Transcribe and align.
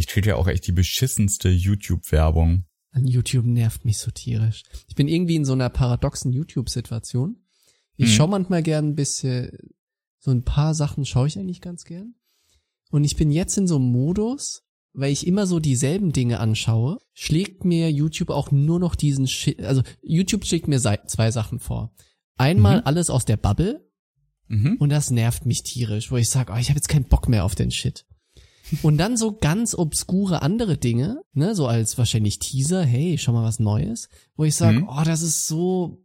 Ich 0.00 0.06
kriege 0.06 0.30
ja 0.30 0.36
auch 0.36 0.48
echt 0.48 0.66
die 0.66 0.72
beschissenste 0.72 1.50
YouTube-Werbung. 1.50 2.64
An 2.92 3.06
YouTube 3.06 3.44
nervt 3.44 3.84
mich 3.84 3.98
so 3.98 4.10
tierisch. 4.10 4.62
Ich 4.88 4.94
bin 4.94 5.08
irgendwie 5.08 5.36
in 5.36 5.44
so 5.44 5.52
einer 5.52 5.68
paradoxen 5.68 6.32
YouTube-Situation. 6.32 7.36
Ich 7.98 8.06
Mhm. 8.06 8.12
schaue 8.14 8.28
manchmal 8.28 8.62
gern 8.62 8.88
ein 8.88 8.94
bisschen, 8.94 9.50
so 10.18 10.30
ein 10.30 10.42
paar 10.42 10.74
Sachen 10.74 11.04
schaue 11.04 11.26
ich 11.28 11.38
eigentlich 11.38 11.60
ganz 11.60 11.84
gern. 11.84 12.14
Und 12.90 13.04
ich 13.04 13.16
bin 13.16 13.30
jetzt 13.30 13.58
in 13.58 13.66
so 13.68 13.76
einem 13.76 13.92
Modus, 13.92 14.62
weil 14.94 15.12
ich 15.12 15.26
immer 15.26 15.46
so 15.46 15.60
dieselben 15.60 16.12
Dinge 16.12 16.40
anschaue, 16.40 16.98
schlägt 17.12 17.66
mir 17.66 17.92
YouTube 17.92 18.30
auch 18.30 18.50
nur 18.50 18.80
noch 18.80 18.94
diesen 18.94 19.28
Shit, 19.28 19.60
also 19.60 19.82
YouTube 20.02 20.46
schlägt 20.46 20.66
mir 20.66 20.80
zwei 20.80 21.30
Sachen 21.30 21.58
vor. 21.60 21.94
Einmal 22.38 22.78
Mhm. 22.78 22.86
alles 22.86 23.10
aus 23.10 23.26
der 23.26 23.36
Bubble 23.36 23.86
Mhm. 24.48 24.76
und 24.80 24.88
das 24.88 25.10
nervt 25.10 25.44
mich 25.44 25.62
tierisch, 25.62 26.10
wo 26.10 26.16
ich 26.16 26.30
sage, 26.30 26.54
oh, 26.54 26.56
ich 26.56 26.70
habe 26.70 26.78
jetzt 26.78 26.88
keinen 26.88 27.04
Bock 27.04 27.28
mehr 27.28 27.44
auf 27.44 27.54
den 27.54 27.70
Shit. 27.70 28.06
Und 28.82 28.98
dann 28.98 29.16
so 29.16 29.36
ganz 29.36 29.74
obskure 29.74 30.42
andere 30.42 30.76
Dinge, 30.78 31.22
ne, 31.32 31.54
so 31.54 31.66
als 31.66 31.98
wahrscheinlich 31.98 32.38
Teaser, 32.38 32.84
hey, 32.84 33.18
schau 33.18 33.32
mal 33.32 33.42
was 33.44 33.58
Neues, 33.58 34.08
wo 34.36 34.44
ich 34.44 34.54
sage, 34.54 34.80
Mhm. 34.80 34.88
oh, 34.88 35.02
das 35.04 35.22
ist 35.22 35.46
so, 35.46 35.98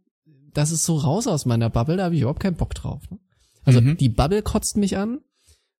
das 0.52 0.70
ist 0.72 0.84
so 0.84 0.96
raus 0.96 1.26
aus 1.26 1.46
meiner 1.46 1.70
Bubble, 1.70 1.96
da 1.96 2.04
habe 2.04 2.14
ich 2.14 2.22
überhaupt 2.22 2.40
keinen 2.40 2.56
Bock 2.56 2.74
drauf. 2.74 3.02
Ne? 3.10 3.18
Also 3.64 3.80
Mhm. 3.80 3.96
die 3.96 4.08
Bubble 4.08 4.42
kotzt 4.42 4.76
mich 4.76 4.96
an 4.96 5.20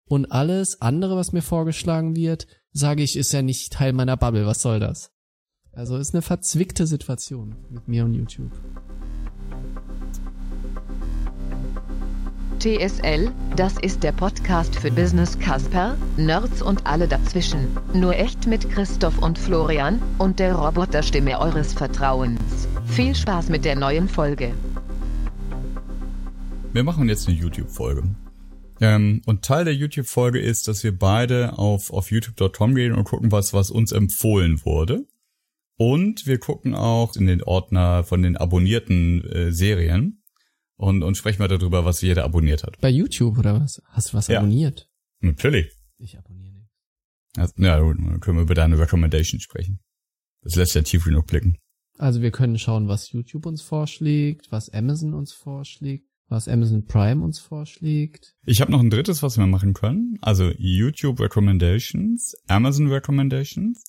und 0.08 0.30
alles 0.32 0.80
andere, 0.80 1.16
was 1.16 1.32
mir 1.32 1.42
vorgeschlagen 1.42 2.14
wird, 2.14 2.46
sage 2.72 3.02
ich, 3.02 3.16
ist 3.16 3.32
ja 3.32 3.42
nicht 3.42 3.72
Teil 3.72 3.92
meiner 3.92 4.16
Bubble, 4.16 4.46
was 4.46 4.62
soll 4.62 4.78
das? 4.80 5.10
Also 5.72 5.96
ist 5.96 6.14
eine 6.14 6.22
verzwickte 6.22 6.86
Situation 6.86 7.56
mit 7.70 7.88
mir 7.88 8.04
und 8.04 8.14
YouTube. 8.14 8.52
TSL, 12.58 13.30
das 13.54 13.78
ist 13.78 14.02
der 14.02 14.12
Podcast 14.12 14.76
für 14.76 14.90
Business 14.90 15.38
Casper, 15.38 15.96
Nerds 16.16 16.62
und 16.62 16.86
alle 16.86 17.06
dazwischen. 17.06 17.68
Nur 17.94 18.16
echt 18.16 18.46
mit 18.46 18.70
Christoph 18.70 19.18
und 19.18 19.38
Florian 19.38 20.00
und 20.18 20.38
der 20.38 20.54
Roboterstimme 20.54 21.38
eures 21.38 21.72
Vertrauens. 21.72 22.68
Viel 22.86 23.14
Spaß 23.14 23.48
mit 23.48 23.64
der 23.64 23.76
neuen 23.76 24.08
Folge. 24.08 24.54
Wir 26.72 26.82
machen 26.82 27.08
jetzt 27.08 27.28
eine 27.28 27.36
YouTube-Folge. 27.36 28.02
Ähm, 28.80 29.22
und 29.26 29.42
Teil 29.42 29.64
der 29.64 29.74
YouTube-Folge 29.74 30.40
ist, 30.40 30.68
dass 30.68 30.84
wir 30.84 30.96
beide 30.96 31.58
auf, 31.58 31.92
auf 31.92 32.10
youtube.com 32.10 32.74
gehen 32.74 32.92
und 32.92 33.04
gucken, 33.04 33.32
was, 33.32 33.54
was 33.54 33.70
uns 33.70 33.92
empfohlen 33.92 34.64
wurde. 34.64 35.06
Und 35.78 36.26
wir 36.26 36.38
gucken 36.38 36.74
auch 36.74 37.16
in 37.16 37.26
den 37.26 37.42
Ordner 37.42 38.04
von 38.04 38.22
den 38.22 38.36
abonnierten 38.36 39.24
äh, 39.24 39.52
Serien 39.52 40.22
und, 40.76 41.02
und 41.02 41.16
sprechen 41.16 41.40
mal 41.40 41.48
darüber, 41.48 41.84
was 41.84 42.00
jeder 42.02 42.24
abonniert 42.24 42.62
hat. 42.64 42.80
Bei 42.80 42.90
YouTube 42.90 43.38
oder 43.38 43.60
was? 43.60 43.82
Hast 43.88 44.12
du 44.12 44.16
was 44.16 44.28
Ja. 44.28 44.38
abonniert? 44.38 44.88
Natürlich. 45.20 45.72
Ich 45.98 46.18
abonniere 46.18 46.52
nicht. 46.54 46.70
Ja, 47.36 47.48
ja, 47.58 47.80
gut, 47.80 47.96
dann 47.98 48.20
können 48.20 48.38
wir 48.38 48.42
über 48.42 48.54
deine 48.54 48.78
Recommendation 48.78 49.40
sprechen. 49.40 49.80
Das 50.42 50.54
lässt 50.56 50.74
ja 50.74 50.82
tief 50.82 51.04
genug 51.04 51.26
blicken. 51.26 51.56
Also 51.98 52.20
wir 52.22 52.30
können 52.30 52.58
schauen, 52.58 52.88
was 52.88 53.10
YouTube 53.12 53.46
uns 53.46 53.62
vorschlägt, 53.62 54.52
was 54.52 54.68
Amazon 54.68 55.14
uns 55.14 55.32
vorschlägt, 55.32 56.06
was 56.28 56.46
Amazon 56.48 56.84
Prime 56.86 57.22
uns 57.24 57.38
vorschlägt. 57.38 58.34
Ich 58.44 58.60
habe 58.60 58.70
noch 58.70 58.80
ein 58.80 58.90
drittes, 58.90 59.22
was 59.22 59.38
wir 59.38 59.46
machen 59.46 59.72
können. 59.72 60.18
Also 60.20 60.50
YouTube 60.58 61.20
Recommendations, 61.20 62.36
Amazon 62.48 62.88
Recommendations 62.88 63.82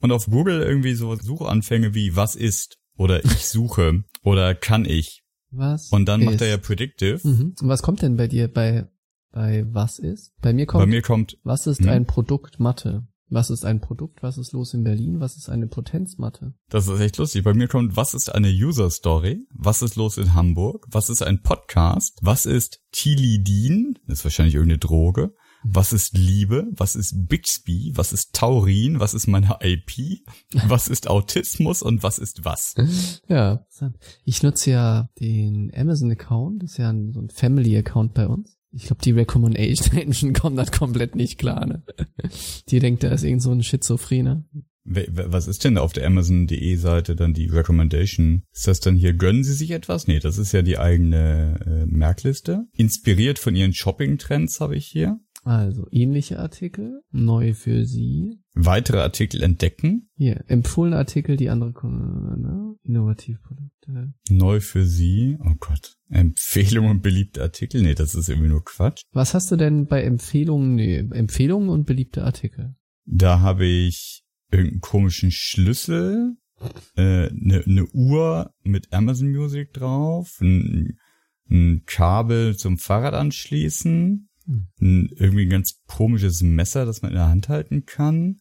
und 0.00 0.12
auf 0.12 0.26
Google 0.26 0.60
irgendwie 0.62 0.94
so 0.94 1.14
Suchanfänge 1.16 1.94
wie 1.94 2.14
was 2.16 2.36
ist 2.36 2.76
oder 2.96 3.24
ich 3.24 3.46
suche 3.46 4.04
oder 4.22 4.54
kann 4.54 4.84
ich. 4.84 5.22
Was? 5.56 5.88
Und 5.90 6.06
dann 6.06 6.24
macht 6.24 6.40
er 6.40 6.48
ja 6.48 6.56
ist. 6.56 6.62
Predictive. 6.66 7.20
Mhm. 7.22 7.54
Und 7.60 7.68
was 7.68 7.82
kommt 7.82 8.02
denn 8.02 8.16
bei 8.16 8.28
dir 8.28 8.48
bei 8.48 8.88
bei 9.32 9.66
was 9.68 9.98
ist? 9.98 10.32
Bei 10.40 10.52
mir 10.52 10.66
kommt 10.66 10.82
Bei 10.82 10.86
mir 10.86 11.02
kommt, 11.02 11.38
was 11.42 11.66
ist 11.66 11.80
Hm? 11.80 11.88
ein 11.88 12.06
Produkt 12.06 12.60
Mathe? 12.60 13.06
Was 13.30 13.50
ist 13.50 13.64
ein 13.64 13.80
Produkt? 13.80 14.22
Was 14.22 14.38
ist 14.38 14.52
los 14.52 14.74
in 14.74 14.84
Berlin? 14.84 15.18
Was 15.18 15.36
ist 15.36 15.48
eine 15.48 15.66
Potenzmatte? 15.66 16.54
das 16.68 16.86
ist 16.86 17.00
echt 17.00 17.16
lustig, 17.16 17.42
bei 17.42 17.54
mir 17.54 17.66
kommt, 17.66 17.96
was 17.96 18.14
ist 18.14 18.32
eine 18.32 18.48
User 18.48 18.90
Story? 18.90 19.44
Was 19.50 19.82
ist 19.82 19.96
los 19.96 20.18
in 20.18 20.34
Hamburg? 20.34 20.86
Was 20.90 21.08
ist 21.10 21.22
ein 21.22 21.42
Podcast? 21.42 22.18
Was 22.22 22.46
ist 22.46 22.80
Tilidin? 22.92 23.98
Das 24.06 24.18
ist 24.20 24.24
wahrscheinlich 24.24 24.54
irgendeine 24.54 24.78
Droge. 24.78 25.34
Was 25.66 25.92
ist 25.92 26.16
Liebe? 26.16 26.66
Was 26.76 26.94
ist 26.94 27.26
Bixby? 27.26 27.92
Was 27.94 28.12
ist 28.12 28.34
Taurin? 28.34 29.00
Was 29.00 29.14
ist 29.14 29.26
meine 29.26 29.56
IP? 29.62 30.20
Was 30.68 30.88
ist 30.88 31.08
Autismus 31.08 31.82
und 31.82 32.02
was 32.02 32.18
ist 32.18 32.44
was? 32.44 32.74
Ja. 33.28 33.66
Ich 34.24 34.42
nutze 34.42 34.70
ja 34.70 35.08
den 35.18 35.72
Amazon 35.74 36.10
Account, 36.10 36.62
das 36.62 36.72
ist 36.72 36.76
ja 36.78 36.90
ein, 36.90 37.12
so 37.12 37.20
ein 37.20 37.30
Family 37.30 37.76
Account 37.76 38.14
bei 38.14 38.28
uns. 38.28 38.56
Ich 38.72 38.86
glaube, 38.86 39.02
die 39.02 39.12
Recommendation 39.12 39.96
Engine 39.96 40.32
kommt 40.32 40.58
da 40.58 40.64
komplett 40.64 41.14
nicht 41.14 41.38
klar, 41.38 41.64
ne? 41.66 41.82
Die 42.68 42.80
denkt, 42.80 43.02
da 43.02 43.08
ist 43.08 43.24
irgend 43.24 43.42
so 43.42 43.52
ein 43.52 43.62
Schizophrener. 43.62 44.44
Was 44.86 45.48
ist 45.48 45.64
denn 45.64 45.78
auf 45.78 45.94
der 45.94 46.06
Amazon.de 46.06 46.76
Seite 46.76 47.16
dann 47.16 47.32
die 47.32 47.46
Recommendation? 47.46 48.42
Ist 48.52 48.66
das 48.66 48.80
dann 48.80 48.96
hier, 48.96 49.14
gönnen 49.14 49.42
Sie 49.42 49.54
sich 49.54 49.70
etwas? 49.70 50.06
Nee, 50.06 50.18
das 50.18 50.36
ist 50.36 50.52
ja 50.52 50.60
die 50.60 50.76
eigene 50.76 51.58
äh, 51.64 51.86
Merkliste. 51.86 52.66
Inspiriert 52.76 53.38
von 53.38 53.56
Ihren 53.56 53.72
Shopping-Trends 53.72 54.60
habe 54.60 54.76
ich 54.76 54.86
hier. 54.86 55.20
Also, 55.44 55.86
ähnliche 55.90 56.38
Artikel, 56.38 57.02
neu 57.10 57.52
für 57.52 57.84
Sie. 57.84 58.40
Weitere 58.54 58.98
Artikel 58.98 59.42
entdecken. 59.42 60.08
Hier, 60.16 60.42
empfohlene 60.48 60.96
Artikel, 60.96 61.36
die 61.36 61.50
andere, 61.50 61.86
ne? 61.86 62.74
Innovativprodukte. 62.82 64.14
Neu 64.30 64.60
für 64.60 64.86
Sie. 64.86 65.36
Oh 65.40 65.54
Gott. 65.60 65.96
Empfehlungen 66.08 66.90
und 66.90 67.02
beliebte 67.02 67.42
Artikel. 67.42 67.82
Nee, 67.82 67.94
das 67.94 68.14
ist 68.14 68.28
irgendwie 68.28 68.48
nur 68.48 68.64
Quatsch. 68.64 69.02
Was 69.12 69.34
hast 69.34 69.50
du 69.50 69.56
denn 69.56 69.86
bei 69.86 70.02
Empfehlungen, 70.02 70.74
nee, 70.74 70.98
Empfehlungen 70.98 71.68
und 71.68 71.84
beliebte 71.84 72.24
Artikel? 72.24 72.74
Da 73.06 73.40
habe 73.40 73.66
ich 73.66 74.24
irgendeinen 74.50 74.80
komischen 74.80 75.30
Schlüssel, 75.30 76.36
eine 76.96 77.26
äh, 77.26 77.30
ne 77.32 77.62
ne 77.66 77.86
Uhr 77.92 78.54
mit 78.62 78.92
Amazon 78.92 79.30
Music 79.30 79.72
drauf, 79.72 80.38
ein, 80.40 80.98
ein 81.50 81.82
Kabel 81.86 82.56
zum 82.56 82.78
Fahrrad 82.78 83.14
anschließen. 83.14 84.28
Ein, 84.46 85.10
irgendwie 85.16 85.46
ein 85.46 85.50
ganz 85.50 85.82
komisches 85.86 86.42
Messer, 86.42 86.86
das 86.86 87.02
man 87.02 87.10
in 87.10 87.16
der 87.16 87.28
Hand 87.28 87.48
halten 87.48 87.84
kann, 87.86 88.40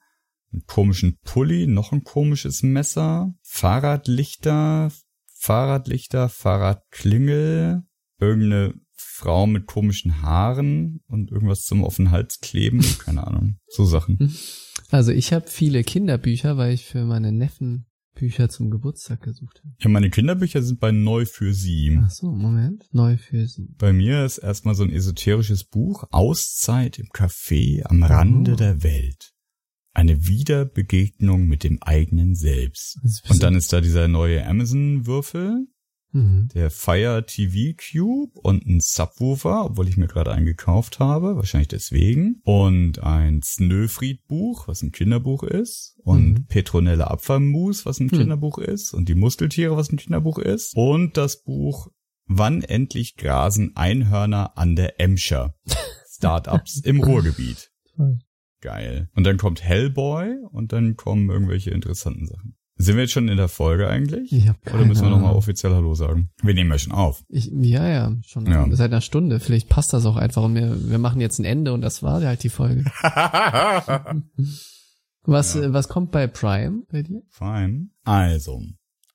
einen 0.51 0.65
komischen 0.67 1.17
Pulli, 1.23 1.67
noch 1.67 1.91
ein 1.91 2.03
komisches 2.03 2.63
Messer, 2.63 3.33
Fahrradlichter, 3.41 4.91
Fahrradlichter, 5.35 6.29
Fahrradklingel, 6.29 7.83
irgendeine 8.19 8.73
Frau 8.95 9.47
mit 9.47 9.67
komischen 9.67 10.21
Haaren 10.21 11.01
und 11.07 11.31
irgendwas 11.31 11.63
zum 11.63 11.83
auf 11.83 11.97
den 11.97 12.11
Hals 12.11 12.39
kleben, 12.39 12.81
keine 12.99 13.25
Ahnung, 13.25 13.57
so 13.67 13.85
Sachen. 13.85 14.35
Also 14.89 15.11
ich 15.11 15.33
habe 15.33 15.47
viele 15.47 15.83
Kinderbücher, 15.83 16.57
weil 16.57 16.73
ich 16.73 16.85
für 16.85 17.03
meine 17.03 17.31
Neffen 17.31 17.85
Bücher 18.15 18.49
zum 18.49 18.69
Geburtstag 18.69 19.21
gesucht 19.21 19.59
habe. 19.63 19.73
Ja, 19.79 19.89
meine 19.89 20.09
Kinderbücher 20.09 20.61
sind 20.61 20.79
bei 20.79 20.91
Neu 20.91 21.25
für 21.25 21.53
Sie. 21.53 21.97
Ach 22.01 22.09
so, 22.09 22.31
Moment. 22.31 22.87
Neu 22.91 23.17
für 23.17 23.47
Sie. 23.47 23.67
Bei 23.77 23.91
mir 23.93 24.23
ist 24.25 24.37
erstmal 24.37 24.75
so 24.75 24.83
ein 24.83 24.91
esoterisches 24.91 25.63
Buch, 25.63 26.05
Auszeit 26.11 26.99
im 26.99 27.07
Café 27.07 27.83
am 27.83 28.03
Rande 28.03 28.53
Oh. 28.53 28.55
der 28.55 28.83
Welt. 28.83 29.33
Eine 29.95 30.25
Wiederbegegnung 30.27 31.45
mit 31.47 31.63
dem 31.63 31.81
eigenen 31.83 32.33
Selbst. 32.35 32.99
Und 33.29 33.43
dann 33.43 33.55
ist 33.55 33.71
da 33.73 33.81
dieser 33.81 34.07
neue 34.07 34.45
Amazon-Würfel, 34.47 35.67
Mhm. 36.13 36.47
der 36.53 36.69
Fire 36.71 37.25
TV 37.25 37.75
Cube 37.75 38.39
und 38.39 38.65
ein 38.65 38.79
Subwoofer, 38.79 39.65
obwohl 39.65 39.89
ich 39.89 39.97
mir 39.97 40.07
gerade 40.07 40.31
einen 40.31 40.45
gekauft 40.45 40.99
habe, 40.99 41.35
wahrscheinlich 41.35 41.67
deswegen. 41.69 42.39
Und 42.43 43.03
ein 43.03 43.41
Snöfried-Buch, 43.43 44.67
was 44.67 44.81
ein 44.83 44.91
Kinderbuch 44.91 45.43
ist. 45.43 45.95
Und 46.03 46.33
Mhm. 46.33 46.45
Petronella 46.45 47.07
Apfelmus, 47.07 47.85
was 47.85 47.99
ein 47.99 48.09
Hm. 48.11 48.19
Kinderbuch 48.19 48.57
ist. 48.59 48.93
Und 48.93 49.09
die 49.09 49.15
Muskeltiere, 49.15 49.75
was 49.75 49.91
ein 49.91 49.97
Kinderbuch 49.97 50.37
ist. 50.39 50.75
Und 50.75 51.17
das 51.17 51.43
Buch 51.43 51.89
Wann 52.25 52.61
endlich 52.63 53.17
grasen 53.17 53.75
Einhörner 53.75 54.57
an 54.57 54.77
der 54.77 55.01
Emscher? 55.01 55.55
Startups 56.09 56.79
im 56.79 57.03
Ruhrgebiet. 57.03 57.69
Geil. 58.61 59.09
Und 59.13 59.25
dann 59.25 59.35
kommt 59.37 59.61
Hellboy 59.61 60.37
und 60.51 60.71
dann 60.71 60.95
kommen 60.95 61.29
irgendwelche 61.29 61.71
interessanten 61.71 62.25
Sachen. 62.25 62.55
Sind 62.83 62.95
wir 62.95 63.03
jetzt 63.03 63.13
schon 63.13 63.27
in 63.27 63.37
der 63.37 63.47
Folge 63.47 63.87
eigentlich? 63.87 64.31
Ich 64.31 64.47
hab 64.47 64.57
Oder 64.73 64.85
müssen 64.85 65.01
wir 65.01 65.09
keine 65.09 65.21
nochmal 65.21 65.35
offiziell 65.35 65.73
Hallo 65.73 65.93
sagen? 65.95 66.29
Wir 66.41 66.53
nehmen 66.53 66.71
ja 66.71 66.77
schon 66.77 66.91
auf. 66.91 67.23
Ich, 67.29 67.49
ja, 67.53 67.87
ja, 67.87 68.13
schon 68.25 68.45
Ja. 68.45 68.65
seit 68.71 68.91
einer 68.91 69.01
Stunde. 69.01 69.39
Vielleicht 69.39 69.69
passt 69.69 69.93
das 69.93 70.05
auch 70.05 70.15
einfach 70.17 70.43
und 70.43 70.55
wir, 70.55 70.89
wir 70.89 70.97
machen 70.99 71.21
jetzt 71.21 71.39
ein 71.39 71.45
Ende 71.45 71.73
und 71.73 71.81
das 71.81 72.03
war 72.03 72.21
halt 72.21 72.43
die 72.43 72.49
Folge. 72.49 72.85
Was, 75.25 75.53
Ja. 75.55 75.71
was 75.71 75.87
kommt 75.87 76.11
bei 76.11 76.27
Prime 76.27 76.83
bei 76.91 77.01
dir? 77.03 77.21
Fine. 77.29 77.87
Also, 78.03 78.61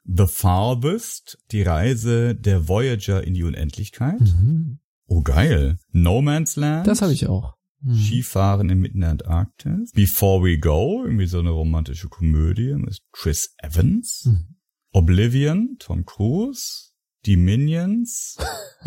The 0.05 0.25
Farthest, 0.26 1.38
die 1.53 1.61
Reise 1.62 2.35
der 2.35 2.67
Voyager 2.67 3.23
in 3.23 3.35
die 3.35 3.43
Unendlichkeit. 3.43 4.19
Mhm. 4.20 4.79
Oh 5.06 5.20
geil. 5.23 5.76
No 5.93 6.23
Man's 6.23 6.56
Land. 6.56 6.87
Das 6.87 7.03
habe 7.03 7.12
ich 7.12 7.26
auch. 7.26 7.57
Mhm. 7.81 7.95
Skifahren 7.95 8.71
inmitten 8.71 9.01
der 9.01 9.11
Antarktis. 9.11 9.93
Before 9.93 10.43
We 10.45 10.59
Go, 10.59 11.05
irgendwie 11.05 11.27
so 11.27 11.39
eine 11.39 11.51
romantische 11.51 12.09
Komödie 12.09 12.75
mit 12.75 12.99
Chris 13.13 13.55
Evans. 13.59 14.25
Mhm. 14.27 14.57
Oblivion, 14.93 15.77
Tom 15.79 16.05
Cruise. 16.05 16.93
Die 17.27 17.37
Minions. 17.37 18.37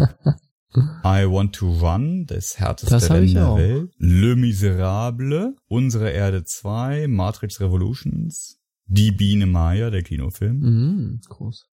I 1.04 1.26
Want 1.28 1.54
to 1.56 1.70
Run, 1.70 2.26
das 2.28 2.58
härteste 2.58 2.94
Das 2.96 3.10
Rennen 3.10 3.34
der. 3.34 3.56
Welt. 3.58 3.92
Le 3.98 4.36
Miserable, 4.38 5.56
Unsere 5.68 6.12
Erde 6.12 6.46
2, 6.46 7.08
Matrix 7.08 7.60
Revolutions, 7.60 8.58
Die 8.86 9.12
Biene 9.12 9.48
Maya, 9.48 9.90
der 9.90 10.02
Kinofilm. 10.02 10.60
Mhm, 10.60 11.22
groß. 11.28 11.68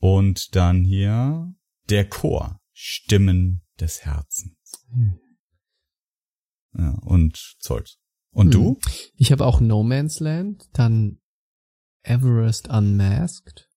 Und 0.00 0.54
dann 0.54 0.84
hier 0.84 1.54
der 1.88 2.06
Chor, 2.08 2.60
Stimmen 2.74 3.62
des 3.80 4.04
Herzens. 4.04 4.52
Hm. 4.92 5.18
Ja, 6.78 6.90
und 7.02 7.56
Zeugs. 7.58 7.98
Und 8.32 8.46
Hm. 8.54 8.60
du? 8.60 8.78
Ich 9.16 9.32
habe 9.32 9.46
auch 9.46 9.60
No 9.60 9.82
Man's 9.82 10.20
Land, 10.20 10.68
dann 10.72 11.20
Everest 12.02 12.68
Unmasked, 12.68 13.68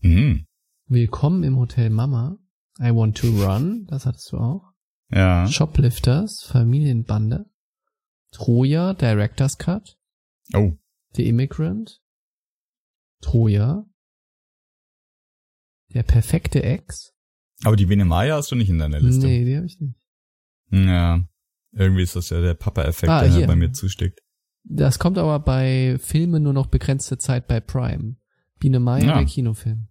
Hm. 0.00 0.46
Willkommen 0.86 1.42
im 1.44 1.56
Hotel 1.58 1.90
Mama, 1.90 2.38
I 2.80 2.90
Want 2.94 3.16
to 3.18 3.28
Run, 3.28 3.86
das 3.86 4.04
hattest 4.06 4.30
du 4.32 4.38
auch. 4.38 4.72
Ja. 5.10 5.46
Shoplifters, 5.46 6.42
Familienbande, 6.42 7.46
Troja, 8.32 8.94
Director's 8.94 9.58
Cut, 9.58 9.96
Oh. 10.54 10.72
The 11.14 11.28
Immigrant, 11.28 12.00
Troja, 13.20 13.84
Der 15.94 16.02
perfekte 16.04 16.62
Ex. 16.62 17.12
Aber 17.64 17.76
die 17.76 17.84
Biene 17.86 18.04
Maya 18.06 18.36
hast 18.36 18.50
du 18.50 18.54
nicht 18.56 18.70
in 18.70 18.78
deiner 18.78 18.98
Liste. 18.98 19.26
Nee, 19.26 19.44
die 19.44 19.56
habe 19.56 19.66
ich 19.66 19.78
nicht. 19.78 20.00
Ja. 20.70 21.22
Irgendwie 21.74 22.02
ist 22.02 22.16
das 22.16 22.30
ja 22.30 22.40
der 22.40 22.54
Papa-Effekt, 22.54 23.10
Ah, 23.10 23.22
der 23.22 23.34
hier. 23.34 23.46
bei 23.46 23.56
mir 23.56 23.72
zusteckt. 23.72 24.20
Das 24.64 24.98
kommt 24.98 25.18
aber 25.18 25.38
bei 25.40 25.98
Filmen 26.00 26.42
nur 26.42 26.52
noch 26.52 26.66
begrenzte 26.66 27.18
Zeit 27.18 27.48
bei 27.48 27.60
Prime. 27.60 28.16
Biene 28.60 28.78
Maya, 28.78 29.04
Ja. 29.06 29.14
der 29.16 29.24
Kinofilm. 29.26 29.88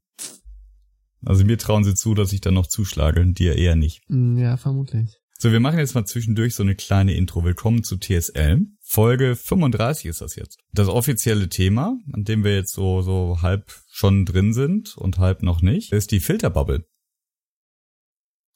Also 1.25 1.43
mir 1.45 1.57
trauen 1.57 1.83
sie 1.83 1.93
zu, 1.93 2.13
dass 2.13 2.33
ich 2.33 2.41
dann 2.41 2.53
noch 2.55 2.67
zuschlage, 2.67 3.25
dir 3.33 3.55
eher 3.57 3.75
nicht. 3.75 4.01
Hm, 4.07 4.37
Ja, 4.37 4.57
vermutlich. 4.57 5.17
So, 5.37 5.51
wir 5.51 5.59
machen 5.59 5.79
jetzt 5.79 5.95
mal 5.95 6.05
zwischendurch 6.05 6.53
so 6.55 6.61
eine 6.63 6.75
kleine 6.75 7.15
Intro. 7.15 7.43
Willkommen 7.43 7.83
zu 7.83 7.97
TSL. 7.97 8.61
Folge 8.79 9.35
35 9.35 10.05
ist 10.05 10.21
das 10.21 10.35
jetzt. 10.35 10.59
Das 10.71 10.87
offizielle 10.87 11.49
Thema, 11.49 11.97
an 12.13 12.23
dem 12.23 12.43
wir 12.43 12.53
jetzt 12.55 12.73
so, 12.73 13.01
so 13.01 13.39
halb 13.41 13.71
schon 13.89 14.25
drin 14.25 14.53
sind 14.53 14.95
und 14.97 15.17
halb 15.17 15.41
noch 15.41 15.61
nicht, 15.63 15.93
ist 15.93 16.11
die 16.11 16.19
Filterbubble. 16.19 16.85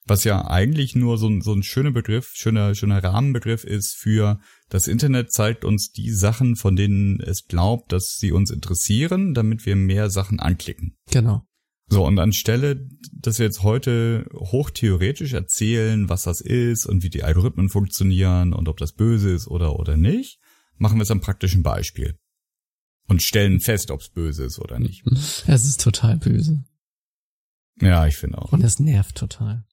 Was 0.07 0.23
ja 0.23 0.47
eigentlich 0.47 0.95
nur 0.95 1.17
so 1.17 1.27
ein, 1.27 1.41
so 1.41 1.53
ein 1.53 1.63
schöner 1.63 1.91
Begriff, 1.91 2.31
schöner, 2.35 2.75
schöner 2.75 3.03
Rahmenbegriff 3.03 3.63
ist 3.63 3.95
für 3.95 4.39
das 4.69 4.87
Internet 4.87 5.31
zeigt 5.31 5.65
uns 5.65 5.91
die 5.91 6.11
Sachen, 6.11 6.55
von 6.55 6.75
denen 6.75 7.19
es 7.19 7.47
glaubt, 7.47 7.91
dass 7.91 8.17
sie 8.19 8.31
uns 8.31 8.51
interessieren, 8.51 9.33
damit 9.33 9.65
wir 9.65 9.75
mehr 9.75 10.09
Sachen 10.11 10.39
anklicken. 10.39 10.95
Genau. 11.11 11.43
So, 11.87 12.05
und 12.05 12.17
anstelle, 12.17 12.87
dass 13.13 13.37
wir 13.39 13.45
jetzt 13.45 13.61
heute 13.61 14.27
hochtheoretisch 14.33 15.33
erzählen, 15.33 16.09
was 16.09 16.23
das 16.23 16.41
ist 16.41 16.85
und 16.85 17.03
wie 17.03 17.09
die 17.09 17.23
Algorithmen 17.23 17.69
funktionieren 17.69 18.53
und 18.53 18.67
ob 18.67 18.77
das 18.77 18.93
böse 18.93 19.31
ist 19.31 19.47
oder 19.47 19.79
oder 19.79 19.95
nicht, 19.95 20.39
machen 20.77 20.97
wir 20.97 21.03
es 21.03 21.11
am 21.11 21.21
praktischen 21.21 21.61
Beispiel. 21.61 22.17
Und 23.07 23.21
stellen 23.21 23.59
fest, 23.59 23.91
ob 23.91 24.01
es 24.01 24.09
böse 24.09 24.45
ist 24.45 24.57
oder 24.59 24.79
nicht. 24.79 25.03
Es 25.47 25.65
ist 25.65 25.81
total 25.81 26.17
böse. 26.17 26.63
Ja, 27.79 28.07
ich 28.07 28.17
finde 28.17 28.39
auch. 28.39 28.51
Und 28.51 28.63
es 28.63 28.79
nervt 28.79 29.15
total. 29.15 29.65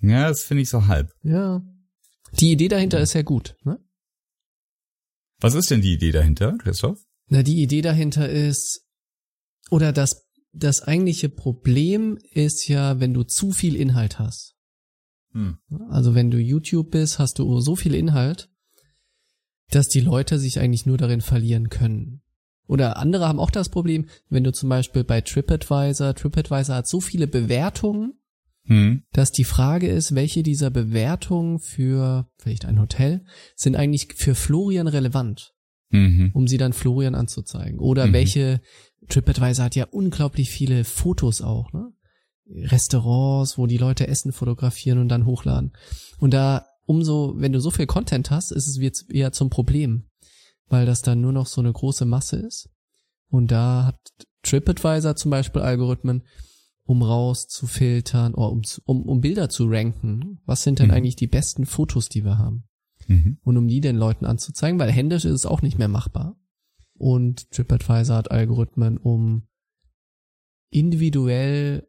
Ja, 0.00 0.28
das 0.28 0.42
finde 0.42 0.62
ich 0.62 0.68
so 0.68 0.86
halb. 0.86 1.12
Ja. 1.22 1.62
Die 2.32 2.52
Idee 2.52 2.68
dahinter 2.68 3.00
ist 3.00 3.14
ja 3.14 3.22
gut, 3.22 3.56
ne? 3.64 3.78
Was 5.40 5.54
ist 5.54 5.70
denn 5.70 5.82
die 5.82 5.94
Idee 5.94 6.10
dahinter, 6.10 6.56
Christoph? 6.58 6.98
Na, 7.28 7.42
die 7.42 7.62
Idee 7.62 7.80
dahinter 7.80 8.28
ist, 8.28 8.86
oder 9.70 9.92
das, 9.92 10.28
das 10.52 10.82
eigentliche 10.82 11.28
Problem 11.28 12.18
ist 12.32 12.66
ja, 12.68 13.00
wenn 13.00 13.14
du 13.14 13.22
zu 13.22 13.52
viel 13.52 13.76
Inhalt 13.76 14.18
hast. 14.18 14.56
Hm. 15.32 15.58
Also 15.90 16.14
wenn 16.14 16.30
du 16.30 16.38
YouTube 16.38 16.90
bist, 16.90 17.18
hast 17.18 17.38
du 17.38 17.60
so 17.60 17.76
viel 17.76 17.94
Inhalt, 17.94 18.50
dass 19.70 19.88
die 19.88 20.00
Leute 20.00 20.38
sich 20.38 20.58
eigentlich 20.58 20.86
nur 20.86 20.96
darin 20.96 21.20
verlieren 21.20 21.68
können. 21.68 22.22
Oder 22.66 22.96
andere 22.96 23.28
haben 23.28 23.40
auch 23.40 23.50
das 23.50 23.68
Problem, 23.68 24.08
wenn 24.28 24.44
du 24.44 24.52
zum 24.52 24.68
Beispiel 24.68 25.04
bei 25.04 25.20
TripAdvisor, 25.20 26.14
TripAdvisor 26.14 26.76
hat 26.76 26.88
so 26.88 27.00
viele 27.00 27.26
Bewertungen, 27.26 28.18
Hm. 28.68 29.02
dass 29.12 29.32
die 29.32 29.44
Frage 29.44 29.88
ist, 29.88 30.14
welche 30.14 30.42
dieser 30.42 30.70
Bewertungen 30.70 31.58
für 31.58 32.28
vielleicht 32.38 32.64
ein 32.66 32.78
Hotel 32.80 33.24
sind 33.56 33.76
eigentlich 33.76 34.08
für 34.14 34.34
Florian 34.34 34.86
relevant, 34.86 35.54
Mhm. 35.90 36.30
um 36.34 36.46
sie 36.46 36.58
dann 36.58 36.72
Florian 36.74 37.14
anzuzeigen. 37.14 37.78
Oder 37.78 38.06
Mhm. 38.08 38.12
welche 38.12 38.60
TripAdvisor 39.08 39.64
hat 39.64 39.74
ja 39.74 39.86
unglaublich 39.90 40.50
viele 40.50 40.84
Fotos 40.84 41.40
auch, 41.40 41.72
ne? 41.72 41.92
Restaurants, 42.50 43.58
wo 43.58 43.66
die 43.66 43.76
Leute 43.76 44.06
Essen 44.08 44.32
fotografieren 44.32 44.98
und 44.98 45.08
dann 45.08 45.26
hochladen. 45.26 45.72
Und 46.18 46.32
da 46.34 46.66
umso, 46.86 47.34
wenn 47.36 47.52
du 47.52 47.60
so 47.60 47.70
viel 47.70 47.86
Content 47.86 48.30
hast, 48.30 48.50
ist 48.52 48.66
es 48.66 48.78
jetzt 48.78 49.10
eher 49.10 49.32
zum 49.32 49.50
Problem, 49.50 50.08
weil 50.68 50.86
das 50.86 51.02
dann 51.02 51.20
nur 51.20 51.32
noch 51.32 51.46
so 51.46 51.60
eine 51.60 51.72
große 51.72 52.04
Masse 52.06 52.36
ist. 52.36 52.70
Und 53.30 53.50
da 53.50 53.84
hat 53.86 53.98
TripAdvisor 54.42 55.16
zum 55.16 55.30
Beispiel 55.30 55.60
Algorithmen, 55.62 56.22
um 56.88 57.02
rauszufiltern, 57.02 58.32
oder 58.34 58.50
um, 58.50 58.62
um, 58.86 59.02
um 59.02 59.20
Bilder 59.20 59.50
zu 59.50 59.66
ranken. 59.68 60.40
Was 60.46 60.62
sind 60.62 60.78
denn 60.78 60.86
Mhm. 60.88 60.94
eigentlich 60.94 61.16
die 61.16 61.26
besten 61.26 61.66
Fotos, 61.66 62.08
die 62.08 62.24
wir 62.24 62.38
haben? 62.38 62.64
Mhm. 63.06 63.36
Und 63.42 63.58
um 63.58 63.68
die 63.68 63.82
den 63.82 63.96
Leuten 63.96 64.24
anzuzeigen, 64.24 64.78
weil 64.80 64.90
händisch 64.90 65.26
ist 65.26 65.34
es 65.34 65.44
auch 65.46 65.60
nicht 65.60 65.78
mehr 65.78 65.88
machbar. 65.88 66.36
Und 66.96 67.50
TripAdvisor 67.50 68.16
hat 68.16 68.30
Algorithmen, 68.30 68.96
um 68.96 69.42
individuell 70.70 71.86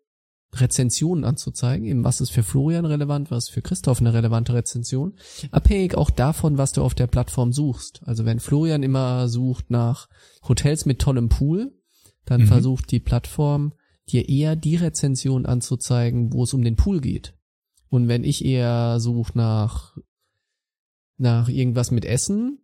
Rezensionen 0.53 1.23
anzuzeigen, 1.23 1.85
eben 1.87 2.03
was 2.03 2.19
ist 2.21 2.31
für 2.31 2.43
Florian 2.43 2.85
relevant, 2.85 3.31
was 3.31 3.45
ist 3.45 3.53
für 3.53 3.61
Christoph 3.61 3.99
eine 4.01 4.13
relevante 4.13 4.53
Rezension, 4.53 5.13
abhängig 5.51 5.95
auch 5.95 6.09
davon, 6.09 6.57
was 6.57 6.71
du 6.73 6.81
auf 6.81 6.95
der 6.95 7.07
Plattform 7.07 7.53
suchst. 7.53 8.01
Also 8.05 8.25
wenn 8.25 8.39
Florian 8.39 8.83
immer 8.83 9.29
sucht 9.29 9.69
nach 9.69 10.09
Hotels 10.47 10.85
mit 10.85 10.99
tollem 10.99 11.29
Pool, 11.29 11.71
dann 12.25 12.41
Mhm. 12.41 12.47
versucht 12.47 12.91
die 12.91 12.99
Plattform 12.99 13.73
dir 14.09 14.27
eher 14.27 14.55
die 14.55 14.75
Rezension 14.75 15.45
anzuzeigen, 15.45 16.33
wo 16.33 16.43
es 16.43 16.53
um 16.53 16.63
den 16.63 16.75
Pool 16.75 17.01
geht. 17.01 17.35
Und 17.89 18.07
wenn 18.07 18.23
ich 18.23 18.45
eher 18.45 18.99
suche 18.99 19.37
nach 19.37 19.97
nach 21.17 21.49
irgendwas 21.49 21.91
mit 21.91 22.05
Essen, 22.05 22.59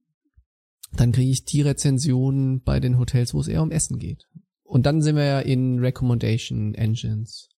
dann 0.94 1.12
kriege 1.12 1.32
ich 1.32 1.46
die 1.46 1.62
Rezension 1.62 2.62
bei 2.62 2.80
den 2.80 2.98
Hotels, 2.98 3.34
wo 3.34 3.42
es 3.42 3.48
eher 3.48 3.62
um 3.62 3.72
Essen 3.72 4.00
geht. 4.00 4.28
Und 4.64 4.86
dann 4.86 5.02
sind 5.02 5.16
wir 5.16 5.26
ja 5.26 5.40
in 5.40 5.80
Recommendation 5.80 6.74
Engines. 6.74 7.50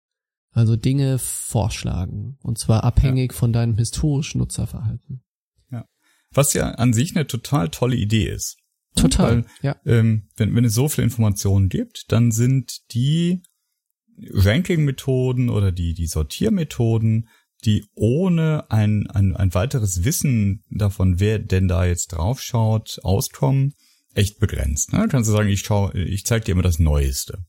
Also 0.52 0.74
Dinge 0.74 1.18
vorschlagen. 1.18 2.38
Und 2.42 2.58
zwar 2.58 2.82
abhängig 2.82 3.34
von 3.34 3.52
deinem 3.52 3.76
historischen 3.76 4.38
Nutzerverhalten. 4.38 5.22
Was 6.36 6.52
ja 6.52 6.70
an 6.72 6.92
sich 6.92 7.16
eine 7.16 7.26
total 7.26 7.70
tolle 7.70 7.96
Idee 7.96 8.28
ist. 8.28 8.58
Total. 8.94 9.36
Weil, 9.36 9.46
ja. 9.62 9.76
ähm, 9.84 10.28
wenn, 10.36 10.54
wenn 10.54 10.64
es 10.64 10.74
so 10.74 10.88
viele 10.88 11.04
Informationen 11.04 11.68
gibt, 11.68 12.12
dann 12.12 12.30
sind 12.30 12.92
die 12.92 13.42
Ranking-Methoden 14.32 15.48
oder 15.50 15.72
die, 15.72 15.94
die 15.94 16.06
Sortiermethoden, 16.06 17.28
die 17.64 17.84
ohne 17.94 18.70
ein, 18.70 19.06
ein, 19.08 19.34
ein 19.36 19.54
weiteres 19.54 20.04
Wissen 20.04 20.62
davon, 20.70 21.20
wer 21.20 21.38
denn 21.38 21.68
da 21.68 21.84
jetzt 21.86 22.08
draufschaut, 22.12 22.98
auskommen, 23.02 23.74
echt 24.14 24.38
begrenzt. 24.38 24.92
Ne? 24.92 25.06
Kannst 25.10 25.28
du 25.28 25.32
sagen, 25.32 25.48
ich 25.48 25.60
schau, 25.60 25.92
ich 25.92 26.24
zeig 26.24 26.44
dir 26.44 26.52
immer 26.52 26.62
das 26.62 26.78
Neueste. 26.78 27.44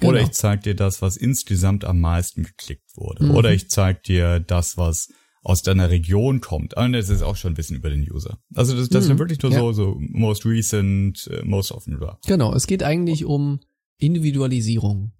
Oder 0.00 0.18
Genau. 0.18 0.24
ich 0.28 0.32
zeig 0.32 0.62
dir 0.62 0.74
das, 0.74 1.02
was 1.02 1.16
insgesamt 1.16 1.84
am 1.84 1.98
meisten 2.00 2.44
geklickt 2.44 2.88
wurde. 2.94 3.24
Mhm. 3.24 3.30
Oder 3.32 3.52
ich 3.52 3.68
zeig 3.68 4.04
dir 4.04 4.38
das, 4.38 4.76
was 4.76 5.08
aus 5.42 5.62
deiner 5.62 5.90
Region 5.90 6.40
kommt. 6.40 6.74
Und 6.76 6.92
das 6.92 7.08
ist 7.08 7.22
auch 7.22 7.36
schon 7.36 7.56
Wissen 7.56 7.76
über 7.76 7.90
den 7.90 8.08
User. 8.10 8.38
Also 8.54 8.76
das, 8.76 8.88
das 8.90 9.04
Mhm. 9.04 9.08
sind 9.08 9.18
wirklich 9.18 9.42
nur 9.42 9.50
Ja. 9.52 9.58
so, 9.58 9.72
so 9.72 9.96
most 9.98 10.46
recent, 10.46 11.26
äh, 11.32 11.42
most 11.44 11.72
often. 11.72 11.98
Genau. 12.26 12.54
Es 12.54 12.66
geht 12.66 12.82
eigentlich 12.84 13.24
um 13.24 13.60
Individualisierung. 13.98 15.12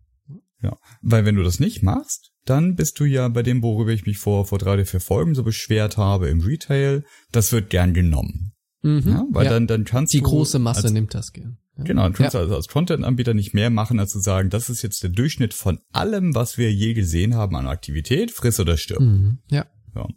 Ja. 0.63 0.77
Weil 1.03 1.25
wenn 1.25 1.37
du 1.37 1.43
das 1.43 1.61
nicht 1.61 1.83
machst, 1.83 2.33
dann 2.45 2.75
bist 2.75 2.99
du 2.99 3.05
ja 3.05 3.29
bei 3.29 3.43
dem, 3.43 3.63
worüber 3.63 3.93
ich 3.93 4.07
mich 4.07 4.19
vor, 4.19 4.47
vor 4.47 4.59
drei 4.59 4.75
oder 4.75 4.87
vier 4.87 5.01
Folgen 5.01 5.35
so 5.35 5.43
beschwert 5.45 5.97
habe 5.97 6.29
im 6.29 6.41
Retail, 6.41 7.05
das 7.31 7.53
wird 7.53 7.71
gern 7.71 7.95
genommen. 7.95 8.53
Mhm. 8.83 9.03
Ja? 9.07 9.25
Weil 9.31 9.45
Ja. 9.47 9.51
dann, 9.53 9.67
dann 9.67 9.85
kannst 9.85 10.15
die 10.15 10.19
du. 10.19 10.25
große 10.25 10.59
Masse 10.59 10.85
als, 10.85 10.93
nimmt 10.93 11.15
das 11.15 11.33
gern. 11.33 11.59
Ja. 11.77 11.85
Genau, 11.85 12.03
dann 12.03 12.13
kannst 12.13 12.35
du 12.35 12.39
also 12.39 12.57
als 12.57 12.69
Content-Anbieter 12.69 13.35
nicht 13.35 13.55
mehr 13.55 13.71
machen, 13.71 14.01
als 14.01 14.11
zu 14.11 14.21
sagen, 14.21 14.51
das 14.51 14.69
ist 14.69 14.83
jetzt 14.83 15.03
der 15.03 15.11
Durchschnitt 15.11 15.55
von 15.55 15.79
allem, 15.93 16.35
was 16.35 16.59
wir 16.59 16.73
je 16.73 16.95
gesehen 16.95 17.35
haben 17.35 17.55
an 17.55 17.69
Aktivität, 17.69 18.31
friss 18.33 18.59
oder 18.59 18.77
stirb. 18.77 19.01
Mhm. 19.01 19.39
Ja. 19.51 19.67
Ja. 19.95 20.09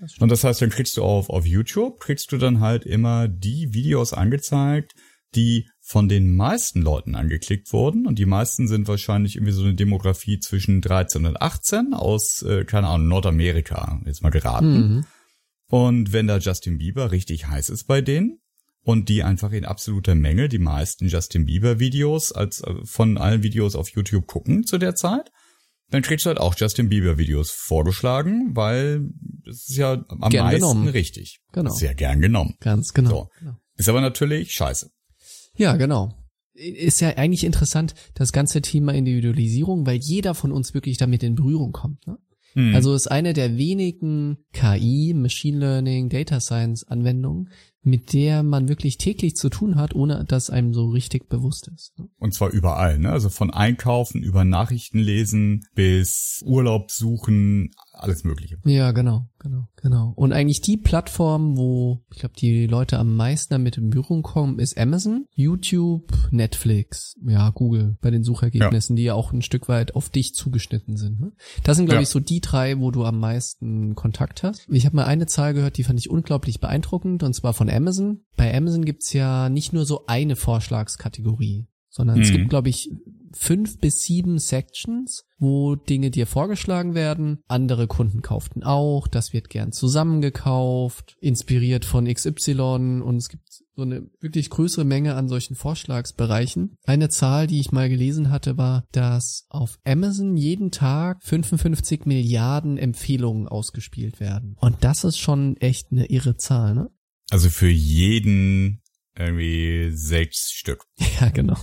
Das. 0.00 0.18
Und 0.18 0.30
das 0.30 0.44
heißt, 0.44 0.60
dann 0.60 0.70
kriegst 0.70 0.96
du 0.98 1.02
auf, 1.02 1.30
auf 1.30 1.46
YouTube, 1.46 1.98
kriegst 2.00 2.30
du 2.30 2.36
dann 2.36 2.60
halt 2.60 2.84
immer 2.84 3.26
die 3.26 3.72
Videos 3.72 4.12
angezeigt, 4.12 4.92
die 5.34 5.66
von 5.88 6.06
den 6.06 6.36
meisten 6.36 6.82
Leuten 6.82 7.14
angeklickt 7.14 7.72
wurden. 7.72 8.06
Und 8.06 8.18
die 8.18 8.26
meisten 8.26 8.68
sind 8.68 8.88
wahrscheinlich 8.88 9.36
irgendwie 9.36 9.54
so 9.54 9.62
eine 9.62 9.74
Demografie 9.74 10.38
zwischen 10.38 10.82
13 10.82 11.24
und 11.24 11.40
18 11.40 11.94
aus, 11.94 12.42
äh, 12.42 12.66
keine 12.66 12.88
Ahnung, 12.88 13.08
Nordamerika, 13.08 13.98
jetzt 14.04 14.22
mal 14.22 14.28
geraten. 14.28 14.76
Mhm. 14.76 15.04
Und 15.70 16.12
wenn 16.12 16.26
da 16.26 16.36
Justin 16.38 16.76
Bieber 16.76 17.10
richtig 17.10 17.46
heiß 17.46 17.70
ist 17.70 17.84
bei 17.84 18.02
denen 18.02 18.38
und 18.82 19.08
die 19.08 19.22
einfach 19.22 19.50
in 19.52 19.64
absoluter 19.64 20.14
Menge 20.14 20.50
die 20.50 20.58
meisten 20.58 21.08
Justin 21.08 21.46
Bieber 21.46 21.78
Videos 21.78 22.32
als 22.32 22.60
äh, 22.60 22.74
von 22.84 23.16
allen 23.16 23.42
Videos 23.42 23.74
auf 23.74 23.88
YouTube 23.88 24.26
gucken 24.26 24.64
zu 24.64 24.76
der 24.76 24.94
Zeit, 24.94 25.30
dann 25.88 26.02
kriegst 26.02 26.26
du 26.26 26.28
halt 26.28 26.38
auch 26.38 26.54
Justin 26.54 26.90
Bieber 26.90 27.16
Videos 27.16 27.50
vorgeschlagen, 27.50 28.50
weil 28.54 29.08
das 29.46 29.70
ist 29.70 29.76
ja 29.78 29.92
am 29.92 30.28
Gern 30.28 30.44
meisten 30.44 30.60
genommen. 30.60 30.88
richtig. 30.88 31.40
Genau. 31.52 31.70
Sehr 31.70 31.94
gern 31.94 32.20
genommen. 32.20 32.56
Ganz 32.60 32.92
genau. 32.92 33.10
So. 33.10 33.28
genau. 33.38 33.56
Ist 33.76 33.88
aber 33.88 34.02
natürlich 34.02 34.52
scheiße. 34.52 34.90
Ja, 35.58 35.76
genau. 35.76 36.14
Ist 36.54 37.00
ja 37.00 37.10
eigentlich 37.16 37.44
interessant, 37.44 37.94
das 38.14 38.32
ganze 38.32 38.62
Thema 38.62 38.92
Individualisierung, 38.92 39.86
weil 39.86 39.98
jeder 39.98 40.34
von 40.34 40.50
uns 40.50 40.74
wirklich 40.74 40.96
damit 40.96 41.22
in 41.22 41.36
Berührung 41.36 41.72
kommt. 41.72 42.06
Ne? 42.06 42.18
Hm. 42.54 42.74
Also 42.74 42.94
ist 42.94 43.08
eine 43.08 43.32
der 43.32 43.58
wenigen 43.58 44.38
KI, 44.52 45.12
Machine 45.14 45.58
Learning, 45.58 46.08
Data 46.08 46.40
Science 46.40 46.84
Anwendungen, 46.84 47.50
mit 47.88 48.12
der 48.12 48.42
man 48.42 48.68
wirklich 48.68 48.98
täglich 48.98 49.36
zu 49.36 49.48
tun 49.48 49.76
hat, 49.76 49.94
ohne 49.94 50.24
dass 50.24 50.50
einem 50.50 50.74
so 50.74 50.88
richtig 50.88 51.28
bewusst 51.28 51.68
ist. 51.74 51.92
Und 52.18 52.34
zwar 52.34 52.50
überall, 52.50 52.98
ne? 52.98 53.10
Also 53.10 53.28
von 53.28 53.50
Einkaufen 53.50 54.22
über 54.22 54.44
Nachrichten 54.44 54.98
lesen 54.98 55.64
bis 55.74 56.42
Urlaub 56.44 56.90
suchen, 56.90 57.70
alles 57.92 58.24
Mögliche. 58.24 58.58
Ja, 58.64 58.92
genau, 58.92 59.26
genau, 59.40 59.66
genau. 59.76 60.12
Und 60.14 60.32
eigentlich 60.32 60.60
die 60.60 60.76
Plattform, 60.76 61.56
wo 61.56 62.04
ich 62.12 62.20
glaube, 62.20 62.34
die 62.38 62.66
Leute 62.66 62.98
am 62.98 63.16
meisten 63.16 63.54
damit 63.54 63.76
in 63.76 63.90
Berührung 63.90 64.22
kommen, 64.22 64.58
ist 64.60 64.78
Amazon, 64.78 65.26
YouTube, 65.34 66.12
Netflix, 66.30 67.14
ja, 67.26 67.50
Google 67.50 67.96
bei 68.00 68.10
den 68.10 68.22
Suchergebnissen, 68.22 68.94
die 68.96 69.02
ja 69.04 69.14
auch 69.14 69.32
ein 69.32 69.42
Stück 69.42 69.68
weit 69.68 69.94
auf 69.96 70.10
dich 70.10 70.34
zugeschnitten 70.34 70.96
sind. 70.96 71.20
Ne? 71.20 71.32
Das 71.64 71.76
sind, 71.76 71.86
glaube 71.86 71.96
Ja. 71.98 72.02
ich, 72.02 72.08
so 72.08 72.20
die 72.20 72.40
drei, 72.40 72.78
wo 72.78 72.90
du 72.90 73.04
am 73.04 73.18
meisten 73.18 73.94
Kontakt 73.94 74.42
hast. 74.42 74.66
Ich 74.70 74.86
habe 74.86 74.96
mal 74.96 75.04
eine 75.06 75.26
Zahl 75.26 75.54
gehört, 75.54 75.76
die 75.76 75.84
fand 75.84 75.98
ich 75.98 76.10
unglaublich 76.10 76.60
beeindruckend, 76.60 77.22
und 77.22 77.32
zwar 77.34 77.52
von 77.54 77.68
Amazon. 77.68 77.77
Bei 78.36 78.54
Amazon 78.56 78.84
gibt's 78.84 79.12
ja 79.12 79.48
nicht 79.48 79.72
nur 79.72 79.84
so 79.84 80.06
eine 80.06 80.36
Vorschlagskategorie, 80.36 81.66
sondern 81.88 82.20
es 82.20 82.30
Mhm. 82.30 82.36
gibt, 82.36 82.50
glaube 82.50 82.68
ich, 82.68 82.90
fünf 83.34 83.78
bis 83.78 84.02
sieben 84.02 84.38
Sections, 84.38 85.24
wo 85.38 85.74
Dinge 85.76 86.10
dir 86.10 86.26
vorgeschlagen 86.26 86.94
werden. 86.94 87.40
Andere 87.46 87.86
Kunden 87.86 88.22
kauften 88.22 88.62
auch, 88.62 89.06
das 89.06 89.32
wird 89.34 89.50
gern 89.50 89.70
zusammengekauft, 89.70 91.16
inspiriert 91.20 91.84
von 91.84 92.06
XY 92.06 93.02
und 93.02 93.16
es 93.16 93.28
gibt 93.28 93.42
so 93.76 93.82
eine 93.82 94.08
wirklich 94.20 94.50
größere 94.50 94.84
Menge 94.84 95.14
an 95.14 95.28
solchen 95.28 95.54
Vorschlagsbereichen. 95.54 96.76
Eine 96.84 97.10
Zahl, 97.10 97.46
die 97.46 97.60
ich 97.60 97.70
mal 97.70 97.88
gelesen 97.88 98.30
hatte, 98.30 98.56
war, 98.56 98.84
dass 98.92 99.46
auf 99.50 99.78
Amazon 99.84 100.36
jeden 100.36 100.70
Tag 100.70 101.18
55 101.22 102.06
Milliarden 102.06 102.76
Empfehlungen 102.76 103.46
ausgespielt 103.46 104.20
werden. 104.20 104.56
Und 104.60 104.82
das 104.82 105.04
ist 105.04 105.18
schon 105.18 105.56
echt 105.58 105.92
eine 105.92 106.06
irre 106.06 106.36
Zahl, 106.36 106.74
ne? 106.74 106.90
Also 107.30 107.50
für 107.50 107.68
jeden 107.68 108.82
irgendwie 109.18 109.90
sechs 109.90 110.52
Stück. 110.52 110.84
Ja, 111.20 111.30
genau. 111.30 111.56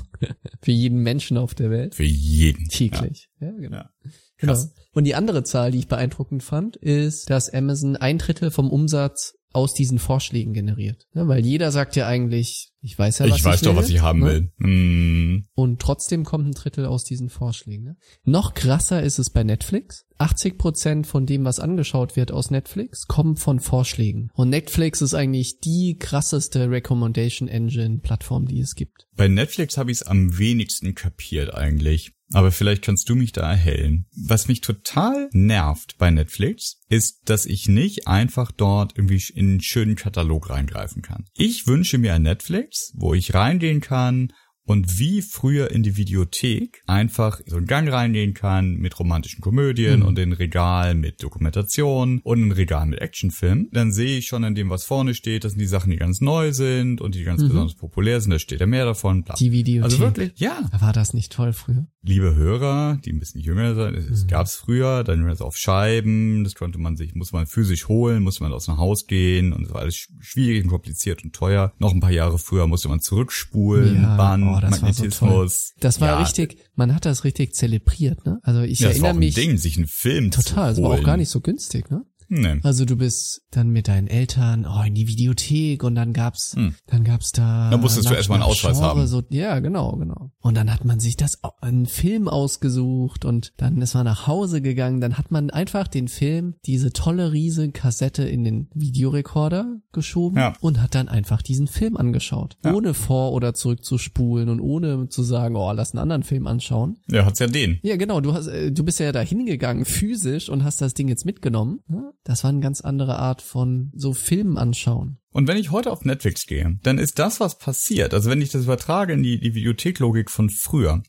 Für 0.62 0.72
jeden 0.72 1.00
Menschen 1.00 1.38
auf 1.38 1.56
der 1.56 1.70
Welt. 1.72 1.96
Für 1.96 2.04
jeden. 2.04 2.68
Täglich. 2.68 3.30
Ja, 3.40 3.52
genau. 3.52 3.78
Ja. 3.78 3.90
Genau. 4.38 4.62
Und 4.92 5.06
die 5.06 5.16
andere 5.16 5.44
Zahl, 5.44 5.72
die 5.72 5.80
ich 5.80 5.88
beeindruckend 5.88 6.44
fand, 6.44 6.76
ist, 6.76 7.30
dass 7.30 7.50
Amazon 7.50 7.96
ein 7.96 8.18
Drittel 8.18 8.52
vom 8.52 8.70
Umsatz 8.70 9.36
aus 9.54 9.74
diesen 9.74 9.98
Vorschlägen 9.98 10.54
generiert. 10.54 11.08
Ja, 11.14 11.26
weil 11.30 11.46
jeder 11.46 11.72
sagt 11.72 11.96
ja 11.96 12.06
eigentlich, 12.06 12.74
ich 12.86 13.00
weiß 13.00 13.20
ja, 13.20 13.30
was 13.30 13.40
ich 13.40 13.44
weiß 13.44 13.62
will, 13.62 13.70
doch, 13.70 13.76
was 13.76 13.90
ich 13.90 14.02
haben 14.02 14.20
ne? 14.20 14.26
will. 14.26 14.52
Hm. 14.60 15.46
Und 15.56 15.82
trotzdem 15.82 16.24
kommt 16.24 16.48
ein 16.48 16.52
Drittel 16.52 16.86
aus 16.86 17.04
diesen 17.04 17.30
Vorschlägen. 17.30 17.84
Ne? 17.84 17.98
Noch 18.24 18.54
krasser 18.54 19.02
ist 19.02 19.18
es 19.18 19.32
bei 19.32 19.44
Netflix. 19.44 20.06
80 20.20 20.58
Prozent 20.60 21.08
von 21.08 21.26
dem, 21.26 21.44
was 21.46 21.60
angeschaut 21.60 22.16
wird 22.16 22.32
aus 22.32 22.52
Netflix, 22.52 23.08
kommt 23.08 23.40
von 23.40 23.60
Vorschlägen. 23.60 24.30
Und 24.34 24.50
Netflix 24.50 25.02
ist 25.02 25.16
eigentlich 25.16 25.60
die 25.60 25.98
krasseste 26.00 26.70
Recommendation 26.70 27.50
Engine 27.50 27.98
Plattform, 27.98 28.46
die 28.46 28.60
es 28.60 28.76
gibt. 28.76 29.08
Bei 29.16 29.28
Netflix 29.28 29.78
habe 29.78 29.92
ich 29.92 30.02
es 30.02 30.08
am 30.08 30.38
wenigsten 30.38 30.94
kapiert 30.94 31.54
eigentlich. 31.54 32.16
Aber 32.34 32.52
vielleicht 32.52 32.84
kannst 32.84 33.08
du 33.10 33.16
mich 33.16 33.34
da 33.34 33.50
erhellen. 33.50 34.08
Was 34.16 34.48
mich 34.48 34.62
total 34.62 35.30
nervt 35.32 35.98
bei 35.98 36.10
Netflix, 36.10 36.82
ist, 36.90 37.22
dass 37.26 37.46
ich 37.46 37.68
nicht 37.68 38.08
einfach 38.08 38.52
dort 38.52 38.98
irgendwie 38.98 39.22
in 39.34 39.52
einen 39.52 39.62
schönen 39.62 39.96
Katalog 39.96 40.50
reingreifen 40.50 41.02
kann. 41.02 41.26
Ich 41.36 41.68
wünsche 41.68 41.98
mir 41.98 42.14
ein 42.14 42.24
Netflix, 42.24 42.75
wo 42.96 43.14
ich 43.14 43.34
reingehen 43.34 43.82
kann 43.82 44.32
und 44.68 44.98
wie 44.98 45.22
früher 45.22 45.70
in 45.70 45.84
die 45.84 45.96
Videothek 45.96 46.82
einfach 46.88 47.40
so 47.46 47.58
einen 47.58 47.68
Gang 47.68 47.88
reingehen 47.92 48.34
kann 48.34 48.78
mit 48.78 48.98
romantischen 49.00 49.42
Komödien 49.42 50.00
Mhm. 50.00 50.06
und 50.08 50.18
ein 50.18 50.34
Regal 50.34 50.96
mit 50.96 51.22
Dokumentation 51.22 52.20
und 52.24 52.42
ein 52.48 52.52
Regal 52.52 52.88
mit 52.88 53.00
Actionfilmen. 53.00 53.70
Dann 53.72 53.92
sehe 53.92 54.18
ich 54.18 54.26
schon 54.26 54.44
in 54.44 54.56
dem, 54.56 54.72
was 54.72 54.84
vorne 54.84 55.14
steht, 55.14 55.44
das 55.44 55.52
sind 55.52 55.60
die 55.60 55.68
Sachen, 55.68 55.92
die 55.92 55.98
ganz 55.98 56.20
neu 56.20 56.52
sind 56.52 57.00
und 57.00 57.14
die 57.14 57.24
ganz 57.24 57.44
besonders 57.44 57.76
populär 57.76 58.20
sind. 58.22 58.32
Da 58.32 58.40
steht 58.40 58.60
ja 58.60 58.66
mehr 58.66 58.86
davon. 58.86 59.24
Bla. 59.24 59.36
Mhm. 59.36 59.38
Die 59.38 59.52
Videothek. 59.52 59.84
Also 59.84 60.00
wirklich, 60.00 60.32
ja. 60.40 60.68
War 60.80 60.94
das 60.94 61.14
nicht 61.14 61.32
toll 61.32 61.54
früher? 61.54 61.86
Liebe 62.08 62.36
Hörer, 62.36 63.00
die 63.04 63.12
ein 63.12 63.20
bisschen 63.20 63.42
jünger 63.42 63.74
sind, 63.74 63.96
es 63.96 64.24
Mhm. 64.24 64.28
gab's 64.28 64.56
früher, 64.56 65.04
dann 65.04 65.26
war 65.26 65.32
es 65.34 65.42
auf 65.42 65.58
Scheiben, 65.58 66.44
das 66.44 66.54
konnte 66.54 66.78
man 66.78 66.96
sich, 66.96 67.16
muss 67.16 67.32
man 67.32 67.48
physisch 67.48 67.88
holen, 67.88 68.22
musste 68.22 68.44
man 68.44 68.54
aus 68.54 68.66
dem 68.66 68.78
Haus 68.78 69.08
gehen 69.08 69.52
und 69.54 69.66
es 69.66 69.74
war 69.74 69.82
alles 69.82 69.96
sch- 69.96 70.10
schwierig 70.20 70.64
und 70.64 70.70
kompliziert 70.70 71.24
und 71.24 71.34
teuer. 71.34 71.74
Noch 71.80 71.94
ein 71.94 72.00
paar 72.02 72.12
Jahre 72.12 72.38
früher 72.38 72.68
musste 72.68 72.90
man 72.90 73.00
zurückspulen, 73.02 74.04
Ja, 74.04 74.18
Band, 74.18 74.44
oh, 74.44 74.60
das 74.62 74.72
war 74.72 74.72
so 74.72 74.86
Magnetismus. 74.86 75.74
Das 75.80 76.00
war 76.00 76.10
ja, 76.10 76.18
richtig, 76.20 76.58
man 76.76 76.94
hat 76.94 77.06
das 77.06 77.24
richtig 77.24 77.56
zelebriert, 77.56 78.26
ne? 78.26 78.40
Also 78.44 78.62
ich 78.62 78.80
Ja, 78.80 78.90
das 78.90 78.98
war 79.02 79.10
erinnere 79.10 79.10
auch 79.12 79.16
ein 79.16 79.20
mich 79.20 79.34
Ding, 79.36 79.58
sich 79.58 79.78
einen 79.78 79.88
Film 79.88 80.30
total, 80.32 80.72
es 80.72 80.78
zu 80.78 80.84
war 80.84 80.92
holen. 80.92 81.00
auch 81.02 81.06
gar 81.06 81.18
nicht 81.18 81.30
so 81.30 81.42
günstig, 81.42 81.90
ne? 81.90 82.06
Nee. 82.28 82.60
Also 82.64 82.86
du 82.86 82.96
bist 82.96 83.42
dann 83.52 83.70
mit 83.70 83.88
deinen 83.88 84.08
Eltern 84.08 84.66
oh, 84.66 84.84
in 84.86 84.94
die 84.96 85.08
Videothek 85.08 85.84
und 85.84 85.96
dann 85.96 86.14
gab's, 86.14 86.54
Hm. 86.56 86.76
dann 86.88 87.04
gab's 87.04 87.32
da. 87.32 87.70
Da 87.70 87.78
musstest 87.78 88.10
du 88.10 88.14
erstmal 88.14 88.40
einen 88.42 88.50
Ausweis 88.50 88.78
Genre 88.78 88.90
haben. 88.90 89.08
So, 89.08 89.24
ja, 89.30 89.60
genau, 89.60 89.96
genau. 89.98 90.32
Und 90.40 90.56
dann 90.58 90.74
hat 90.74 90.86
man 90.86 91.00
sich 91.00 91.18
das 91.18 91.40
einen 91.62 91.86
Film 91.86 92.28
ausgesucht 92.28 93.26
und 93.26 93.54
dann 93.58 93.82
ist 93.82 93.94
man 93.94 94.06
nach 94.06 94.28
Hause 94.28 94.62
gegangen. 94.62 95.02
Dann 95.02 95.18
hat 95.18 95.32
man 95.32 95.50
einfach 95.50 95.88
den 95.88 96.08
Film, 96.08 96.56
diese 96.66 96.92
tolle 96.92 97.32
riesige 97.32 97.72
Kassette 97.72 98.24
in 98.24 98.44
den 98.44 98.70
Videorekorder 98.74 99.78
geschoben 99.92 100.38
Ja. 100.38 100.54
und 100.62 100.82
hat 100.82 100.96
dann 100.96 101.08
einfach 101.08 101.42
diesen 101.42 101.68
Film 101.68 101.96
angeschaut, 101.98 102.58
Ja. 102.66 102.74
ohne 102.74 102.94
vor 102.94 103.32
oder 103.34 103.54
zurück 103.54 103.84
zu 103.84 103.98
spulen 103.98 104.50
und 104.50 104.60
ohne 104.60 105.08
zu 105.10 105.24
sagen, 105.24 105.56
oh, 105.56 105.72
lass 105.72 105.92
einen 105.94 106.00
anderen 106.02 106.24
Film 106.24 106.48
anschauen. 106.48 106.98
Ja, 107.10 107.26
hat's 107.26 107.40
ja 107.40 107.48
den. 107.48 107.80
Ja, 107.84 107.96
genau. 107.96 108.20
Du 108.22 108.34
hast, 108.34 108.48
äh, 108.48 108.72
du 108.72 108.84
bist 108.84 109.00
ja 109.00 109.12
da 109.12 109.22
hingegangen 109.22 109.86
physisch 109.86 110.50
und 110.50 110.64
hast 110.64 110.82
das 110.82 110.94
Ding 110.94 111.08
jetzt 111.08 111.26
mitgenommen. 111.26 111.80
Das 112.26 112.44
war 112.44 112.50
eine 112.50 112.60
ganz 112.60 112.82
andere 112.82 113.18
Art 113.18 113.42
von 113.42 113.92
so 113.96 114.14
Filmen 114.14 114.58
anschauen. 114.58 115.20
Und 115.32 115.48
wenn 115.48 115.58
ich 115.58 115.72
heute 115.72 115.92
auf 115.92 116.04
Netflix 116.06 116.48
gehe, 116.48 116.78
dann 116.82 116.98
ist 116.98 117.20
das, 117.20 117.40
was 117.40 117.60
passiert. 117.60 118.14
Also 118.14 118.30
wenn 118.30 118.42
ich 118.42 118.50
das 118.50 118.64
übertrage 118.64 119.14
in 119.14 119.24
die, 119.24 119.40
die 119.40 119.54
Videotheklogik 119.54 120.32
von 120.32 120.50
früher, 120.50 121.04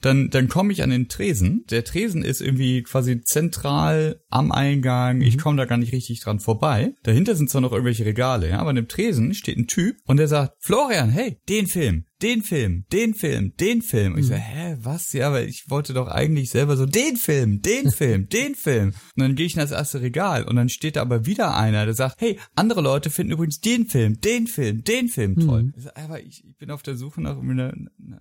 dann, 0.00 0.30
dann 0.30 0.48
komme 0.48 0.72
ich 0.72 0.82
an 0.82 0.90
den 0.90 1.08
Tresen. 1.08 1.64
Der 1.70 1.84
Tresen 1.84 2.22
ist 2.22 2.40
irgendwie 2.40 2.82
quasi 2.82 3.20
zentral 3.20 4.22
am 4.30 4.52
Eingang. 4.52 5.20
Ich 5.20 5.38
komme 5.38 5.56
da 5.56 5.64
gar 5.64 5.76
nicht 5.76 5.92
richtig 5.92 6.20
dran 6.20 6.40
vorbei. 6.40 6.94
Dahinter 7.02 7.34
sind 7.34 7.50
zwar 7.50 7.60
noch 7.60 7.72
irgendwelche 7.72 8.06
Regale, 8.06 8.48
ja, 8.48 8.60
aber 8.60 8.70
an 8.70 8.76
dem 8.76 8.88
Tresen 8.88 9.34
steht 9.34 9.58
ein 9.58 9.66
Typ 9.66 9.96
und 10.06 10.16
der 10.16 10.28
sagt, 10.28 10.54
Florian, 10.60 11.10
hey, 11.10 11.38
den 11.48 11.66
Film, 11.66 12.04
den 12.22 12.42
Film, 12.42 12.84
den 12.92 13.14
Film, 13.14 13.54
den 13.58 13.82
Film. 13.82 14.14
Und 14.14 14.20
ich 14.20 14.26
so, 14.26 14.34
hä, 14.34 14.76
was? 14.80 15.12
Ja, 15.12 15.28
aber 15.28 15.42
ich 15.42 15.68
wollte 15.68 15.92
doch 15.94 16.08
eigentlich 16.08 16.50
selber 16.50 16.76
so, 16.76 16.86
den 16.86 17.16
Film, 17.16 17.62
den 17.62 17.90
Film, 17.92 18.28
den 18.28 18.54
Film. 18.54 18.88
Und 18.88 18.94
dann 19.16 19.34
gehe 19.34 19.46
ich 19.46 19.54
in 19.54 19.60
das 19.60 19.70
erste 19.70 20.00
Regal 20.00 20.44
und 20.44 20.56
dann 20.56 20.68
steht 20.68 20.96
da 20.96 21.02
aber 21.02 21.26
wieder 21.26 21.56
einer, 21.56 21.84
der 21.84 21.94
sagt, 21.94 22.20
hey, 22.20 22.38
andere 22.54 22.80
Leute 22.80 23.10
finden 23.10 23.32
übrigens 23.32 23.60
den 23.60 23.86
Film, 23.86 24.20
den 24.20 24.46
Film, 24.46 24.84
den 24.84 25.08
Film 25.08 25.36
toll. 25.36 25.72
Ich 25.76 25.84
so, 25.84 25.90
aber 25.94 26.20
ich, 26.20 26.44
ich 26.44 26.56
bin 26.56 26.70
auf 26.70 26.82
der 26.82 26.96
Suche 26.96 27.20
nach, 27.20 27.38
einer, 27.38 27.74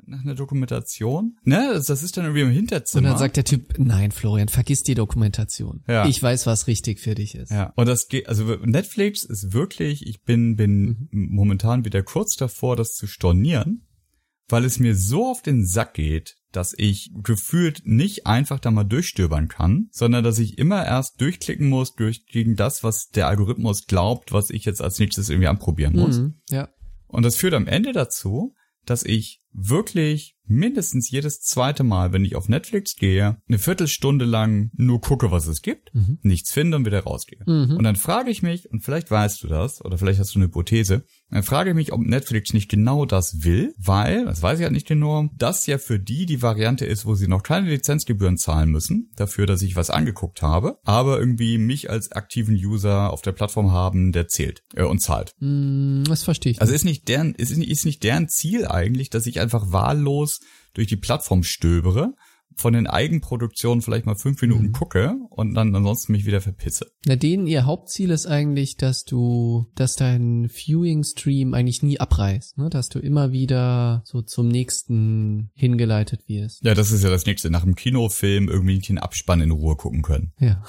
nach 0.05 0.21
einer 0.23 0.35
Dokumentation. 0.35 1.37
Ne, 1.43 1.71
das, 1.73 1.87
das 1.87 2.03
ist 2.03 2.17
dann 2.17 2.25
irgendwie 2.25 2.41
im 2.41 2.47
Und 2.49 2.53
Hinterzimmer. 2.53 3.09
dann 3.09 3.17
sagt 3.17 3.37
der 3.37 3.43
Typ, 3.43 3.77
nein, 3.77 4.11
Florian, 4.11 4.49
vergiss 4.49 4.83
die 4.83 4.95
Dokumentation. 4.95 5.83
Ja. 5.87 6.05
Ich 6.07 6.21
weiß, 6.21 6.45
was 6.45 6.67
richtig 6.67 6.99
für 6.99 7.15
dich 7.15 7.35
ist. 7.35 7.51
Ja, 7.51 7.73
und 7.75 7.87
das 7.87 8.07
geht, 8.07 8.27
also 8.27 8.43
Netflix 8.63 9.23
ist 9.23 9.53
wirklich, 9.53 10.05
ich 10.07 10.23
bin, 10.23 10.55
bin 10.55 11.07
momentan 11.11 11.85
wieder 11.85 12.03
kurz 12.03 12.35
davor, 12.35 12.75
das 12.75 12.95
zu 12.95 13.07
stornieren, 13.07 13.85
weil 14.49 14.65
es 14.65 14.79
mir 14.79 14.95
so 14.95 15.27
auf 15.27 15.41
den 15.41 15.65
Sack 15.65 15.93
geht, 15.93 16.35
dass 16.51 16.73
ich 16.75 17.11
gefühlt 17.23 17.81
nicht 17.85 18.25
einfach 18.25 18.59
da 18.59 18.71
mal 18.71 18.83
durchstöbern 18.83 19.47
kann, 19.47 19.87
sondern 19.91 20.23
dass 20.23 20.39
ich 20.39 20.57
immer 20.57 20.85
erst 20.85 21.21
durchklicken 21.21 21.69
muss 21.69 21.93
durch 21.93 22.25
gegen 22.25 22.55
das, 22.55 22.83
was 22.83 23.09
der 23.09 23.27
Algorithmus 23.27 23.85
glaubt, 23.85 24.31
was 24.31 24.49
ich 24.49 24.65
jetzt 24.65 24.81
als 24.81 24.99
nächstes 24.99 25.29
irgendwie 25.29 25.47
anprobieren 25.47 25.95
muss. 25.95 26.19
Mhm, 26.19 26.41
ja. 26.49 26.69
Und 27.07 27.23
das 27.23 27.35
führt 27.35 27.53
am 27.53 27.67
Ende 27.67 27.91
dazu, 27.91 28.55
dass 28.85 29.03
ich 29.03 29.41
wirklich 29.51 30.35
mindestens 30.45 31.11
jedes 31.11 31.41
zweite 31.41 31.83
Mal, 31.83 32.11
wenn 32.11 32.25
ich 32.25 32.35
auf 32.35 32.49
Netflix 32.49 32.95
gehe, 32.95 33.37
eine 33.47 33.59
Viertelstunde 33.59 34.25
lang 34.25 34.71
nur 34.75 35.01
gucke, 35.01 35.31
was 35.31 35.47
es 35.47 35.61
gibt, 35.61 35.91
nichts 36.21 36.51
finde 36.51 36.77
und 36.77 36.85
wieder 36.85 37.01
rausgehe. 37.01 37.43
Und 37.45 37.83
dann 37.83 37.95
frage 37.95 38.31
ich 38.31 38.41
mich, 38.41 38.69
und 38.71 38.81
vielleicht 38.81 39.11
weißt 39.11 39.43
du 39.43 39.47
das, 39.47 39.83
oder 39.83 39.97
vielleicht 39.97 40.19
hast 40.19 40.33
du 40.33 40.39
eine 40.39 40.45
Hypothese, 40.45 41.03
dann 41.31 41.43
frage 41.43 41.71
ich 41.71 41.75
mich, 41.75 41.93
ob 41.93 42.01
Netflix 42.01 42.53
nicht 42.53 42.69
genau 42.69 43.05
das 43.05 43.43
will, 43.43 43.73
weil, 43.77 44.25
das 44.25 44.41
weiß 44.41 44.59
ich 44.59 44.63
halt 44.63 44.73
nicht 44.73 44.87
genau, 44.87 45.29
das 45.37 45.67
ja 45.67 45.77
für 45.77 45.99
die 45.99 46.25
die 46.25 46.41
Variante 46.41 46.85
ist, 46.85 47.05
wo 47.05 47.15
sie 47.15 47.27
noch 47.27 47.43
keine 47.43 47.69
Lizenzgebühren 47.69 48.37
zahlen 48.37 48.69
müssen, 48.69 49.11
dafür, 49.15 49.45
dass 49.45 49.61
ich 49.61 49.75
was 49.75 49.89
angeguckt 49.89 50.41
habe, 50.41 50.77
aber 50.83 51.19
irgendwie 51.19 51.57
mich 51.57 51.89
als 51.89 52.11
aktiven 52.11 52.55
User 52.55 53.11
auf 53.11 53.21
der 53.21 53.31
Plattform 53.31 53.71
haben, 53.71 54.11
der 54.11 54.27
zählt 54.27 54.63
äh, 54.75 54.83
und 54.83 55.01
zahlt. 55.01 55.33
Mm, 55.39 56.03
Das 56.05 56.23
verstehe 56.23 56.53
ich. 56.53 56.61
Also 56.61 56.73
ist 56.73 56.85
nicht 56.85 57.07
deren, 57.07 57.35
ist 57.35 57.55
nicht, 57.55 57.69
ist 57.69 57.85
nicht 57.85 58.03
deren 58.03 58.27
Ziel 58.27 58.65
eigentlich, 58.65 59.09
dass 59.09 59.27
ich 59.27 59.39
einfach 59.39 59.71
wahllos 59.71 60.39
durch 60.73 60.87
die 60.87 60.97
Plattform 60.97 61.43
stöbere, 61.43 62.13
von 62.59 62.73
den 62.73 62.87
Eigenproduktionen 62.87 63.81
vielleicht 63.81 64.05
mal 64.05 64.15
fünf 64.15 64.41
Minuten 64.41 64.67
Mhm. 64.67 64.71
gucke 64.73 65.15
und 65.29 65.53
dann 65.53 65.73
ansonsten 65.75 66.11
mich 66.11 66.25
wieder 66.25 66.41
verpisse. 66.41 66.91
Na, 67.05 67.15
denen 67.15 67.47
ihr 67.47 67.65
Hauptziel 67.65 68.11
ist 68.11 68.25
eigentlich, 68.27 68.77
dass 68.77 69.03
du, 69.05 69.65
dass 69.75 69.95
dein 69.95 70.49
Viewing-Stream 70.49 71.53
eigentlich 71.53 71.83
nie 71.83 71.99
abreißt, 71.99 72.57
ne? 72.57 72.69
Dass 72.69 72.89
du 72.89 72.99
immer 72.99 73.31
wieder 73.31 74.01
so 74.05 74.21
zum 74.21 74.47
nächsten 74.49 75.51
hingeleitet 75.53 76.27
wirst. 76.27 76.63
Ja, 76.63 76.73
das 76.75 76.91
ist 76.91 77.03
ja 77.03 77.09
das 77.09 77.25
nächste. 77.25 77.49
Nach 77.49 77.63
dem 77.63 77.75
Kinofilm 77.75 78.49
irgendwie 78.49 78.79
den 78.79 78.97
Abspann 78.97 79.41
in 79.41 79.51
Ruhe 79.51 79.75
gucken 79.75 80.01
können. 80.01 80.33
Ja. 80.39 80.63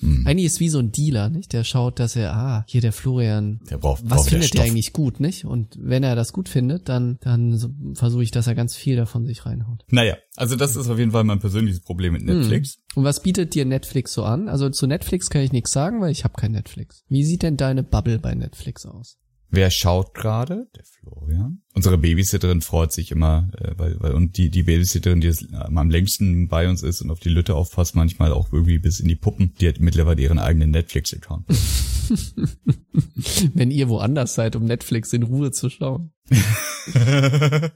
Hm. 0.00 0.26
Eigentlich 0.26 0.46
ist 0.46 0.60
wie 0.60 0.68
so 0.68 0.78
ein 0.78 0.92
Dealer, 0.92 1.28
nicht? 1.28 1.52
Der 1.52 1.64
schaut, 1.64 1.98
dass 1.98 2.16
er, 2.16 2.34
ah, 2.34 2.64
hier 2.66 2.80
der 2.80 2.92
Florian, 2.92 3.60
Der 3.70 3.78
braucht, 3.78 4.02
was 4.04 4.18
braucht 4.18 4.30
findet 4.30 4.54
der 4.54 4.64
eigentlich 4.64 4.92
gut, 4.92 5.20
nicht? 5.20 5.44
Und 5.44 5.76
wenn 5.80 6.02
er 6.02 6.16
das 6.16 6.32
gut 6.32 6.48
findet, 6.48 6.88
dann, 6.88 7.18
dann 7.20 7.56
so, 7.56 7.70
versuche 7.94 8.22
ich, 8.22 8.30
dass 8.30 8.46
er 8.46 8.54
ganz 8.54 8.74
viel 8.74 8.96
davon 8.96 9.26
sich 9.26 9.46
reinhaut. 9.46 9.84
Naja, 9.90 10.16
also 10.36 10.56
das 10.56 10.76
ist 10.76 10.88
auf 10.88 10.98
jeden 10.98 11.12
Fall 11.12 11.24
mein 11.24 11.40
persönliches 11.40 11.80
Problem 11.80 12.14
mit 12.14 12.24
Netflix. 12.24 12.74
Hm. 12.74 12.82
Und 12.96 13.04
was 13.04 13.22
bietet 13.22 13.54
dir 13.54 13.64
Netflix 13.64 14.12
so 14.12 14.24
an? 14.24 14.48
Also 14.48 14.70
zu 14.70 14.86
Netflix 14.86 15.30
kann 15.30 15.42
ich 15.42 15.52
nichts 15.52 15.72
sagen, 15.72 16.00
weil 16.00 16.12
ich 16.12 16.24
habe 16.24 16.34
kein 16.34 16.52
Netflix. 16.52 17.04
Wie 17.08 17.24
sieht 17.24 17.42
denn 17.42 17.56
deine 17.56 17.82
Bubble 17.82 18.18
bei 18.18 18.34
Netflix 18.34 18.86
aus? 18.86 19.18
Wer 19.50 19.70
schaut 19.70 20.14
gerade? 20.14 20.68
Der 20.76 20.84
Florian. 20.84 21.62
Unsere 21.72 21.98
Babysitterin 21.98 22.62
freut 22.62 22.90
sich 22.90 23.12
immer, 23.12 23.48
äh, 23.56 23.74
weil, 23.76 23.94
weil 24.00 24.14
und 24.14 24.36
die, 24.36 24.50
die 24.50 24.64
Babysitterin, 24.64 25.20
die 25.20 25.28
äh, 25.28 25.36
am 25.52 25.88
längsten 25.88 26.48
bei 26.48 26.68
uns 26.68 26.82
ist 26.82 27.00
und 27.00 27.12
auf 27.12 27.20
die 27.20 27.28
Lütte 27.28 27.54
aufpasst, 27.54 27.94
manchmal 27.94 28.32
auch 28.32 28.52
irgendwie 28.52 28.80
bis 28.80 28.98
in 28.98 29.06
die 29.06 29.14
Puppen, 29.14 29.54
die 29.60 29.68
hat 29.68 29.78
mittlerweile 29.78 30.20
ihren 30.20 30.40
eigenen 30.40 30.72
Netflix-Account. 30.72 31.46
Wenn 33.54 33.70
ihr 33.70 33.88
woanders 33.88 34.34
seid, 34.34 34.56
um 34.56 34.64
Netflix 34.64 35.12
in 35.12 35.22
Ruhe 35.22 35.52
zu 35.52 35.70
schauen. 35.70 36.12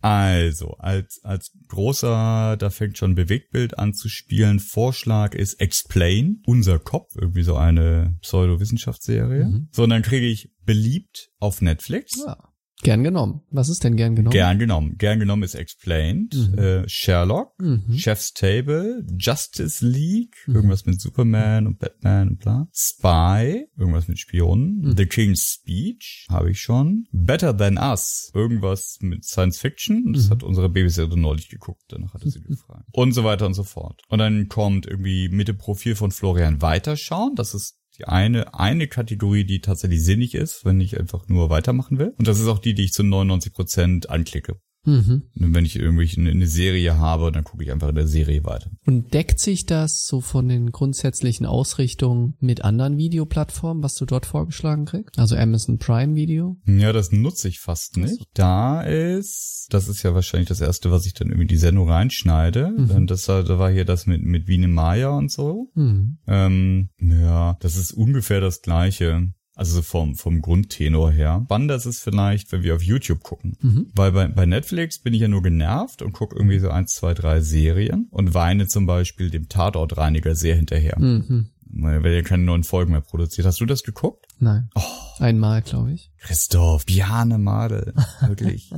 also, 0.00 0.70
als, 0.78 1.22
als 1.22 1.52
großer, 1.68 2.56
da 2.56 2.70
fängt 2.70 2.96
schon 2.96 3.14
Bewegtbild 3.14 3.78
an 3.78 3.92
zu 3.92 4.08
spielen. 4.08 4.58
Vorschlag 4.58 5.34
ist 5.34 5.60
Explain, 5.60 6.40
unser 6.46 6.78
Kopf, 6.78 7.14
irgendwie 7.14 7.42
so 7.42 7.56
eine 7.56 8.16
Pseudowissenschaftsserie. 8.22 9.44
Mhm. 9.44 9.68
So, 9.70 9.82
und 9.82 9.90
dann 9.90 10.02
kriege 10.02 10.26
ich 10.26 10.50
beliebt 10.64 11.30
auf 11.40 11.60
Netflix. 11.60 12.24
Ja. 12.26 12.53
Gern 12.84 13.02
genommen. 13.02 13.40
Was 13.50 13.68
ist 13.68 13.82
denn 13.82 13.96
gern 13.96 14.14
genommen? 14.14 14.32
Gern 14.32 14.58
genommen. 14.58 14.96
Gern 14.98 15.18
genommen 15.18 15.42
ist 15.42 15.54
Explained, 15.54 16.34
Mhm. 16.52 16.58
äh, 16.58 16.88
Sherlock, 16.88 17.52
Mhm. 17.60 17.94
Chef's 17.94 18.32
Table, 18.34 19.04
Justice 19.18 19.84
League, 19.84 20.36
Mhm. 20.46 20.54
irgendwas 20.54 20.86
mit 20.86 21.00
Superman 21.00 21.66
und 21.66 21.78
Batman 21.78 22.28
und 22.28 22.38
bla. 22.40 22.68
Spy, 22.72 23.66
irgendwas 23.76 24.06
mit 24.08 24.18
Spionen. 24.18 24.80
Mhm. 24.82 24.96
The 24.96 25.06
King's 25.06 25.40
Speech, 25.60 26.26
habe 26.30 26.50
ich 26.50 26.60
schon. 26.60 27.06
Better 27.12 27.56
Than 27.56 27.78
Us, 27.78 28.30
irgendwas 28.34 28.98
mit 29.00 29.24
Science 29.24 29.58
Fiction. 29.58 30.12
Das 30.12 30.26
Mhm. 30.26 30.30
hat 30.30 30.42
unsere 30.42 30.68
Babysitterin 30.68 31.20
neulich 31.20 31.48
geguckt, 31.48 31.82
danach 31.88 32.14
hatte 32.14 32.30
sie 32.30 32.40
gefragt. 32.42 32.84
Und 32.92 33.12
so 33.12 33.24
weiter 33.24 33.46
und 33.46 33.54
so 33.54 33.64
fort. 33.64 34.02
Und 34.08 34.18
dann 34.20 34.48
kommt 34.48 34.86
irgendwie 34.86 35.28
mit 35.28 35.48
dem 35.48 35.58
Profil 35.58 35.96
von 35.96 36.10
Florian 36.10 36.62
weiterschauen. 36.62 37.34
Das 37.34 37.54
ist 37.54 37.78
die 37.98 38.06
eine, 38.06 38.54
eine 38.54 38.88
Kategorie, 38.88 39.44
die 39.44 39.60
tatsächlich 39.60 40.04
sinnig 40.04 40.34
ist, 40.34 40.64
wenn 40.64 40.80
ich 40.80 40.98
einfach 40.98 41.28
nur 41.28 41.50
weitermachen 41.50 41.98
will. 41.98 42.14
Und 42.18 42.26
das 42.26 42.40
ist 42.40 42.48
auch 42.48 42.58
die, 42.58 42.74
die 42.74 42.84
ich 42.84 42.92
zu 42.92 43.02
99 43.02 43.52
Prozent 43.52 44.10
anklicke. 44.10 44.58
Mhm. 44.84 45.22
Und 45.38 45.54
wenn 45.54 45.64
ich 45.64 45.76
irgendwie 45.76 46.10
eine, 46.18 46.46
Serie 46.46 46.98
habe, 46.98 47.32
dann 47.32 47.44
gucke 47.44 47.64
ich 47.64 47.72
einfach 47.72 47.88
in 47.88 47.94
der 47.94 48.06
Serie 48.06 48.44
weiter. 48.44 48.70
Und 48.86 49.14
deckt 49.14 49.40
sich 49.40 49.66
das 49.66 50.04
so 50.06 50.20
von 50.20 50.48
den 50.48 50.70
grundsätzlichen 50.72 51.46
Ausrichtungen 51.46 52.34
mit 52.40 52.62
anderen 52.64 52.98
Videoplattformen, 52.98 53.82
was 53.82 53.94
du 53.94 54.04
dort 54.04 54.26
vorgeschlagen 54.26 54.84
kriegst? 54.84 55.18
Also 55.18 55.36
Amazon 55.36 55.78
Prime 55.78 56.14
Video? 56.14 56.56
Ja, 56.66 56.92
das 56.92 57.12
nutze 57.12 57.48
ich 57.48 57.60
fast 57.60 57.96
nicht. 57.96 58.24
Da 58.34 58.82
ist, 58.82 59.68
das 59.70 59.88
ist 59.88 60.02
ja 60.02 60.14
wahrscheinlich 60.14 60.48
das 60.48 60.60
erste, 60.60 60.90
was 60.90 61.06
ich 61.06 61.14
dann 61.14 61.28
irgendwie 61.28 61.46
die 61.46 61.56
Sendung 61.56 61.88
reinschneide. 61.88 62.70
Mhm. 62.76 63.06
Das, 63.06 63.26
war- 63.28 63.42
da 63.42 63.58
war 63.58 63.70
hier 63.70 63.84
das 63.84 64.06
mit, 64.06 64.22
mit 64.22 64.46
Wiene 64.48 64.68
Maya 64.68 65.10
und 65.16 65.30
so. 65.30 65.70
Mhm. 65.74 66.18
Ähm, 66.26 66.88
ja, 67.00 67.56
das 67.60 67.76
ist 67.76 67.92
ungefähr 67.92 68.40
das 68.40 68.60
gleiche. 68.62 69.32
Also 69.56 69.76
so 69.76 69.82
vom, 69.82 70.16
vom 70.16 70.40
Grundtenor 70.40 71.12
her. 71.12 71.42
Spannender 71.44 71.76
ist 71.76 71.86
es 71.86 72.00
vielleicht, 72.00 72.50
wenn 72.50 72.62
wir 72.62 72.74
auf 72.74 72.82
YouTube 72.82 73.22
gucken. 73.22 73.56
Mhm. 73.60 73.86
Weil 73.94 74.12
bei, 74.12 74.26
bei 74.26 74.46
Netflix 74.46 74.98
bin 74.98 75.14
ich 75.14 75.20
ja 75.20 75.28
nur 75.28 75.42
genervt 75.42 76.02
und 76.02 76.12
gucke 76.12 76.34
irgendwie 76.34 76.58
so 76.58 76.70
eins, 76.70 76.92
zwei, 76.92 77.14
drei 77.14 77.40
Serien 77.40 78.08
und 78.10 78.34
weine 78.34 78.66
zum 78.66 78.86
Beispiel 78.86 79.30
dem 79.30 79.48
Tatortreiniger 79.48 80.34
sehr 80.34 80.56
hinterher. 80.56 80.98
Mhm. 80.98 81.50
Weil 81.76 82.04
er 82.06 82.22
keine 82.22 82.44
neuen 82.44 82.64
Folgen 82.64 82.92
mehr 82.92 83.00
produziert. 83.00 83.46
Hast 83.46 83.60
du 83.60 83.66
das 83.66 83.82
geguckt? 83.82 84.26
Nein. 84.38 84.70
Oh, 84.74 84.82
Einmal, 85.18 85.62
glaube 85.62 85.92
ich. 85.92 86.10
Christoph, 86.18 86.86
Biane 86.86 87.38
Madel, 87.38 87.94
wirklich. 88.20 88.72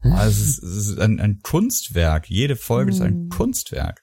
Also 0.00 0.42
es 0.42 0.58
ist, 0.58 0.62
es 0.62 0.88
ist 0.88 0.98
ein, 0.98 1.20
ein 1.20 1.40
Kunstwerk. 1.42 2.28
Jede 2.28 2.56
Folge 2.56 2.92
ist 2.92 3.00
ein 3.00 3.28
Kunstwerk. 3.28 4.02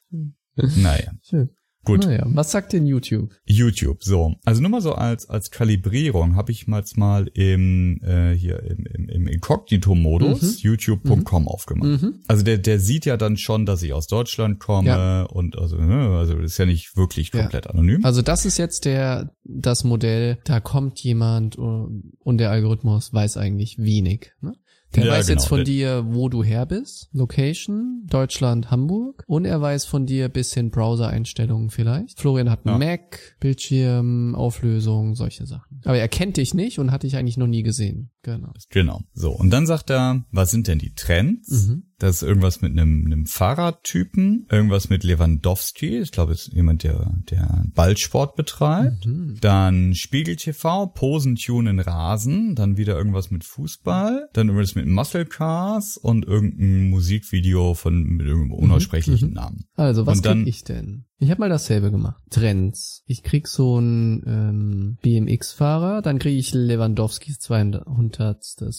Naja, 0.55 1.11
Schön. 1.23 1.49
Gut. 1.85 2.05
Naja, 2.05 2.23
was 2.27 2.51
sagt 2.51 2.73
denn 2.73 2.85
YouTube? 2.85 3.33
YouTube, 3.45 4.03
so. 4.03 4.35
Also 4.45 4.61
nur 4.61 4.69
mal 4.69 4.81
so 4.81 4.93
als, 4.93 5.29
als 5.29 5.51
Kalibrierung 5.51 6.35
habe 6.35 6.51
ich 6.51 6.67
mal, 6.67 6.83
mal 6.95 7.29
im, 7.33 7.99
äh, 8.03 8.33
hier 8.33 8.61
im, 8.63 8.85
im, 8.85 9.09
im 9.09 9.27
Inkognito-Modus 9.27 10.61
youtube.com 10.63 11.47
aufgemacht. 11.47 12.01
Mhm. 12.01 12.19
Also 12.27 12.43
der, 12.43 12.57
der 12.57 12.79
sieht 12.79 13.05
ja 13.05 13.17
dann 13.17 13.37
schon, 13.37 13.65
dass 13.65 13.81
ich 13.83 13.93
aus 13.93 14.07
Deutschland 14.07 14.59
komme 14.59 14.87
Ja. 14.87 15.23
und 15.23 15.57
also, 15.57 15.77
ne, 15.77 16.17
also 16.17 16.37
ist 16.37 16.57
ja 16.57 16.65
nicht 16.65 16.95
wirklich 16.97 17.31
Ja. 17.33 17.41
komplett 17.41 17.67
anonym. 17.67 18.03
Also 18.05 18.21
das 18.21 18.45
ist 18.45 18.57
jetzt 18.57 18.85
der 18.85 19.31
das 19.43 19.83
Modell, 19.83 20.37
da 20.43 20.59
kommt 20.59 20.99
jemand 20.99 21.55
und 21.57 22.13
und 22.19 22.37
der 22.37 22.51
Algorithmus 22.51 23.13
weiß 23.13 23.37
eigentlich 23.37 23.77
wenig. 23.79 24.31
Ne? 24.41 24.53
Der 24.95 25.05
Ja, 25.05 25.11
weiß 25.11 25.27
jetzt 25.29 25.41
genau. 25.43 25.47
von 25.49 25.57
Der- 25.57 25.65
dir, 25.65 26.05
wo 26.09 26.29
du 26.29 26.43
her 26.43 26.65
bist, 26.65 27.09
Location, 27.13 28.05
Deutschland, 28.09 28.71
Hamburg 28.71 29.23
und 29.27 29.45
er 29.45 29.61
weiß 29.61 29.85
von 29.85 30.05
dir 30.07 30.29
bisschen 30.29 30.71
Browser-Einstellungen 30.71 31.69
vielleicht. 31.69 32.19
Florian 32.19 32.49
hat 32.49 32.65
einen 32.65 32.81
Ja. 32.81 32.87
Mac, 32.87 33.35
Bildschirm, 33.39 34.33
Auflösung, 34.35 35.15
solche 35.15 35.45
Sachen. 35.45 35.81
Aber 35.85 35.97
er 35.97 36.07
kennt 36.07 36.37
dich 36.37 36.53
nicht 36.53 36.79
und 36.79 36.91
hat 36.91 37.03
dich 37.03 37.15
eigentlich 37.17 37.37
noch 37.37 37.47
nie 37.47 37.61
gesehen. 37.63 38.09
Genau. 38.23 38.51
Genau. 38.69 39.01
So, 39.13 39.31
und 39.31 39.51
dann 39.51 39.67
sagt 39.67 39.89
er, 39.91 40.25
was 40.31 40.49
sind 40.51 40.67
denn 40.67 40.79
die 40.79 40.93
Trends? 40.95 41.67
Mhm. 41.67 41.83
Das 41.99 42.15
ist 42.15 42.21
irgendwas 42.23 42.61
mit 42.61 42.71
einem, 42.71 43.05
einem 43.05 43.25
Fahrradtypen, 43.25 44.47
irgendwas 44.49 44.89
mit 44.89 45.03
Lewandowski, 45.03 45.99
ich 45.99 46.11
glaube, 46.11 46.31
es 46.33 46.47
ist 46.47 46.53
jemand, 46.53 46.83
der, 46.83 47.11
der 47.29 47.65
Ballsport 47.75 48.35
betreibt. 48.35 49.05
Mhm. 49.05 49.37
Dann 49.41 49.93
Spiegel 49.95 50.35
TV, 50.37 50.87
Posen, 50.87 51.35
Tunen, 51.35 51.79
Rasen, 51.79 52.55
dann 52.55 52.77
wieder 52.77 52.97
irgendwas 52.97 53.31
mit 53.31 53.43
Fußball, 53.43 54.29
dann 54.33 54.47
irgendwas 54.47 54.75
mit 54.75 54.87
Muscle 54.87 55.25
Cars 55.25 55.97
und 55.97 56.25
irgendein 56.25 56.89
Musikvideo 56.89 57.73
von 57.73 58.01
mit 58.03 58.25
irgendeinem 58.25 58.53
unaussprechlichen 58.53 59.29
Mhm. 59.29 59.33
Namen. 59.35 59.65
Also, 59.75 60.05
was 60.05 60.17
Und 60.19 60.25
dann- 60.25 60.47
ich 60.47 60.63
denn? 60.63 61.05
Ich 61.21 61.29
habe 61.31 61.41
mal 61.41 61.49
dasselbe 61.49 61.91
gemacht. 61.91 62.23
Trends. 62.29 63.03
Ich 63.05 63.23
krieg 63.23 63.47
so 63.47 63.75
einen 63.75 64.23
ähm, 64.25 64.97
BMX-Fahrer, 65.01 66.01
dann 66.01 66.17
krieg 66.17 66.37
ich 66.37 66.53
Lewandowskis 66.53 67.39
200. 67.39 67.83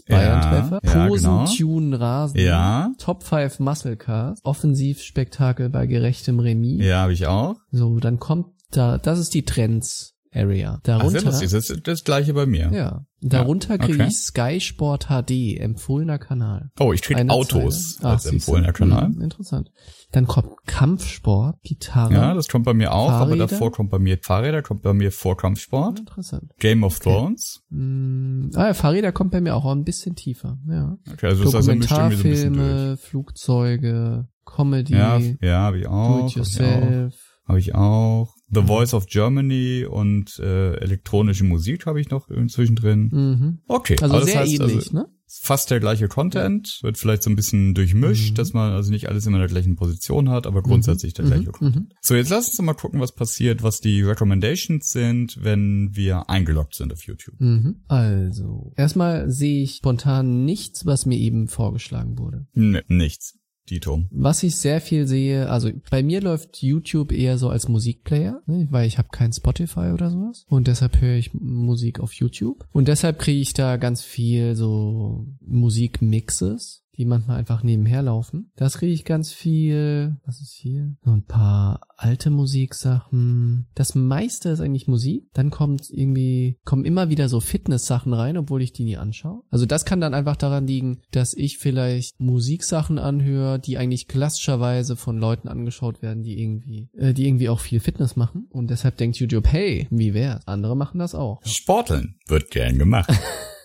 Bayern-Treffer, 0.09 0.81
ja, 0.83 1.07
Posen, 1.07 1.31
genau. 1.31 1.45
Tune, 1.45 2.01
Rasen, 2.01 2.41
Ja. 2.41 2.93
Top 2.99 3.25
5 3.25 3.61
Muscle 3.61 3.97
Cars, 3.97 4.41
Offensivspektakel 4.43 5.69
bei 5.69 5.87
gerechtem 5.87 6.41
Remis. 6.41 6.83
Ja, 6.83 7.03
habe 7.03 7.13
ich 7.13 7.27
auch. 7.27 7.57
So, 7.73 8.01
dann 8.01 8.19
kommt 8.19 8.47
da, 8.71 8.97
das 8.97 9.19
ist 9.19 9.35
die 9.35 9.45
Trends-Area. 9.45 10.20
Ach, 10.33 10.39
sehr 10.39 10.79
Darunter, 10.83 11.23
lustig. 11.23 11.51
Das 11.51 11.71
ist 11.71 11.89
das 11.89 12.05
gleiche 12.05 12.35
bei 12.35 12.47
mir. 12.47 12.71
ja, 12.73 13.05
darunter 13.21 13.79
kriege 13.79 13.95
okay. 13.95 14.09
ich 14.09 14.17
Sky 14.17 14.61
Sport 14.61 15.09
HD, 15.09 15.59
empfohlener 15.59 16.19
Kanal. 16.19 16.71
Oh, 16.79 16.93
ich 16.93 17.03
krieg 17.03 17.17
Eine 17.17 17.33
Autos 17.33 17.97
Zeile. 17.97 18.09
Ach, 18.09 18.13
als 18.13 18.27
empfohlener 18.27 18.73
Kanal. 18.73 19.07
Hm, 19.07 19.21
interessant. 19.23 19.73
Dann 20.13 20.29
kommt 20.29 20.53
Kampfsport, 20.67 21.61
Gitarre. 21.63 22.15
Ja, 22.15 22.35
das 22.35 22.49
kommt 22.49 22.65
bei 22.65 22.75
mir 22.75 22.93
auch, 22.93 23.11
aber 23.11 23.27
Fahrräder? 23.27 23.49
davor 23.49 23.73
kommt 23.73 23.91
bei 23.91 23.99
mir 23.99 24.19
Fahrräder, 24.23 24.63
kommt 24.63 24.83
bei 24.83 24.93
mir 24.93 25.11
vor 25.11 25.37
Kampfsport. 25.37 25.99
Interessant. 25.99 26.53
Game 26.59 26.85
of 26.85 27.01
Thrones. 27.01 27.65
Mm, 27.71 28.51
ah, 28.55 28.69
ja, 28.69 28.75
Fahrräder 28.75 29.11
kommt 29.11 29.33
bei 29.33 29.41
mir 29.41 29.57
auch 29.57 29.67
ein 29.67 29.83
bisschen 29.83 30.15
tiefer. 30.15 30.59
Ja. 30.69 30.97
Okay, 31.13 31.27
also 31.27 31.43
ist 31.43 31.55
also 31.55 31.67
so 31.67 31.73
ein 31.73 31.81
bisschen 31.81 31.97
durch. 31.97 32.23
Dokumentarfilme, 32.23 32.97
Flugzeuge, 32.99 34.29
Comedy, 34.45 34.93
Ja, 34.93 35.19
ja, 35.41 35.59
habe 35.59 35.79
ich 35.79 35.85
Do 35.85 35.91
auch. 35.91 36.19
It 36.19 36.21
Habe 36.21 36.29
ich 36.29 36.33
auch. 36.33 36.37
Yourself. 36.37 37.15
Hab 37.47 37.57
ich 37.57 37.75
auch. 37.75 38.35
The 38.53 38.63
Voice 38.63 38.95
of 38.95 39.07
Germany 39.07 39.85
und 39.89 40.39
äh, 40.39 40.75
elektronische 40.77 41.45
Musik 41.45 41.87
habe 41.87 42.01
ich 42.01 42.11
noch 42.11 42.29
inzwischen 42.29 42.77
drin. 42.77 43.09
Mhm. 43.13 43.59
Okay, 43.69 43.97
Also 44.01 44.17
das 44.17 44.25
sehr 44.27 44.41
heißt, 44.41 44.53
ähnlich, 44.53 44.77
also, 44.77 44.97
ne? 44.97 45.07
fast 45.33 45.71
der 45.71 45.79
gleiche 45.79 46.09
Content, 46.09 46.81
wird 46.83 46.99
vielleicht 46.99 47.23
so 47.23 47.31
ein 47.31 47.37
bisschen 47.37 47.73
durchmischt, 47.75 48.33
Mhm. 48.33 48.35
dass 48.35 48.53
man 48.53 48.73
also 48.73 48.91
nicht 48.91 49.09
alles 49.09 49.25
immer 49.27 49.37
in 49.37 49.43
der 49.43 49.49
gleichen 49.49 49.77
Position 49.77 50.29
hat, 50.29 50.49
aber 50.49 50.61
grundsätzlich 50.63 51.15
der 51.15 51.27
gleiche 51.27 51.51
Mhm. 51.51 51.53
Content. 51.53 51.89
Mhm. 51.91 51.95
So, 52.01 52.17
jetzt 52.17 52.31
lass 52.31 52.49
uns 52.49 52.57
doch 52.57 52.65
mal 52.65 52.75
gucken, 52.75 52.99
was 53.01 53.15
passiert, 53.15 53.63
was 53.63 53.81
die 53.81 54.03
Recommendations 54.03 54.91
sind, 54.91 55.39
wenn 55.41 55.91
wir 55.95 56.29
eingeloggt 56.29 56.75
sind 56.75 56.93
auf 56.93 57.05
YouTube. 57.05 57.41
Mhm. 57.41 57.77
Also, 57.87 58.73
erstmal 58.77 59.31
sehe 59.31 59.63
ich 59.63 59.77
spontan 59.77 60.45
nichts, 60.45 60.85
was 60.87 61.07
mir 61.07 61.17
eben 61.19 61.47
vorgeschlagen 61.47 62.19
wurde. 62.19 62.47
Nee, 62.53 62.83
nichts. 62.89 63.37
Dito. 63.71 64.05
Was 64.11 64.43
ich 64.43 64.57
sehr 64.57 64.81
viel 64.81 65.07
sehe, 65.07 65.49
also 65.49 65.71
bei 65.91 66.03
mir 66.03 66.21
läuft 66.21 66.63
YouTube 66.63 67.13
eher 67.13 67.39
so 67.39 67.49
als 67.49 67.69
Musikplayer, 67.69 68.43
ne, 68.47 68.67
weil 68.71 68.87
ich 68.87 68.99
habe 68.99 69.09
kein 69.13 69.33
Spotify 69.33 69.91
oder 69.93 70.11
sowas 70.11 70.45
und 70.49 70.67
deshalb 70.67 71.01
höre 71.01 71.17
ich 71.17 71.33
Musik 71.35 72.01
auf 72.01 72.13
YouTube 72.13 72.67
und 72.73 72.89
deshalb 72.89 73.19
kriege 73.19 73.41
ich 73.41 73.53
da 73.53 73.77
ganz 73.77 74.03
viel 74.03 74.57
so 74.57 75.27
Musikmixes, 75.41 76.80
die 76.97 77.05
manchmal 77.05 77.39
einfach 77.39 77.63
nebenher 77.63 78.03
laufen. 78.03 78.51
Das 78.57 78.79
kriege 78.79 78.93
ich 78.93 79.05
ganz 79.05 79.33
viel. 79.33 80.17
Was 80.25 80.41
ist 80.41 80.53
hier? 80.53 80.97
So 81.05 81.13
ein 81.13 81.25
paar 81.25 81.81
alte 81.97 82.31
Musiksachen. 82.31 83.69
Das 83.75 83.95
meiste 83.95 84.51
ist 84.51 84.61
eigentlich 84.61 84.89
Musik. 84.89 85.29
Dann 85.33 85.51
kommt 85.51 85.89
irgendwie, 85.91 86.59
kommen 86.65 86.85
immer 86.85 87.09
wieder 87.09 87.29
so 87.29 87.41
Fitness-Sachen 87.41 88.13
rein, 88.13 88.37
obwohl 88.37 88.63
ich 88.63 88.73
die 88.73 88.85
nie 88.85 88.97
anschaue. 88.97 89.43
Also 89.51 89.67
das 89.67 89.85
kann 89.85 90.01
dann 90.01 90.15
einfach 90.15 90.37
daran 90.37 90.67
liegen, 90.67 91.01
dass 91.11 91.35
ich 91.35 91.59
vielleicht 91.59 92.21
Musiksachen 92.21 92.99
anhöre, 92.99 93.59
die 93.59 93.79
eigentlich 93.79 94.09
klassischerweise 94.09 94.97
von 94.97 95.19
Leuten 95.19 95.49
angeschaut 95.49 96.03
werden, 96.03 96.23
die 96.23 96.41
irgendwie, 96.41 96.91
äh, 96.97 97.15
die 97.15 97.27
irgendwie 97.27 97.49
auch 97.49 97.61
viel 97.61 97.81
Fitness 97.81 98.17
machen. 98.17 98.47
Und 98.51 98.71
deshalb 98.71 98.97
denkt 98.97 99.19
YouTube, 99.19 99.47
hey, 99.49 99.87
wie 99.91 100.15
wär's? 100.15 100.47
Andere 100.47 100.77
machen 100.77 100.99
das 100.99 101.15
auch. 101.15 101.41
Sporteln 101.45 102.17
wird 102.27 102.51
gern 102.51 102.79
gemacht. 102.79 103.11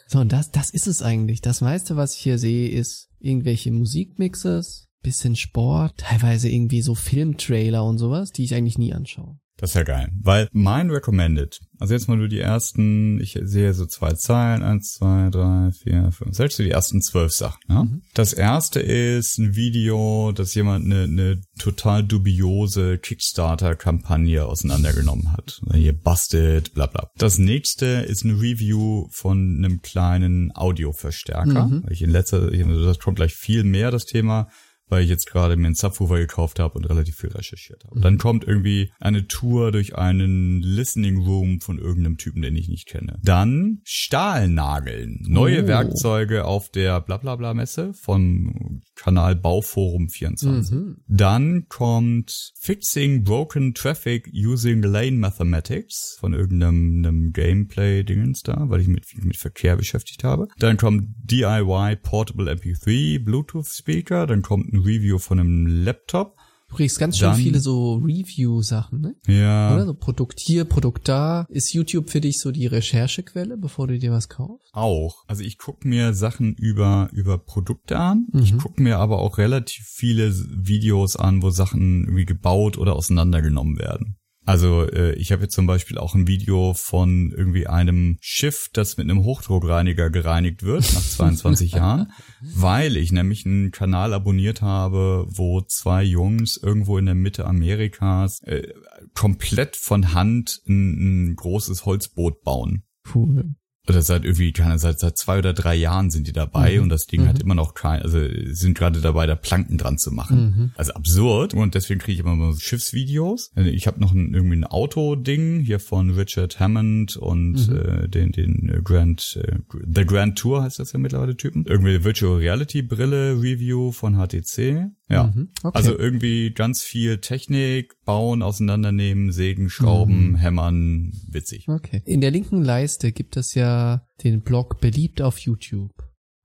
So, 0.08 0.20
und 0.20 0.32
das, 0.32 0.52
das 0.52 0.70
ist 0.70 0.88
es 0.88 1.02
eigentlich. 1.02 1.42
Das 1.42 1.62
meiste, 1.62 1.96
was 1.96 2.14
ich 2.16 2.22
hier 2.22 2.38
sehe, 2.38 2.70
ist 2.70 3.10
irgendwelche 3.26 3.72
Musikmixes, 3.72 4.88
bisschen 5.02 5.36
Sport, 5.36 5.98
teilweise 5.98 6.50
irgendwie 6.50 6.82
so 6.82 6.96
Filmtrailer 6.96 7.84
und 7.84 7.98
sowas, 7.98 8.32
die 8.32 8.44
ich 8.44 8.56
eigentlich 8.56 8.78
nie 8.78 8.94
anschaue. 8.94 9.40
Das 9.58 9.70
ist 9.70 9.76
ja 9.76 9.84
geil. 9.84 10.10
Weil 10.22 10.50
mein 10.52 10.90
Recommended, 10.90 11.60
also 11.80 11.94
jetzt 11.94 12.10
mal 12.10 12.18
nur 12.18 12.28
die 12.28 12.40
ersten, 12.40 13.22
ich 13.22 13.40
sehe 13.42 13.74
so 13.74 13.86
zwei 13.86 14.14
Zeilen, 14.14 14.64
eins, 14.64 14.94
zwei, 14.94 15.30
drei, 15.30 15.72
vier, 15.72 16.12
fünf, 16.12 16.36
selbst 16.36 16.58
so 16.58 16.64
die 16.64 16.72
ersten 16.72 17.02
zwölf 17.02 17.32
Sachen. 17.32 17.62
Ja? 17.70 17.84
Mhm. 17.84 18.02
Das 18.14 18.34
erste 18.34 18.82
ist 18.82 19.38
ein 19.38 19.56
Video, 19.56 20.34
das 20.34 20.54
jemand 20.56 20.86
eine, 20.86 21.04
eine 21.04 21.42
total 21.58 22.04
dubiose 22.04 22.98
Kickstarter-Kampagne 22.98 24.46
auseinandergenommen 24.46 25.32
hat. 25.32 25.62
Hier 25.74 25.94
Busted, 25.94 26.74
bla 26.74 26.88
bla. 26.88 27.10
Das 27.18 27.38
nächste 27.38 27.86
ist 27.86 28.26
ein 28.26 28.38
Review 28.38 29.08
von 29.12 29.58
einem 29.58 29.82
kleinen 29.82 30.54
Audioverstärker. 30.54 31.68
Mhm. 31.68 31.86
Ich 31.90 32.02
in 32.02 32.10
letzter, 32.10 32.52
das 32.52 33.00
kommt 33.00 33.16
gleich 33.16 33.34
viel 33.34 33.64
mehr, 33.64 33.90
das 33.90 34.06
Thema 34.06 34.50
weil 34.88 35.04
ich 35.04 35.10
jetzt 35.10 35.28
gerade 35.28 35.56
mir 35.56 35.68
einen 35.68 35.76
Subwoofer 35.76 36.18
gekauft 36.18 36.60
habe 36.60 36.78
und 36.78 36.86
relativ 36.86 37.16
viel 37.16 37.32
recherchiert 37.32 37.84
habe. 37.86 37.98
Mhm. 37.98 38.02
Dann 38.02 38.18
kommt 38.18 38.44
irgendwie 38.46 38.92
eine 39.00 39.28
Tour 39.28 39.72
durch 39.72 39.96
einen 39.96 40.62
Listening 40.62 41.18
Room 41.18 41.62
von 41.62 41.80
irgendeinem 41.80 42.18
Typen, 42.18 42.42
den 42.42 42.56
ich 42.56 42.70
nicht 42.70 42.88
kenne. 42.88 43.20
Dann 43.24 43.82
Stahlnageln, 43.84 45.20
neue 45.28 45.64
oh. 45.64 45.68
Werkzeuge 45.68 46.46
auf 46.46 46.70
der 46.70 47.02
Blablabla 47.02 47.54
Messe 47.54 47.94
vom 47.94 48.82
Kanal 48.96 49.36
Bauforum 49.36 50.10
24. 50.10 50.72
Mhm. 50.72 50.98
Dann 51.08 51.68
kommt 51.68 52.54
Fixing 52.60 53.24
Broken 53.24 53.74
Traffic 53.74 54.30
Using 54.34 54.82
Lane 54.84 55.18
Mathematics 55.18 56.18
von 56.20 56.34
irgendeinem 56.34 57.34
Gameplay-Dingens 57.34 58.44
da, 58.44 58.66
weil 58.70 58.82
ich 58.82 58.88
mich 58.88 59.02
mit, 59.16 59.26
mit 59.26 59.38
Verkehr 59.38 59.76
beschäftigt 59.76 60.24
habe. 60.24 60.48
Dann 60.60 60.78
kommt 60.78 61.10
DIY 61.24 61.98
Portable 62.02 62.52
MP3 62.52 63.24
Bluetooth 63.24 63.68
Speaker. 63.68 64.28
Dann 64.28 64.42
kommt 64.42 64.72
ein 64.76 64.80
Review 64.80 65.18
von 65.18 65.40
einem 65.40 65.68
Laptop. 65.68 66.36
Du 66.68 66.78
kriegst 66.78 67.00
ganz 67.00 67.18
schön 67.18 67.30
Dann, 67.30 67.38
viele 67.38 67.60
so 67.60 67.96
Review-Sachen, 67.96 69.00
ne? 69.00 69.16
Ja. 69.28 69.74
Oder 69.74 69.86
so 69.86 69.94
Produkt 69.94 70.40
hier, 70.40 70.66
Produkt 70.66 71.08
da. 71.08 71.46
Ist 71.50 71.74
YouTube 71.74 72.10
für 72.10 72.22
dich 72.22 72.40
so 72.40 72.52
die 72.52 72.66
Recherchequelle, 72.66 73.56
bevor 73.56 73.88
du 73.88 74.00
dir 74.00 74.12
was 74.12 74.30
kaufst? 74.30 74.70
Auch. 74.74 75.24
Also 75.28 75.44
ich 75.44 75.58
gucke 75.58 75.88
mir 75.88 76.14
Sachen 76.14 76.56
über, 76.56 77.10
über 77.14 77.38
Produkte 77.38 77.98
an. 77.98 78.28
Mhm. 78.32 78.40
Ich 78.42 78.58
gucke 78.58 78.82
mir 78.82 78.98
aber 78.98 79.20
auch 79.20 79.38
relativ 79.38 79.86
viele 79.86 80.34
Videos 80.34 81.16
an, 81.16 81.44
wo 81.44 81.52
Sachen 81.52 82.06
irgendwie 82.06 82.26
gebaut 82.26 82.78
oder 82.78 82.96
auseinandergenommen 82.96 83.78
werden. 83.78 84.18
Also 84.46 84.88
äh, 84.88 85.14
ich 85.14 85.32
habe 85.32 85.44
jetzt 85.44 85.56
zum 85.56 85.66
Beispiel 85.66 85.98
auch 85.98 86.14
ein 86.14 86.28
Video 86.28 86.74
von 86.74 87.34
irgendwie 87.36 87.68
einem 87.68 88.18
Schiff, 88.22 88.70
das 88.72 88.98
mit 88.98 89.10
einem 89.10 89.24
Hochdruckreiniger 89.24 90.10
gereinigt 90.10 90.64
wird 90.64 90.84
nach 90.94 91.02
22 91.02 91.72
Jahren, 91.74 92.12
weil 92.42 92.96
ich 92.96 93.12
nämlich 93.12 93.46
einen 93.46 93.72
Kanal 93.72 94.14
abonniert 94.14 94.62
habe, 94.62 95.26
wo 95.28 95.62
zwei 95.62 96.04
Jungs 96.04 96.58
irgendwo 96.58 96.98
in 96.98 97.06
der 97.06 97.16
Mitte 97.16 97.46
Amerikas 97.46 98.42
äh, 98.44 98.72
komplett 99.16 99.76
von 99.76 100.14
Hand 100.14 100.62
ein, 100.68 101.32
ein 101.32 101.36
großes 101.36 101.86
Holzboot 101.86 102.44
bauen. 102.44 102.84
Cool 103.14 103.56
oder 103.88 104.02
seit 104.02 104.26
irgendwie, 104.26 104.52
keine 104.52 104.80
seit, 104.80 105.00
seit 105.00 105.18
zwei 105.18 105.40
oder 105.40 105.54
drei 105.54 105.76
Jahren 105.76 106.10
sind 106.10 106.28
die 106.28 106.34
dabei 106.34 106.78
mhm. 106.78 106.84
und 106.84 106.90
das 106.90 107.06
Ding 107.06 107.24
mhm. 107.24 107.28
hat 107.28 107.40
immer 107.40 107.56
noch 107.56 107.74
kein, 107.74 108.02
also 108.02 108.20
sind 108.46 108.78
gerade 108.78 109.02
dabei, 109.02 109.28
da 109.28 109.36
Planken 109.36 109.78
dran 109.78 109.98
zu 109.98 110.12
machen. 110.12 110.38
Mhm. 110.38 110.72
Also 110.76 110.94
absurd. 110.94 111.54
Und 111.54 111.76
deswegen 111.76 112.00
kriege 112.00 112.14
ich 112.14 112.20
immer 112.20 112.36
mal 112.36 112.54
so 112.54 112.60
Schiffsvideos. 112.60 113.52
Ich 113.56 113.88
habe 113.88 114.00
noch 114.00 114.14
ein, 114.14 114.34
irgendwie 114.34 114.58
ein 114.58 114.64
Auto-Ding 114.64 115.60
hier 115.60 115.80
von 115.80 116.12
Richard 116.12 116.60
Hammond 116.60 117.18
und 117.18 117.68
mhm. 117.70 117.76
äh, 117.76 118.08
den, 118.08 118.32
den 118.32 118.82
Grand, 118.84 119.40
äh, 119.42 119.58
The 119.94 120.06
Grand 120.06 120.38
Tour 120.38 120.64
heißt 120.64 120.80
das 120.80 120.92
ja 120.92 121.00
mittlerweile 121.00 121.38
Typen. 121.38 121.66
Irgendwie 121.68 122.04
Virtual 122.04 122.38
Reality 122.38 122.82
Brille 122.82 123.34
Review 123.42 123.92
von 123.92 124.16
HTC. 124.16 124.90
Ja. 125.10 125.32
Mhm. 125.36 125.50
Okay. 125.64 125.78
Also 125.78 125.98
irgendwie 125.98 126.52
ganz 126.52 126.82
viel 126.82 127.20
Technik, 127.20 127.94
bauen, 128.06 128.42
auseinandernehmen, 128.42 129.32
sägen, 129.32 129.70
schrauben, 129.70 130.32
mhm. 130.32 130.36
hämmern, 130.38 131.12
witzig. 131.30 131.68
Okay. 131.68 132.02
In 132.06 132.22
der 132.22 132.32
linken 132.32 132.64
Leiste 132.64 133.12
gibt 133.12 133.38
es 133.38 133.54
ja 133.54 134.08
den 134.24 134.42
Blog 134.42 134.80
beliebt 134.82 135.22
auf 135.22 135.38
YouTube. 135.40 135.92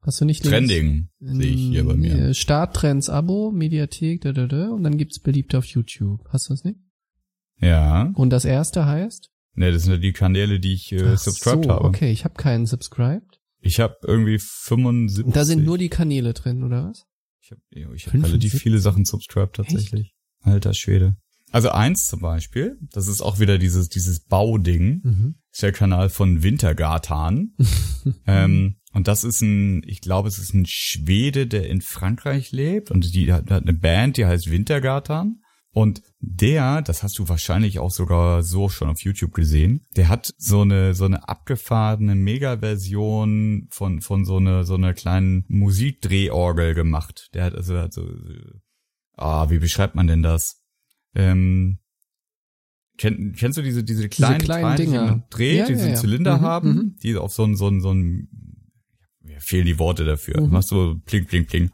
Hast 0.03 0.21
du 0.21 0.25
nicht 0.25 0.45
Trending 0.45 1.09
sehe 1.21 1.47
ich 1.47 1.61
hier 1.61 1.85
bei 1.85 1.95
mir. 1.95 2.33
Starttrends 2.33 3.11
Abo, 3.11 3.51
Mediathek, 3.51 4.23
da, 4.23 4.33
da, 4.33 4.47
da, 4.47 4.71
und 4.71 4.83
dann 4.83 4.97
gibt's 4.97 5.21
beliebt 5.21 5.55
auf 5.55 5.67
YouTube. 5.67 6.27
Hast 6.31 6.49
du 6.49 6.55
das 6.55 6.65
nicht? 6.65 6.79
Ja. 7.61 8.11
Und 8.15 8.31
das 8.31 8.47
erste 8.47 8.87
heißt? 8.87 9.31
Ne, 9.55 9.73
das 9.73 9.83
sind 9.83 9.93
ja 9.93 9.99
die 9.99 10.13
Kanäle, 10.13 10.59
die 10.59 10.73
ich 10.73 10.93
äh, 10.93 11.17
subscribed 11.17 11.67
so, 11.67 11.71
habe. 11.71 11.85
Okay, 11.85 12.11
ich 12.11 12.25
habe 12.25 12.35
keinen 12.35 12.67
subscribed. 12.67 13.41
Ich 13.61 13.79
habe 13.79 13.97
irgendwie 14.07 14.39
75. 14.39 15.35
Da 15.35 15.45
sind 15.45 15.65
nur 15.65 15.77
die 15.77 15.91
Kanäle 15.91 16.33
drin, 16.33 16.65
oder 16.65 16.89
was? 16.89 17.07
Ich 17.71 17.85
habe 17.85 17.97
ich 17.97 18.07
hab 18.07 18.15
relativ 18.15 18.55
viele 18.55 18.79
Sachen 18.79 19.05
subscribed 19.05 19.57
tatsächlich. 19.57 20.15
Echt? 20.41 20.47
Alter 20.47 20.75
Schwede. 20.75 21.17
Also 21.53 21.71
eins 21.71 22.07
zum 22.07 22.21
Beispiel, 22.21 22.79
das 22.93 23.09
ist 23.09 23.23
auch 23.23 23.41
wieder 23.41 23.59
dieses, 23.59 23.89
dieses 23.89 24.21
Bauding, 24.21 25.01
mhm. 25.03 25.35
ist 25.53 25.63
der 25.63 25.73
Kanal 25.73 26.09
von 26.09 26.43
Wintergatan. 26.43 27.57
ähm, 28.27 28.77
und 28.93 29.09
das 29.09 29.25
ist 29.25 29.41
ein, 29.41 29.83
ich 29.85 30.01
glaube, 30.01 30.29
es 30.29 30.39
ist 30.39 30.55
ein 30.55 30.67
Schwede, 30.67 31.47
der 31.47 31.69
in 31.69 31.81
Frankreich 31.81 32.53
lebt 32.53 32.91
und 32.91 33.15
die 33.15 33.33
hat, 33.33 33.51
hat 33.51 33.63
eine 33.63 33.73
Band, 33.73 34.17
die 34.17 34.27
heißt 34.27 34.51
Wintergatan. 34.51 35.41
Und 35.73 36.03
der, 36.19 36.83
das 36.83 37.03
hast 37.03 37.19
du 37.19 37.29
wahrscheinlich 37.29 37.79
auch 37.79 37.93
sogar 37.93 38.43
so 38.43 38.69
schon 38.69 38.89
auf 38.89 39.03
YouTube 39.03 39.33
gesehen, 39.33 39.87
der 39.97 40.09
hat 40.09 40.35
so 40.37 40.63
eine 40.63 40.95
so 40.95 41.05
eine 41.05 41.29
abgefahrene 41.29 42.17
Mega-Version 42.17 43.69
von 43.71 44.01
von 44.01 44.25
so 44.25 44.39
einer 44.39 44.65
so 44.65 44.75
einer 44.75 44.95
kleinen 44.95 45.45
Musikdrehorgel 45.49 46.75
gemacht. 46.75 47.31
Der 47.35 47.45
hat 47.45 47.55
also 47.55 47.79
hat 47.79 47.93
so, 47.93 48.05
ah, 49.17 49.49
wie 49.51 49.61
beschreibt 49.61 49.95
man 49.95 50.09
denn 50.09 50.23
das? 50.23 50.61
Ähm, 51.15 51.79
kenn, 52.99 53.33
kennst 53.39 53.59
du 53.59 53.63
diese 53.63 53.85
diese 53.85 54.09
kleinen, 54.09 54.41
diese 54.41 54.47
kleinen 54.47 54.63
Teile, 54.63 54.85
Dinger. 54.85 55.05
die 55.05 55.11
man 55.11 55.25
dreht, 55.31 55.59
ja, 55.59 55.67
die 55.67 55.75
so 55.77 55.83
einen 55.83 55.95
ja, 55.95 56.01
Zylinder 56.01 56.39
mhm, 56.39 56.43
haben, 56.43 56.69
mhm. 56.75 56.97
die 57.01 57.17
auf 57.17 57.33
so 57.33 57.45
ein 57.45 57.55
so 57.55 57.69
ein 57.69 57.81
so 57.81 57.95
ein 57.95 58.29
mir 59.21 59.41
fehlen 59.41 59.67
die 59.67 59.79
Worte 59.79 60.05
dafür. 60.05 60.41
Mhm. 60.41 60.51
Machst 60.51 60.73
du 60.73 60.99
pling 61.07 61.27
pling 61.27 61.47
pling. 61.47 61.71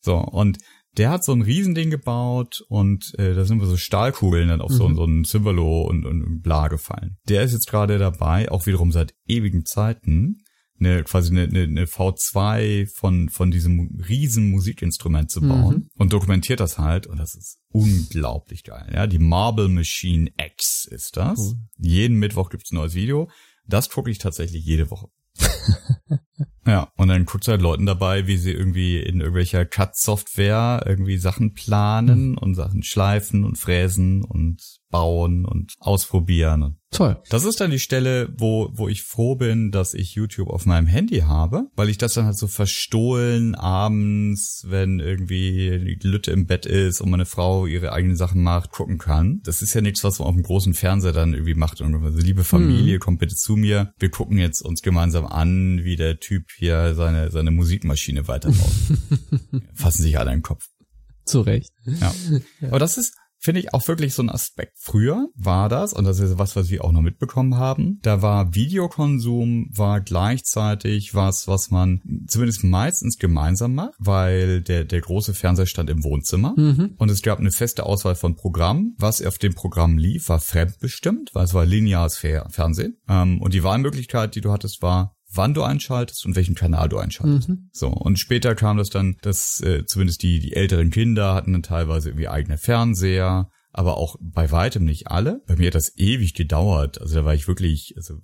So 0.00 0.16
und 0.16 0.58
der 0.96 1.10
hat 1.10 1.24
so 1.24 1.32
ein 1.32 1.42
Riesending 1.42 1.90
gebaut 1.90 2.62
und 2.68 3.12
äh, 3.18 3.34
da 3.34 3.44
sind 3.44 3.60
wir 3.60 3.66
so 3.66 3.76
Stahlkugeln 3.76 4.48
dann 4.48 4.60
auf 4.60 4.70
mhm. 4.70 4.76
so, 4.76 4.94
so 4.94 5.04
ein 5.04 5.24
Cimberlo 5.24 5.82
und, 5.82 6.06
und 6.06 6.40
bla 6.42 6.68
gefallen. 6.68 7.18
Der 7.28 7.42
ist 7.42 7.52
jetzt 7.52 7.68
gerade 7.68 7.98
dabei, 7.98 8.50
auch 8.50 8.66
wiederum 8.66 8.92
seit 8.92 9.14
ewigen 9.26 9.64
Zeiten, 9.64 10.38
eine 10.78 11.04
quasi 11.04 11.30
eine, 11.30 11.44
eine, 11.44 11.62
eine 11.62 11.84
V2 11.86 12.86
von 12.94 13.30
von 13.30 13.50
diesem 13.50 13.98
riesen 14.08 14.50
Musikinstrument 14.50 15.30
zu 15.30 15.40
bauen 15.40 15.74
mhm. 15.74 15.90
und 15.94 16.12
dokumentiert 16.12 16.60
das 16.60 16.78
halt 16.78 17.06
und 17.06 17.18
das 17.18 17.34
ist 17.34 17.58
unglaublich 17.68 18.62
geil. 18.64 18.90
Ja, 18.94 19.06
die 19.06 19.18
Marble 19.18 19.68
Machine 19.68 20.30
X 20.38 20.86
ist 20.90 21.16
das. 21.16 21.38
Cool. 21.38 21.54
Jeden 21.78 22.18
Mittwoch 22.18 22.50
gibt's 22.50 22.72
ein 22.72 22.76
neues 22.76 22.94
Video. 22.94 23.30
Das 23.66 23.88
gucke 23.88 24.10
ich 24.10 24.18
tatsächlich 24.18 24.64
jede 24.64 24.90
Woche. 24.90 25.08
Ja, 26.66 26.88
und 26.96 27.08
dann 27.08 27.24
guckst 27.24 27.48
du 27.48 27.52
halt 27.52 27.62
Leuten 27.62 27.86
dabei, 27.86 28.26
wie 28.26 28.36
sie 28.36 28.52
irgendwie 28.52 28.98
in 28.98 29.20
irgendwelcher 29.20 29.64
Cut-Software 29.64 30.84
irgendwie 30.86 31.16
Sachen 31.16 31.54
planen 31.54 32.30
mhm. 32.30 32.38
und 32.38 32.54
Sachen 32.54 32.82
schleifen 32.82 33.44
und 33.44 33.56
fräsen 33.56 34.24
und 34.24 34.60
bauen 34.90 35.44
und 35.44 35.74
ausprobieren. 35.78 36.78
Toll. 36.90 37.20
Das 37.28 37.44
ist 37.44 37.60
dann 37.60 37.70
die 37.70 37.78
Stelle, 37.78 38.32
wo, 38.38 38.70
wo 38.72 38.88
ich 38.88 39.02
froh 39.02 39.34
bin, 39.34 39.70
dass 39.70 39.92
ich 39.92 40.14
YouTube 40.14 40.48
auf 40.48 40.64
meinem 40.64 40.86
Handy 40.86 41.18
habe, 41.18 41.66
weil 41.74 41.90
ich 41.90 41.98
das 41.98 42.14
dann 42.14 42.24
halt 42.24 42.38
so 42.38 42.46
verstohlen 42.46 43.54
abends, 43.54 44.64
wenn 44.66 45.00
irgendwie 45.00 45.96
die 46.00 46.08
Lütte 46.08 46.30
im 46.30 46.46
Bett 46.46 46.64
ist 46.64 47.00
und 47.00 47.10
meine 47.10 47.26
Frau 47.26 47.66
ihre 47.66 47.92
eigenen 47.92 48.16
Sachen 48.16 48.42
macht, 48.42 48.70
gucken 48.70 48.98
kann. 48.98 49.40
Das 49.44 49.60
ist 49.60 49.74
ja 49.74 49.80
nichts, 49.80 50.04
was 50.04 50.20
man 50.20 50.28
auf 50.28 50.34
dem 50.34 50.44
großen 50.44 50.74
Fernseher 50.74 51.12
dann 51.12 51.34
irgendwie 51.34 51.54
macht. 51.54 51.82
Also, 51.82 52.18
liebe 52.18 52.44
Familie, 52.44 52.94
hm. 52.94 53.00
kommt 53.00 53.18
bitte 53.18 53.34
zu 53.34 53.56
mir. 53.56 53.92
Wir 53.98 54.10
gucken 54.10 54.38
jetzt 54.38 54.62
uns 54.62 54.80
gemeinsam 54.80 55.26
an, 55.26 55.80
wie 55.82 55.96
der 55.96 56.20
Typ 56.20 56.44
hier 56.58 56.94
seine, 56.94 57.30
seine 57.30 57.50
Musikmaschine 57.50 58.28
weiterbaut. 58.28 58.72
Fassen 59.74 60.02
sich 60.02 60.18
alle 60.18 60.30
den 60.30 60.42
Kopf. 60.42 60.64
Zu 61.24 61.40
Recht. 61.40 61.70
Ja. 61.84 62.14
Aber 62.68 62.78
das 62.78 62.98
ist, 62.98 63.16
finde 63.38 63.60
ich 63.60 63.74
auch 63.74 63.86
wirklich 63.88 64.14
so 64.14 64.22
ein 64.22 64.30
Aspekt. 64.30 64.74
Früher 64.80 65.26
war 65.34 65.68
das, 65.68 65.92
und 65.92 66.04
das 66.04 66.20
ist 66.20 66.38
was, 66.38 66.54
was 66.56 66.70
wir 66.70 66.84
auch 66.84 66.92
noch 66.92 67.02
mitbekommen 67.02 67.56
haben, 67.56 67.98
da 68.02 68.22
war 68.22 68.54
Videokonsum, 68.54 69.68
war 69.76 70.00
gleichzeitig 70.00 71.14
was, 71.14 71.48
was 71.48 71.70
man 71.70 72.00
zumindest 72.28 72.62
meistens 72.64 73.18
gemeinsam 73.18 73.74
macht, 73.74 73.94
weil 73.98 74.62
der, 74.62 74.84
der 74.84 75.00
große 75.00 75.34
Fernseher 75.34 75.66
stand 75.66 75.90
im 75.90 76.04
Wohnzimmer 76.04 76.54
Mhm. 76.56 76.94
und 76.98 77.10
es 77.10 77.22
gab 77.22 77.40
eine 77.40 77.50
feste 77.52 77.84
Auswahl 77.86 78.14
von 78.14 78.36
Programmen. 78.36 78.94
Was 78.98 79.20
auf 79.24 79.38
dem 79.38 79.54
Programm 79.54 79.98
lief, 79.98 80.28
war 80.28 80.38
fremdbestimmt, 80.40 81.30
weil 81.34 81.44
es 81.44 81.54
war 81.54 81.66
lineares 81.66 82.16
Fer 82.16 82.48
Fernsehen. 82.50 82.98
Ähm, 83.08 83.40
und 83.40 83.52
die 83.52 83.64
Wahlmöglichkeit, 83.64 84.34
die 84.36 84.40
du 84.40 84.52
hattest, 84.52 84.80
war, 84.82 85.15
wann 85.36 85.54
du 85.54 85.62
einschaltest 85.62 86.24
und 86.26 86.36
welchen 86.36 86.54
Kanal 86.54 86.88
du 86.88 86.98
einschaltest. 86.98 87.48
Mhm. 87.48 87.68
So, 87.72 87.88
und 87.88 88.18
später 88.18 88.54
kam 88.54 88.76
das 88.76 88.90
dann, 88.90 89.16
dass 89.22 89.60
äh, 89.60 89.84
zumindest 89.86 90.22
die, 90.22 90.38
die 90.38 90.54
älteren 90.54 90.90
Kinder 90.90 91.34
hatten 91.34 91.52
dann 91.52 91.62
teilweise 91.62 92.10
irgendwie 92.10 92.28
eigene 92.28 92.58
Fernseher, 92.58 93.50
aber 93.72 93.96
auch 93.96 94.16
bei 94.20 94.50
weitem 94.50 94.84
nicht 94.84 95.08
alle. 95.08 95.42
Bei 95.46 95.56
mir 95.56 95.66
hat 95.66 95.74
das 95.74 95.96
ewig 95.96 96.34
gedauert. 96.34 97.00
Also 97.00 97.16
da 97.16 97.24
war 97.24 97.34
ich 97.34 97.46
wirklich, 97.46 97.94
also 97.96 98.14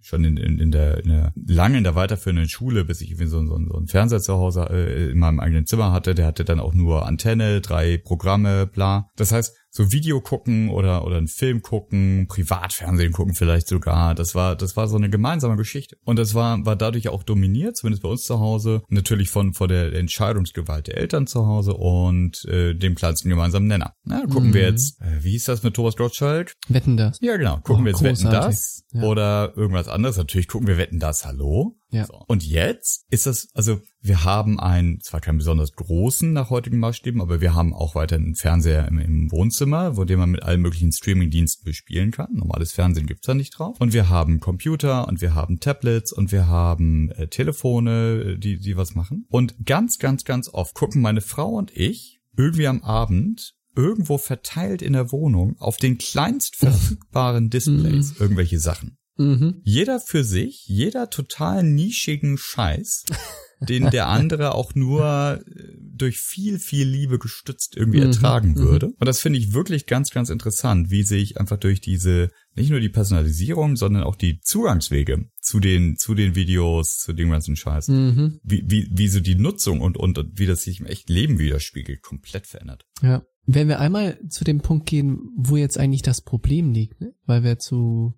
schon 0.00 0.24
in, 0.24 0.36
in, 0.36 0.58
in, 0.58 0.70
der, 0.70 1.04
in 1.04 1.10
der 1.10 1.32
lange 1.46 1.78
in 1.78 1.84
der 1.84 1.94
weiterführenden 1.94 2.48
Schule, 2.48 2.84
bis 2.84 3.00
ich 3.00 3.10
irgendwie 3.10 3.26
so, 3.26 3.44
so, 3.44 3.58
so 3.68 3.76
einen 3.76 3.88
Fernseher 3.88 4.20
zu 4.20 4.34
Hause 4.34 4.66
äh, 4.70 5.10
in 5.10 5.18
meinem 5.18 5.40
eigenen 5.40 5.66
Zimmer 5.66 5.92
hatte. 5.92 6.14
Der 6.14 6.26
hatte 6.26 6.44
dann 6.44 6.60
auch 6.60 6.72
nur 6.72 7.06
Antenne, 7.06 7.60
drei 7.60 7.98
Programme, 7.98 8.66
bla. 8.66 9.10
Das 9.16 9.32
heißt, 9.32 9.54
so 9.78 9.92
Video 9.92 10.20
gucken 10.20 10.70
oder 10.70 11.04
oder 11.04 11.16
einen 11.18 11.28
Film 11.28 11.62
gucken, 11.62 12.26
Privatfernsehen 12.28 13.12
gucken 13.12 13.34
vielleicht 13.34 13.68
sogar. 13.68 14.14
Das 14.16 14.34
war 14.34 14.56
das 14.56 14.76
war 14.76 14.88
so 14.88 14.96
eine 14.96 15.08
gemeinsame 15.08 15.56
Geschichte 15.56 15.96
und 16.04 16.18
das 16.18 16.34
war 16.34 16.64
war 16.66 16.74
dadurch 16.74 17.08
auch 17.08 17.22
dominiert, 17.22 17.76
zumindest 17.76 18.02
bei 18.02 18.08
uns 18.08 18.22
zu 18.24 18.40
Hause, 18.40 18.82
natürlich 18.88 19.30
von 19.30 19.54
von 19.54 19.68
der 19.68 19.92
Entscheidungsgewalt 19.94 20.88
der 20.88 20.98
Eltern 20.98 21.26
zu 21.28 21.46
Hause 21.46 21.74
und 21.74 22.44
äh, 22.46 22.74
dem 22.74 22.96
kleinsten 22.96 23.28
gemeinsamen 23.30 23.68
Nenner. 23.68 23.92
Na, 24.04 24.22
gucken 24.26 24.52
wir 24.52 24.62
Mhm. 24.66 24.72
jetzt, 24.74 25.00
äh, 25.00 25.22
wie 25.22 25.30
hieß 25.30 25.44
das 25.44 25.62
mit 25.62 25.74
Thomas 25.74 25.96
Gottschalk? 25.96 26.54
Wetten 26.68 26.96
das. 26.96 27.18
Ja, 27.20 27.36
genau. 27.36 27.58
Gucken 27.58 27.82
Oh, 27.82 27.84
wir 27.84 27.92
jetzt 27.92 28.02
Wetten 28.02 28.24
großartig. 28.24 28.56
das 28.56 28.82
Ja. 28.92 29.02
oder 29.04 29.52
irgendwas 29.56 29.86
anderes. 29.88 30.16
Natürlich 30.16 30.48
gucken 30.48 30.66
wir 30.66 30.76
Wetten 30.76 30.98
das. 30.98 31.24
Hallo. 31.24 31.76
Ja. 31.90 32.06
So. 32.06 32.22
Und 32.26 32.44
jetzt 32.44 33.06
ist 33.10 33.26
das, 33.26 33.48
also 33.54 33.80
wir 34.00 34.24
haben 34.24 34.60
einen, 34.60 35.00
zwar 35.00 35.20
keinen 35.20 35.38
besonders 35.38 35.72
großen 35.72 36.32
nach 36.32 36.50
heutigen 36.50 36.78
Maßstäben, 36.78 37.20
aber 37.20 37.40
wir 37.40 37.54
haben 37.54 37.72
auch 37.72 37.94
weiterhin 37.94 38.26
einen 38.26 38.34
Fernseher 38.34 38.86
im, 38.88 38.98
im 38.98 39.32
Wohnzimmer, 39.32 39.96
wo 39.96 40.04
den 40.04 40.18
man 40.18 40.30
mit 40.30 40.42
allen 40.42 40.60
möglichen 40.60 40.92
Streamingdiensten 40.92 41.64
bespielen 41.64 42.10
kann. 42.10 42.28
Normales 42.32 42.72
Fernsehen 42.72 43.06
gibt's 43.06 43.26
da 43.26 43.34
nicht 43.34 43.58
drauf. 43.58 43.80
Und 43.80 43.92
wir 43.92 44.08
haben 44.08 44.40
Computer 44.40 45.08
und 45.08 45.20
wir 45.20 45.34
haben 45.34 45.60
Tablets 45.60 46.12
und 46.12 46.30
wir 46.30 46.46
haben 46.46 47.10
äh, 47.12 47.28
Telefone, 47.28 48.34
äh, 48.34 48.38
die, 48.38 48.58
die 48.58 48.76
was 48.76 48.94
machen. 48.94 49.26
Und 49.30 49.66
ganz, 49.66 49.98
ganz, 49.98 50.24
ganz 50.24 50.48
oft 50.48 50.74
gucken 50.74 51.00
meine 51.00 51.20
Frau 51.20 51.48
und 51.50 51.74
ich 51.74 52.20
irgendwie 52.36 52.68
am 52.68 52.82
Abend 52.82 53.54
irgendwo 53.74 54.18
verteilt 54.18 54.82
in 54.82 54.92
der 54.92 55.12
Wohnung 55.12 55.56
auf 55.58 55.76
den 55.76 55.98
kleinst 55.98 56.56
verfügbaren 56.56 57.48
Displays 57.48 58.14
irgendwelche 58.18 58.58
Sachen. 58.58 58.98
Mhm. 59.18 59.60
Jeder 59.64 60.00
für 60.00 60.24
sich, 60.24 60.64
jeder 60.66 61.10
total 61.10 61.62
nischigen 61.62 62.38
Scheiß, 62.38 63.04
den 63.68 63.90
der 63.90 64.06
andere 64.06 64.54
auch 64.54 64.74
nur 64.74 65.42
äh, 65.44 65.74
durch 65.80 66.18
viel, 66.18 66.60
viel 66.60 66.86
Liebe 66.86 67.18
gestützt 67.18 67.76
irgendwie 67.76 67.98
Mhm, 67.98 68.06
ertragen 68.06 68.50
mhm. 68.50 68.58
würde. 68.58 68.86
Und 68.98 69.06
das 69.06 69.20
finde 69.20 69.40
ich 69.40 69.52
wirklich 69.52 69.86
ganz, 69.86 70.10
ganz 70.10 70.30
interessant, 70.30 70.90
wie 70.90 71.02
sich 71.02 71.38
einfach 71.38 71.56
durch 71.56 71.80
diese, 71.80 72.30
nicht 72.54 72.70
nur 72.70 72.78
die 72.78 72.88
Personalisierung, 72.88 73.74
sondern 73.74 74.04
auch 74.04 74.14
die 74.14 74.40
Zugangswege 74.40 75.28
zu 75.40 75.58
den, 75.58 75.96
zu 75.96 76.14
den 76.14 76.36
Videos, 76.36 76.98
zu 76.98 77.12
dem 77.12 77.30
ganzen 77.30 77.56
Scheiß, 77.56 77.88
Mhm. 77.88 78.38
wie, 78.44 78.62
wie, 78.66 78.88
wie 78.92 79.08
so 79.08 79.18
die 79.18 79.34
Nutzung 79.34 79.80
und, 79.80 79.96
und, 79.96 80.18
und 80.18 80.38
wie 80.38 80.46
das 80.46 80.62
sich 80.62 80.78
im 80.78 80.86
echten 80.86 81.12
Leben 81.12 81.38
widerspiegelt, 81.40 82.00
komplett 82.02 82.46
verändert. 82.46 82.84
Ja. 83.02 83.24
Wenn 83.50 83.66
wir 83.66 83.80
einmal 83.80 84.20
zu 84.28 84.44
dem 84.44 84.60
Punkt 84.60 84.86
gehen, 84.86 85.18
wo 85.36 85.56
jetzt 85.56 85.78
eigentlich 85.78 86.02
das 86.02 86.20
Problem 86.20 86.70
liegt, 86.70 87.00
ne? 87.00 87.14
weil 87.24 87.42
wir 87.42 87.58
zu, 87.58 88.12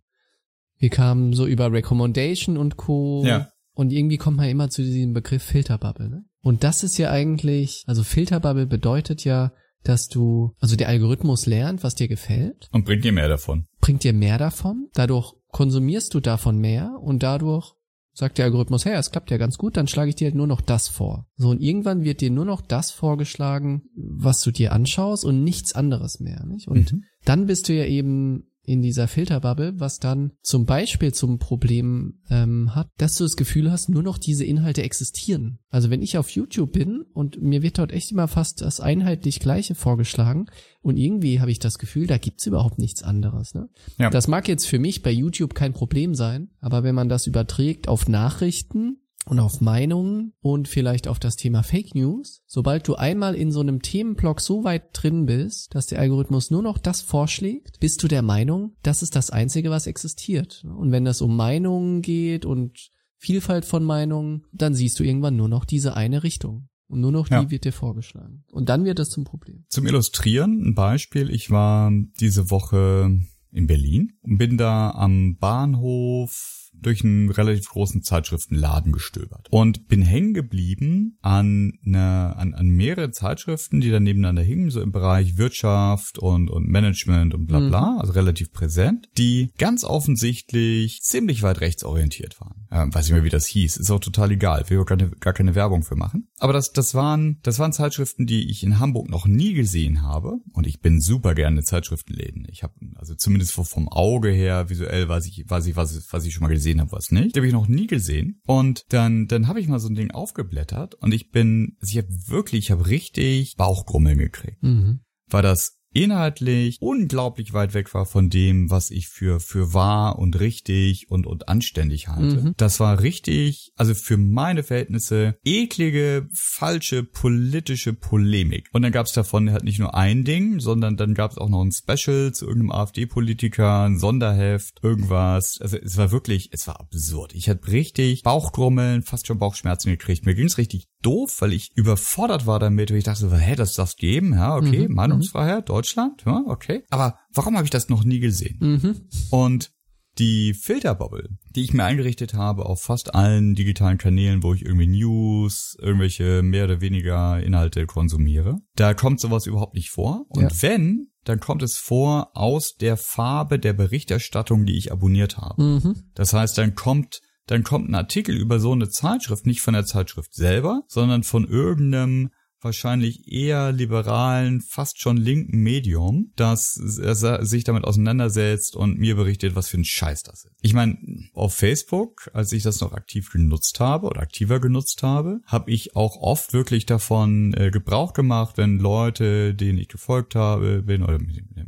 wir 0.81 0.91
kamen 0.91 1.33
so 1.35 1.47
über 1.47 1.71
Recommendation 1.73 2.57
und 2.57 2.77
Co. 2.77 3.23
Ja. 3.25 3.49
Und 3.75 3.93
irgendwie 3.93 4.17
kommt 4.19 4.37
man 4.39 4.49
immer 4.49 4.69
zu 4.69 4.83
diesem 4.83 5.13
Begriff 5.13 5.43
Filterbubble, 5.45 6.09
ne? 6.11 6.25
Und 6.43 6.65
das 6.65 6.83
ist 6.83 6.99
ja 6.99 7.11
eigentlich, 7.11 7.85
also 7.87 8.03
Filterbubble 8.03 8.67
bedeutet 8.67 9.25
ja, 9.25 9.53
dass 9.85 10.09
du, 10.09 10.55
also 10.59 10.75
der 10.77 10.89
Algorithmus 10.89 11.47
lernt, 11.47 11.85
was 11.85 11.95
dir 11.95 12.09
gefällt, 12.09 12.69
Und 12.73 12.85
bringt 12.85 13.05
dir 13.05 13.13
mehr 13.13 13.29
davon. 13.29 13.67
bringt 13.81 14.05
dir 14.05 14.13
mehr 14.13 14.37
davon, 14.39 14.89
dadurch 14.95 15.33
konsumierst 15.53 16.13
du 16.15 16.21
davon 16.21 16.59
mehr 16.59 16.93
und 17.01 17.23
dadurch 17.23 17.73
sagt 18.13 18.39
der 18.39 18.47
Algorithmus, 18.47 18.85
hey, 18.85 18.95
es 18.95 19.11
klappt 19.11 19.31
ja 19.31 19.37
ganz 19.39 19.57
gut, 19.57 19.77
dann 19.77 19.87
schlage 19.87 20.09
ich 20.11 20.17
dir 20.17 20.27
halt 20.27 20.35
nur 20.35 20.47
noch 20.47 20.61
das 20.61 20.89
vor. 20.89 21.27
So, 21.37 21.49
und 21.51 21.61
irgendwann 21.63 22.03
wird 22.05 22.21
dir 22.21 22.31
nur 22.31 22.45
noch 22.45 22.61
das 22.61 22.91
vorgeschlagen, 22.91 23.83
was 23.97 24.43
du 24.43 24.51
dir 24.51 24.73
anschaust 24.73 25.25
und 25.25 25.45
nichts 25.45 25.75
anderes 25.75 26.21
mehr, 26.21 26.45
nicht? 26.47 26.69
Und 26.69 26.93
Mhm. 26.93 27.05
dann 27.25 27.47
bist 27.47 27.69
du 27.69 27.73
ja 27.75 27.85
eben 27.85 28.45
in 28.71 28.83
dieser 28.83 29.09
Filterbubble, 29.09 29.81
was 29.81 29.99
dann 29.99 30.31
zum 30.43 30.65
Beispiel 30.65 31.13
zum 31.13 31.41
Problem 31.41 32.21
ähm, 32.31 32.73
hat, 32.73 32.89
dass 32.99 33.17
du 33.17 33.25
das 33.25 33.37
Gefühl 33.37 33.73
hast, 33.73 33.89
nur 33.89 34.05
noch 34.05 34.17
diese 34.17 34.45
Inhalte 34.45 34.85
existieren. 34.85 35.59
Also 35.71 35.91
wenn 35.91 36.03
ich 36.03 36.17
auf 36.17 36.31
YouTube 36.31 36.73
bin 36.73 37.03
und 37.13 37.43
mir 37.43 37.63
wird 37.63 37.79
dort 37.79 37.91
echt 37.91 38.13
immer 38.13 38.29
fast 38.29 38.61
das 38.61 38.79
einheitlich 38.79 39.41
Gleiche 39.41 39.75
vorgeschlagen 39.75 40.47
und 40.83 40.99
irgendwie 40.99 41.41
habe 41.41 41.51
ich 41.51 41.59
das 41.59 41.81
Gefühl, 41.81 42.07
da 42.07 42.17
gibt's 42.17 42.47
überhaupt 42.47 42.79
nichts 42.79 43.03
anderes. 43.03 43.55
Ne? 43.55 43.69
Ja. 43.99 44.09
Das 44.09 44.29
mag 44.29 44.47
jetzt 44.47 44.67
für 44.67 44.79
mich 44.79 45.03
bei 45.03 45.11
YouTube 45.11 45.55
kein 45.55 45.73
Problem 45.73 46.15
sein, 46.15 46.51
aber 46.61 46.85
wenn 46.85 46.95
man 46.95 47.09
das 47.09 47.27
überträgt 47.27 47.89
auf 47.89 48.09
Nachrichten 48.09 48.99
und 49.27 49.39
auf 49.39 49.61
Meinungen 49.61 50.33
und 50.41 50.67
vielleicht 50.69 51.07
auf 51.09 51.19
das 51.19 51.37
Thema 51.37 51.63
Fake 51.63 51.95
News, 51.95 52.43
sobald 52.47 52.89
du 52.89 52.95
einmal 52.95 53.35
in 53.35 53.53
so 53.53 53.61
einem 53.61 53.83
Themenblock 53.83 54.41
so 54.41 54.65
weit 54.65 54.91
drin 54.93 55.27
bist, 55.27 55.75
dass 55.75 55.87
der 55.87 55.99
Algorithmus 56.01 56.51
nur 56.51 56.63
noch 56.63 56.79
das 56.79 57.03
vorschlägt, 57.03 57.81
bist 57.81 58.03
du 58.03 58.09
der 58.09 58.23
Meinung, 58.23 58.77
das 58.83 59.03
ist 59.03 59.17
das 59.17 59.31
Einzige, 59.31 59.71
was 59.71 59.87
existiert. 59.87 60.65
Und 60.65 60.91
wenn 60.91 61.05
das 61.05 61.21
um 61.21 61.37
Meinungen 61.37 62.03
geht 62.03 62.45
und 62.45 62.91
Vielfalt 63.19 63.67
von 63.67 63.85
Meinungen, 63.85 64.45
dann 64.53 64.75
siehst 64.75 64.99
du 64.99 65.05
irgendwann 65.05 65.37
nur 65.37 65.49
noch 65.49 65.67
diese 65.67 65.95
eine 65.95 66.23
Richtung. 66.23 66.69
Und 66.89 67.01
nur 67.03 67.13
noch 67.13 67.29
die 67.29 67.35
Ja. 67.35 67.51
wird 67.51 67.65
dir 67.65 67.73
vorgeschlagen. 67.73 68.43
Und 68.51 68.69
dann 68.69 68.85
wird 68.85 68.99
das 68.99 69.11
zum 69.11 69.23
Problem. 69.23 69.65
Zum 69.69 69.87
Illustrieren 69.87 70.61
ein 70.67 70.75
Beispiel. 70.75 71.31
Ich 71.31 71.51
war 71.51 71.93
diese 72.19 72.51
Woche 72.51 73.17
in 73.53 73.67
Berlin 73.69 74.15
und 74.23 74.39
bin 74.39 74.57
da 74.57 74.91
am 74.91 75.37
Bahnhof 75.37 76.60
durch 76.83 77.05
einen 77.05 77.31
relativ 77.31 77.69
großen 77.69 78.03
Zeitschriftenladen 78.03 78.93
gestöbert 78.93 79.49
und 79.51 79.89
bin 79.89 80.03
hängen 80.03 80.35
geblieben 80.35 81.19
an, 81.23 81.73
an, 81.85 82.55
an 82.55 82.69
mehrere 82.69 83.11
Zeitschriften, 83.11 83.81
die 83.81 83.91
dann 83.91 84.03
nebeneinander 84.03 84.43
hingen, 84.43 84.71
so 84.71 84.81
im 84.81 84.93
Bereich 84.93 85.37
Wirtschaft 85.37 86.19
und, 86.19 86.51
und 86.51 86.69
Management 86.69 87.35
und 87.35 87.47
bla 87.47 87.61
bla, 87.69 87.99
also 88.01 88.13
relativ 88.13 88.53
präsent, 88.53 89.09
die 89.19 89.53
ganz 89.59 89.85
offensichtlich 89.85 91.01
ziemlich 91.03 91.43
weit 91.43 91.61
rechtsorientiert 91.61 92.41
waren. 92.41 92.67
Ähm, 92.71 92.95
weiß 92.95 93.07
ich 93.07 93.13
mehr, 93.13 93.25
wie 93.25 93.31
das 93.31 93.47
hieß, 93.47 93.77
ist 93.79 93.91
auch 93.91 94.01
total 94.01 94.31
egal, 94.31 94.69
will 94.69 94.79
auch 94.79 94.87
gar 94.87 94.97
keine, 94.99 95.11
gar 95.13 95.33
keine 95.33 95.55
Werbung 95.55 95.83
für 95.83 95.97
machen. 95.97 96.29
Aber 96.39 96.53
das, 96.53 96.73
das 96.73 96.95
waren, 96.95 97.39
das 97.43 97.59
waren 97.59 97.73
Zeitschriften, 97.73 98.27
die 98.27 98.49
ich 98.51 98.63
in 98.63 98.79
Hamburg 98.79 99.09
noch 99.11 99.27
nie 99.27 99.55
gesehen 99.55 100.03
habe 100.03 100.39
und 100.53 100.67
ich 100.67 100.81
bin 100.81 101.01
super 101.01 101.35
gerne 101.35 101.63
Zeitschriftenläden. 101.63 102.47
Ich 102.51 102.63
habe 102.63 102.75
also 102.97 103.15
zumindest 103.15 103.53
vom- 103.53 103.65
vom 103.65 103.89
Auge 103.89 104.31
her 104.31 104.69
visuell 104.71 105.09
weiß 105.09 105.27
ich, 105.27 105.45
weiß 105.49 105.67
ich, 105.67 105.77
was, 105.77 106.13
was 106.13 106.25
ich 106.25 106.35
schon 106.35 106.43
mal 106.43 106.49
gesehen 106.55 106.70
habe, 106.79 106.93
was 106.93 107.11
nicht. 107.11 107.35
Die 107.35 107.41
habe 107.41 107.47
ich 107.47 107.53
noch 107.55 107.67
nie 107.69 107.87
gesehen. 107.87 108.41
Und 108.47 108.85
dann, 108.91 109.27
dann 109.27 109.49
habe 109.49 109.59
ich 109.61 109.67
mal 109.67 109.81
so 109.81 109.89
ein 109.89 109.95
Ding 109.95 110.11
aufgeblättert 110.11 110.95
und 110.97 111.15
ich 111.15 111.31
bin, 111.31 111.77
also 111.81 111.91
ich 111.91 111.97
habe 112.05 112.15
wirklich, 112.29 112.67
ich 112.67 112.71
habe 112.71 112.87
richtig 112.87 113.57
Bauchgrummeln 113.57 114.19
gekriegt 114.19 114.63
Mhm. 114.63 115.01
weil 115.31 115.43
das 115.43 115.79
inhaltlich 115.93 116.77
unglaublich 116.81 117.53
weit 117.53 117.75
weg 117.75 117.93
war 117.95 118.07
von 118.07 118.31
dem, 118.31 118.71
was 118.71 118.91
ich 118.91 119.09
für 119.09 119.41
für 119.41 119.75
wahr 119.75 120.19
und 120.19 120.39
richtig 120.39 121.11
und 121.11 121.27
und 121.27 121.49
anständig 121.49 122.09
halte. 122.09 122.41
Mhm. 122.43 122.55
Das 122.57 122.81
war 122.81 123.01
richtig, 123.01 123.73
also 123.77 123.95
für 123.95 124.17
meine 124.17 124.63
Verhältnisse 124.63 125.37
eklige, 125.45 126.29
falsche 126.33 127.03
politische 127.03 127.93
Polemik. 127.93 128.69
Und 128.73 128.83
dann 128.83 128.93
gab 128.93 129.07
es 129.07 129.13
davon 129.13 129.51
halt 129.51 129.65
nicht 129.65 129.79
nur 129.79 129.95
ein 129.95 130.25
Ding, 130.25 130.61
sondern 130.61 130.97
dann 130.97 131.15
gab 131.15 131.33
es 131.33 131.39
auch 131.39 131.49
noch 131.49 131.63
ein 131.63 131.73
Special 131.73 132.33
zu 132.33 132.47
irgendeinem 132.47 132.73
AfD-Politiker, 132.73 133.85
ein 133.85 133.99
Sonderheft, 133.99 134.81
irgendwas. 134.83 135.59
Also 135.61 135.77
es 135.77 135.97
war 135.97 136.13
wirklich, 136.13 136.51
es 136.53 136.67
war 136.67 136.81
absurd. 136.81 137.35
Ich 137.35 137.49
hatte 137.49 137.71
richtig 137.71 138.23
Bauchgrummeln, 138.23 139.03
fast 139.03 139.27
schon 139.27 139.39
Bauchschmerzen 139.39 139.91
gekriegt. 139.91 140.27
Mir 140.27 140.35
ging's 140.35 140.59
richtig 140.59 140.89
doof, 141.03 141.37
weil 141.41 141.53
ich 141.53 141.71
überfordert 141.75 142.47
war 142.47 142.59
damit. 142.59 142.91
Und 142.91 142.97
ich 142.97 143.05
dachte 143.05 143.21
so, 143.21 143.35
hä, 143.35 143.55
das 143.57 143.75
darf's 143.75 143.97
geben? 143.97 144.35
Ja, 144.35 144.57
okay, 144.57 144.89
Mhm, 144.89 144.95
Meinungsfreiheit, 144.95 145.71
Deutschland, 145.81 146.23
ja, 146.27 146.43
okay. 146.47 146.85
Aber 146.91 147.19
warum 147.33 147.57
habe 147.57 147.65
ich 147.65 147.71
das 147.71 147.89
noch 147.89 148.05
nie 148.05 148.21
gesehen? 148.21 148.59
Mhm. 148.61 148.97
Und 149.31 149.73
die 150.19 150.55
Filterbubble, 150.55 151.29
die 151.55 151.63
ich 151.63 151.73
mir 151.73 151.85
eingerichtet 151.85 152.35
habe 152.35 152.67
auf 152.67 152.83
fast 152.83 153.15
allen 153.15 153.55
digitalen 153.55 153.97
Kanälen, 153.97 154.43
wo 154.43 154.53
ich 154.55 154.65
irgendwie 154.65 154.89
News, 154.89 155.77
irgendwelche 155.81 156.43
mehr 156.43 156.65
oder 156.65 156.81
weniger 156.81 157.41
Inhalte 157.43 157.87
konsumiere, 157.87 158.59
da 158.77 158.93
kommt 158.95 159.21
sowas 159.21 159.47
überhaupt 159.47 159.75
nicht 159.75 159.91
vor. 159.91 160.27
Und 160.29 160.43
Ja. 160.43 160.63
wenn, 160.63 161.11
dann 161.25 161.41
kommt 161.41 161.63
es 161.63 161.77
vor 161.77 162.31
aus 162.35 162.75
der 162.75 162.97
Farbe 162.97 163.59
der 163.59 163.73
Berichterstattung, 163.73 164.67
die 164.67 164.77
ich 164.77 164.93
abonniert 164.93 165.39
habe. 165.39 165.63
Mhm. 165.63 166.11
Das 166.15 166.33
heißt, 166.33 166.59
dann 166.59 166.75
kommt, 166.75 167.21
dann 167.47 167.63
kommt 167.63 167.89
ein 167.89 167.95
Artikel 167.95 168.37
über 168.37 168.59
so 168.59 168.73
eine 168.73 168.89
Zeitschrift 168.89 169.47
nicht 169.47 169.61
von 169.61 169.75
der 169.75 169.87
Zeitschrift 169.87 170.35
selber, 170.35 170.83
sondern 170.89 171.23
von 171.23 171.47
irgendeinem 171.47 172.31
wahrscheinlich 172.63 173.31
eher 173.31 173.73
liberalen, 173.73 174.61
fast 174.61 175.01
schon 175.01 175.17
linken 175.17 175.59
Medium, 175.59 176.33
das 176.37 176.77
er 177.01 177.45
sich 177.45 177.65
damit 177.65 177.85
auseinandersetzt 177.85 178.77
und 178.77 178.99
mir 178.99 179.17
berichtet, 179.17 179.55
was 179.55 179.69
für 179.69 179.79
ein 179.79 179.85
Scheiß 179.85 180.23
das 180.23 180.45
ist. 180.45 180.55
Ich 180.61 180.75
meine, 180.75 180.99
auf 181.35 181.55
Facebook, 181.55 182.31
als 182.33 182.53
ich 182.53 182.63
das 182.63 182.81
noch 182.81 182.93
aktiv 182.93 183.31
genutzt 183.31 183.81
habe 183.81 184.07
oder 184.07 184.21
aktiver 184.21 184.61
genutzt 184.61 185.03
habe, 185.03 185.41
habe 185.47 185.71
ich 185.71 185.97
auch 185.97 186.17
oft 186.17 186.53
wirklich 186.53 186.87
davon 186.87 187.55
äh, 187.55 187.71
Gebrauch 187.71 188.13
gemacht, 188.13 188.57
wenn 188.57 188.79
Leute, 188.79 189.55
denen 189.55 189.79
ich 189.79 189.89
gefolgt 189.89 190.35
habe, 190.35 190.83
bin 190.83 191.03
oder 191.03 191.19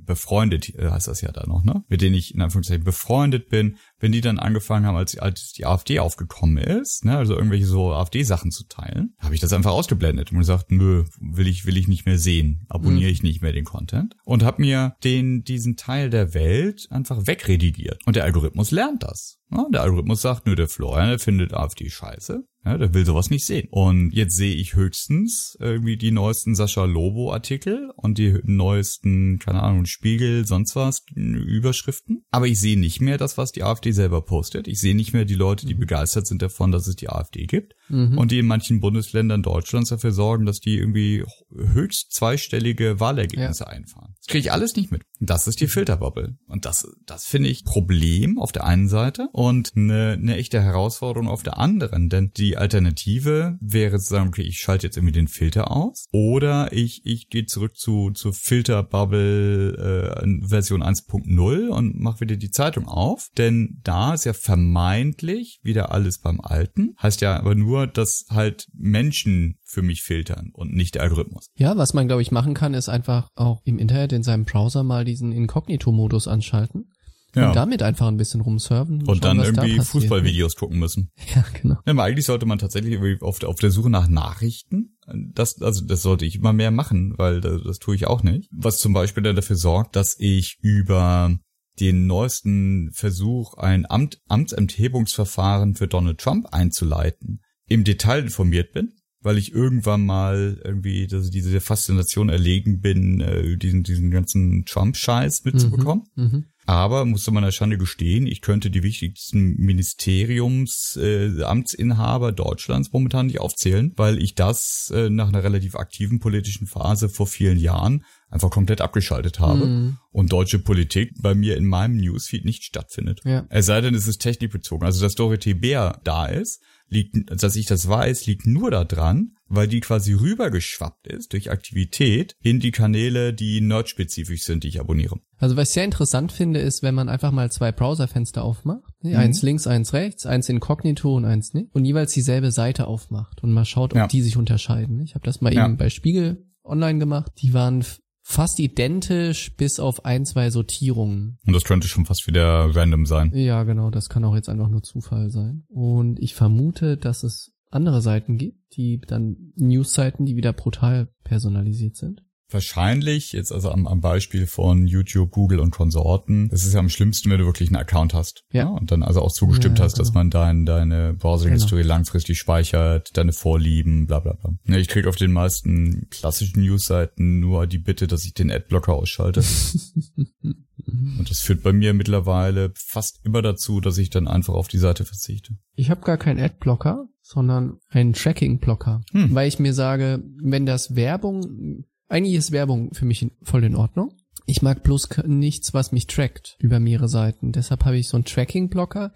befreundet 0.04 0.74
äh, 0.74 0.90
heißt 0.90 1.08
das 1.08 1.20
ja 1.20 1.32
da 1.32 1.46
noch, 1.46 1.64
ne? 1.64 1.84
Mit 1.88 2.00
denen 2.00 2.14
ich 2.14 2.34
in 2.34 2.42
Anführungszeichen 2.42 2.84
befreundet 2.84 3.48
bin, 3.48 3.76
wenn 3.98 4.12
die 4.12 4.20
dann 4.20 4.38
angefangen 4.38 4.86
haben, 4.86 4.96
als, 4.96 5.16
als 5.18 5.52
die 5.52 5.66
AfD 5.66 5.98
aufgekommen 5.98 6.58
ist, 6.58 7.04
ne, 7.04 7.16
also 7.16 7.34
irgendwelche 7.34 7.66
so 7.66 7.92
AfD-Sachen 7.92 8.50
zu 8.50 8.64
teilen, 8.64 9.14
habe 9.18 9.34
ich 9.34 9.40
das 9.40 9.52
einfach 9.52 9.72
ausgeblendet 9.72 10.32
und 10.32 10.38
gesagt, 10.38 10.70
will 10.82 11.46
ich, 11.46 11.66
will 11.66 11.76
ich 11.76 11.88
nicht 11.88 12.06
mehr 12.06 12.18
sehen, 12.18 12.66
abonniere 12.68 13.08
mhm. 13.08 13.12
ich 13.12 13.22
nicht 13.22 13.42
mehr 13.42 13.52
den 13.52 13.64
Content 13.64 14.14
und 14.24 14.42
habe 14.42 14.62
mir 14.62 14.96
den, 15.04 15.44
diesen 15.44 15.76
Teil 15.76 16.10
der 16.10 16.34
Welt 16.34 16.86
einfach 16.90 17.26
wegredigiert. 17.26 18.00
Und 18.06 18.16
der 18.16 18.24
Algorithmus 18.24 18.70
lernt 18.70 19.02
das. 19.02 19.38
Ja, 19.50 19.66
der 19.72 19.82
Algorithmus 19.82 20.22
sagt, 20.22 20.46
nö, 20.46 20.54
der 20.54 20.68
Florian, 20.68 21.08
der 21.08 21.18
findet 21.18 21.54
AfD 21.54 21.90
scheiße. 21.90 22.44
Ja, 22.64 22.78
der 22.78 22.94
will 22.94 23.04
sowas 23.04 23.28
nicht 23.30 23.44
sehen. 23.44 23.66
Und 23.70 24.12
jetzt 24.12 24.36
sehe 24.36 24.54
ich 24.54 24.74
höchstens 24.74 25.56
irgendwie 25.58 25.96
die 25.96 26.12
neuesten 26.12 26.54
Sascha 26.54 26.84
Lobo 26.84 27.32
Artikel 27.32 27.90
und 27.96 28.18
die 28.18 28.38
neuesten, 28.44 29.40
keine 29.40 29.62
Ahnung, 29.62 29.86
Spiegel, 29.86 30.46
sonst 30.46 30.76
was, 30.76 31.04
Überschriften. 31.14 32.24
Aber 32.30 32.46
ich 32.46 32.60
sehe 32.60 32.78
nicht 32.78 33.00
mehr 33.00 33.18
das, 33.18 33.36
was 33.36 33.50
die 33.50 33.64
AfD 33.64 33.90
selber 33.90 34.22
postet. 34.22 34.68
Ich 34.68 34.80
sehe 34.80 34.94
nicht 34.94 35.12
mehr 35.12 35.24
die 35.24 35.34
Leute, 35.34 35.66
die 35.66 35.74
begeistert 35.74 36.26
sind 36.26 36.40
davon, 36.40 36.70
dass 36.70 36.86
es 36.86 36.94
die 36.94 37.08
AfD 37.08 37.46
gibt. 37.46 37.74
Mhm. 37.88 38.16
Und 38.16 38.30
die 38.30 38.38
in 38.38 38.46
manchen 38.46 38.80
Bundesländern 38.80 39.42
Deutschlands 39.42 39.90
dafür 39.90 40.12
sorgen, 40.12 40.46
dass 40.46 40.60
die 40.60 40.78
irgendwie 40.78 41.24
höchst 41.52 42.12
zweistellige 42.12 43.00
Wahlergebnisse 43.00 43.64
ja. 43.64 43.70
einfahren. 43.70 44.14
Das 44.18 44.28
kriege 44.28 44.40
ich 44.40 44.52
alles 44.52 44.76
nicht 44.76 44.92
mit. 44.92 45.02
Das 45.20 45.46
ist 45.46 45.60
die 45.60 45.66
Filterbubble. 45.66 46.36
Und 46.46 46.64
das, 46.64 46.86
das 47.06 47.24
finde 47.24 47.48
ich 47.48 47.64
Problem 47.64 48.38
auf 48.38 48.52
der 48.52 48.64
einen 48.64 48.88
Seite 48.88 49.28
und 49.32 49.72
eine, 49.76 50.12
eine 50.12 50.36
echte 50.36 50.62
Herausforderung 50.62 51.28
auf 51.28 51.42
der 51.42 51.58
anderen. 51.58 52.08
Denn 52.08 52.30
die 52.36 52.51
Alternative 52.56 53.58
wäre 53.60 53.98
zu 53.98 54.08
sagen, 54.08 54.28
okay, 54.28 54.42
ich 54.42 54.58
schalte 54.58 54.86
jetzt 54.86 54.96
irgendwie 54.96 55.12
den 55.12 55.28
Filter 55.28 55.70
aus 55.70 56.06
oder 56.12 56.72
ich, 56.72 57.02
ich 57.04 57.28
gehe 57.28 57.46
zurück 57.46 57.76
zu, 57.76 58.10
zu 58.10 58.32
Filterbubble 58.32 60.16
äh, 60.22 60.46
Version 60.48 60.82
1.0 60.82 61.68
und 61.68 62.00
mache 62.00 62.20
wieder 62.20 62.36
die 62.36 62.50
Zeitung 62.50 62.86
auf. 62.86 63.28
Denn 63.36 63.80
da 63.82 64.14
ist 64.14 64.24
ja 64.24 64.32
vermeintlich 64.32 65.60
wieder 65.62 65.92
alles 65.92 66.18
beim 66.18 66.40
Alten. 66.40 66.94
Heißt 67.02 67.20
ja 67.20 67.38
aber 67.38 67.54
nur, 67.54 67.86
dass 67.86 68.26
halt 68.30 68.66
Menschen 68.74 69.58
für 69.64 69.82
mich 69.82 70.02
filtern 70.02 70.50
und 70.52 70.74
nicht 70.74 70.94
der 70.94 71.02
Algorithmus. 71.02 71.46
Ja, 71.54 71.76
was 71.76 71.94
man, 71.94 72.06
glaube 72.06 72.22
ich, 72.22 72.30
machen 72.30 72.54
kann, 72.54 72.74
ist 72.74 72.88
einfach 72.88 73.28
auch 73.34 73.62
im 73.64 73.78
Internet 73.78 74.12
in 74.12 74.22
seinem 74.22 74.44
Browser 74.44 74.82
mal 74.82 75.04
diesen 75.04 75.32
Inkognito-Modus 75.32 76.28
anschalten 76.28 76.86
ja. 77.34 77.48
Und 77.48 77.56
damit 77.56 77.82
einfach 77.82 78.08
ein 78.08 78.16
bisschen 78.16 78.40
rumsurfen. 78.40 79.06
Und 79.06 79.06
schauen, 79.06 79.20
dann 79.20 79.40
irgendwie 79.40 79.76
da 79.76 79.82
Fußballvideos 79.84 80.56
gucken 80.56 80.78
müssen. 80.78 81.10
Ja, 81.34 81.44
genau. 81.60 81.76
Ja, 81.86 81.92
aber 81.92 82.02
eigentlich 82.02 82.26
sollte 82.26 82.44
man 82.46 82.58
tatsächlich 82.58 83.22
auf 83.22 83.38
der, 83.38 83.48
auf 83.48 83.58
der 83.58 83.70
Suche 83.70 83.88
nach 83.88 84.08
Nachrichten, 84.08 84.98
das, 85.06 85.60
also 85.62 85.84
das 85.84 86.02
sollte 86.02 86.26
ich 86.26 86.36
immer 86.36 86.52
mehr 86.52 86.70
machen, 86.70 87.14
weil 87.16 87.40
das, 87.40 87.62
das 87.62 87.78
tue 87.78 87.94
ich 87.94 88.06
auch 88.06 88.22
nicht. 88.22 88.48
Was 88.52 88.78
zum 88.78 88.92
Beispiel 88.92 89.22
dann 89.22 89.36
dafür 89.36 89.56
sorgt, 89.56 89.96
dass 89.96 90.16
ich 90.18 90.58
über 90.60 91.36
den 91.80 92.06
neuesten 92.06 92.90
Versuch, 92.92 93.54
ein 93.54 93.90
Amt, 93.90 94.18
Amtsenthebungsverfahren 94.28 95.74
für 95.74 95.88
Donald 95.88 96.18
Trump 96.18 96.48
einzuleiten, 96.52 97.40
im 97.66 97.84
Detail 97.84 98.24
informiert 98.24 98.72
bin 98.72 98.92
weil 99.22 99.38
ich 99.38 99.52
irgendwann 99.52 100.04
mal 100.04 100.60
irgendwie 100.64 101.06
dass 101.06 101.30
diese 101.30 101.60
Faszination 101.60 102.28
erlegen 102.28 102.80
bin, 102.80 103.20
äh, 103.20 103.56
diesen, 103.56 103.82
diesen 103.82 104.10
ganzen 104.10 104.64
Trump-Scheiß 104.64 105.44
mitzubekommen. 105.44 106.04
Mhm, 106.14 106.24
mh. 106.24 106.42
Aber 106.64 107.04
musste 107.04 107.32
man 107.32 107.42
der 107.42 107.50
Schande 107.50 107.76
gestehen, 107.76 108.26
ich 108.26 108.40
könnte 108.40 108.70
die 108.70 108.84
wichtigsten 108.84 109.56
Ministeriums, 109.56 110.96
äh, 111.00 111.42
Amtsinhaber 111.42 112.30
Deutschlands 112.30 112.92
momentan 112.92 113.26
nicht 113.26 113.40
aufzählen, 113.40 113.92
weil 113.96 114.22
ich 114.22 114.36
das 114.36 114.92
äh, 114.94 115.10
nach 115.10 115.28
einer 115.28 115.42
relativ 115.42 115.74
aktiven 115.74 116.20
politischen 116.20 116.68
Phase 116.68 117.08
vor 117.08 117.26
vielen 117.26 117.58
Jahren 117.58 118.04
einfach 118.30 118.50
komplett 118.50 118.80
abgeschaltet 118.80 119.40
habe 119.40 119.66
mhm. 119.66 119.98
und 120.12 120.32
deutsche 120.32 120.60
Politik 120.60 121.12
bei 121.20 121.34
mir 121.34 121.56
in 121.56 121.66
meinem 121.66 121.96
Newsfeed 121.96 122.44
nicht 122.44 122.62
stattfindet. 122.62 123.20
Ja. 123.24 123.44
Es 123.50 123.66
sei 123.66 123.80
denn, 123.80 123.94
es 123.94 124.06
ist 124.06 124.22
technikbezogen. 124.22 124.86
Also, 124.86 125.02
dass 125.02 125.16
Dorothee 125.16 125.54
Bär 125.54 126.00
da 126.04 126.26
ist, 126.26 126.62
liegt, 126.92 127.42
dass 127.42 127.56
ich 127.56 127.66
das 127.66 127.88
weiß, 127.88 128.26
liegt 128.26 128.46
nur 128.46 128.70
daran, 128.70 129.32
weil 129.48 129.68
die 129.68 129.80
quasi 129.80 130.12
rübergeschwappt 130.12 131.06
ist 131.08 131.32
durch 131.32 131.50
Aktivität 131.50 132.36
in 132.42 132.60
die 132.60 132.70
Kanäle, 132.70 133.34
die 133.34 133.60
nerdspezifisch 133.60 134.42
sind, 134.44 134.64
die 134.64 134.68
ich 134.68 134.80
abonniere. 134.80 135.18
Also 135.38 135.56
was 135.56 135.68
ich 135.68 135.74
sehr 135.74 135.84
interessant 135.84 136.32
finde, 136.32 136.60
ist, 136.60 136.82
wenn 136.82 136.94
man 136.94 137.08
einfach 137.08 137.32
mal 137.32 137.50
zwei 137.50 137.72
Browserfenster 137.72 138.42
aufmacht, 138.44 138.94
ne? 139.02 139.10
mhm. 139.10 139.16
eins 139.16 139.42
links, 139.42 139.66
eins 139.66 139.92
rechts, 139.92 140.24
eins 140.24 140.48
inkognito 140.48 141.14
und 141.14 141.24
eins 141.24 141.52
nicht, 141.54 141.74
und 141.74 141.84
jeweils 141.84 142.12
dieselbe 142.12 142.52
Seite 142.52 142.86
aufmacht 142.86 143.42
und 143.42 143.52
mal 143.52 143.64
schaut, 143.64 143.92
ob 143.92 143.98
ja. 143.98 144.06
die 144.06 144.22
sich 144.22 144.36
unterscheiden. 144.36 145.00
Ich 145.00 145.14
habe 145.14 145.24
das 145.24 145.40
mal 145.40 145.52
ja. 145.52 145.64
eben 145.64 145.76
bei 145.76 145.90
Spiegel 145.90 146.46
online 146.64 146.98
gemacht. 146.98 147.32
Die 147.38 147.52
waren 147.54 147.84
fast 148.22 148.60
identisch 148.60 149.54
bis 149.56 149.80
auf 149.80 150.04
ein, 150.04 150.24
zwei 150.24 150.50
Sortierungen. 150.50 151.38
Und 151.46 151.52
das 151.52 151.64
könnte 151.64 151.88
schon 151.88 152.06
fast 152.06 152.26
wieder 152.26 152.74
random 152.74 153.06
sein. 153.06 153.32
Ja, 153.34 153.64
genau, 153.64 153.90
das 153.90 154.08
kann 154.08 154.24
auch 154.24 154.34
jetzt 154.34 154.48
einfach 154.48 154.68
nur 154.68 154.82
Zufall 154.82 155.30
sein. 155.30 155.64
Und 155.68 156.20
ich 156.20 156.34
vermute, 156.34 156.96
dass 156.96 157.22
es 157.24 157.52
andere 157.70 158.00
Seiten 158.00 158.38
gibt, 158.38 158.76
die 158.76 159.00
dann 159.00 159.52
News-Seiten, 159.56 160.24
die 160.24 160.36
wieder 160.36 160.52
brutal 160.52 161.08
personalisiert 161.24 161.96
sind 161.96 162.22
wahrscheinlich, 162.52 163.32
jetzt 163.32 163.52
also 163.52 163.70
am, 163.70 163.86
am 163.86 164.00
Beispiel 164.00 164.46
von 164.46 164.86
YouTube, 164.86 165.30
Google 165.30 165.60
und 165.60 165.70
Konsorten, 165.70 166.48
es 166.52 166.64
ist 166.64 166.74
ja 166.74 166.80
am 166.80 166.88
schlimmsten, 166.88 167.30
wenn 167.30 167.38
du 167.38 167.46
wirklich 167.46 167.68
einen 167.68 167.76
Account 167.76 168.14
hast. 168.14 168.44
Ja. 168.50 168.64
ja 168.64 168.68
und 168.68 168.90
dann 168.90 169.02
also 169.02 169.20
auch 169.22 169.32
zugestimmt 169.32 169.78
ja, 169.78 169.84
hast, 169.84 169.94
genau. 169.94 170.04
dass 170.04 170.14
man 170.14 170.30
dein, 170.30 170.66
deine 170.66 171.14
Browser-History 171.14 171.82
genau. 171.82 171.94
langfristig 171.94 172.38
speichert, 172.38 173.16
deine 173.16 173.32
Vorlieben, 173.32 174.06
bla 174.06 174.20
bla 174.20 174.34
bla. 174.34 174.54
Ja, 174.66 174.76
ich 174.76 174.88
krieg 174.88 175.06
auf 175.06 175.16
den 175.16 175.32
meisten 175.32 176.08
klassischen 176.10 176.62
News-Seiten 176.62 177.40
nur 177.40 177.66
die 177.66 177.78
Bitte, 177.78 178.06
dass 178.06 178.24
ich 178.24 178.34
den 178.34 178.50
Adblocker 178.50 178.92
ausschalte. 178.92 179.40
und 180.42 181.30
das 181.30 181.40
führt 181.40 181.62
bei 181.62 181.72
mir 181.72 181.94
mittlerweile 181.94 182.72
fast 182.76 183.24
immer 183.24 183.42
dazu, 183.42 183.80
dass 183.80 183.98
ich 183.98 184.10
dann 184.10 184.28
einfach 184.28 184.54
auf 184.54 184.68
die 184.68 184.78
Seite 184.78 185.04
verzichte. 185.04 185.54
Ich 185.74 185.90
habe 185.90 186.02
gar 186.02 186.18
keinen 186.18 186.40
Adblocker, 186.40 187.08
sondern 187.22 187.78
einen 187.88 188.12
Tracking-Blocker, 188.12 189.02
hm. 189.12 189.34
weil 189.34 189.48
ich 189.48 189.58
mir 189.58 189.72
sage, 189.72 190.22
wenn 190.42 190.66
das 190.66 190.94
Werbung 190.94 191.84
eigentlich 192.12 192.36
ist 192.36 192.52
Werbung 192.52 192.92
für 192.92 193.06
mich 193.06 193.26
voll 193.42 193.64
in 193.64 193.74
Ordnung. 193.74 194.12
Ich 194.46 194.60
mag 194.60 194.82
bloß 194.82 195.08
nichts, 195.26 195.72
was 195.72 195.92
mich 195.92 196.06
trackt 196.06 196.56
über 196.58 196.78
mehrere 196.78 197.08
Seiten. 197.08 197.52
Deshalb 197.52 197.84
habe 197.84 197.96
ich 197.96 198.08
so 198.08 198.16
einen 198.16 198.24
Tracking-Blocker. 198.24 199.12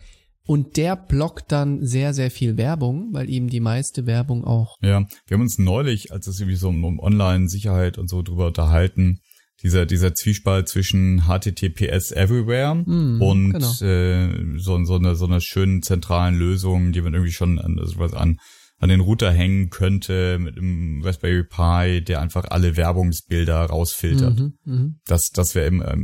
Und 0.47 0.77
der 0.77 0.95
blockt 0.95 1.51
dann 1.51 1.85
sehr, 1.85 2.15
sehr 2.15 2.31
viel 2.31 2.57
Werbung, 2.57 3.09
weil 3.13 3.29
eben 3.29 3.49
die 3.49 3.61
meiste 3.61 4.07
Werbung 4.07 4.45
auch. 4.45 4.77
Ja, 4.81 5.05
wir 5.27 5.35
haben 5.35 5.43
uns 5.43 5.59
neulich, 5.59 6.13
als 6.13 6.29
es 6.29 6.39
irgendwie 6.39 6.57
so 6.57 6.69
um 6.69 7.01
Online-Sicherheit 7.01 7.99
und 7.99 8.09
so 8.09 8.23
drüber 8.23 8.47
unterhalten, 8.47 9.19
dieser, 9.63 9.87
dieser 9.87 10.15
Zwiespalt 10.15 10.69
zwischen 10.69 11.25
HTTPS 11.27 12.13
Everywhere 12.13 12.77
mm, 12.77 13.21
und 13.21 13.53
genau. 13.53 13.73
äh, 13.83 14.59
so, 14.59 14.85
so, 14.85 14.95
eine, 14.95 15.17
so 15.17 15.27
einer 15.27 15.41
schönen 15.41 15.83
zentralen 15.83 16.37
Lösung, 16.37 16.93
die 16.93 17.01
man 17.01 17.15
irgendwie 17.15 17.33
schon 17.33 17.59
an, 17.59 17.77
sowas 17.83 18.15
an 18.15 18.39
an 18.79 18.91
den 18.91 19.01
Router 19.01 19.33
hängen 19.33 19.71
könnte 19.71 20.39
mit 20.39 20.59
einem 20.59 21.03
Raspberry 21.03 21.45
Pi, 21.45 22.05
der 22.05 22.21
einfach 22.21 22.45
alle 22.51 22.77
Werbungsbilder 22.77 23.65
rausfiltert. 23.65 24.39
Mhm, 24.39 24.59
mh. 24.65 24.91
Das, 25.07 25.31
das 25.31 25.55
wäre 25.55 25.67
immer, 25.67 25.95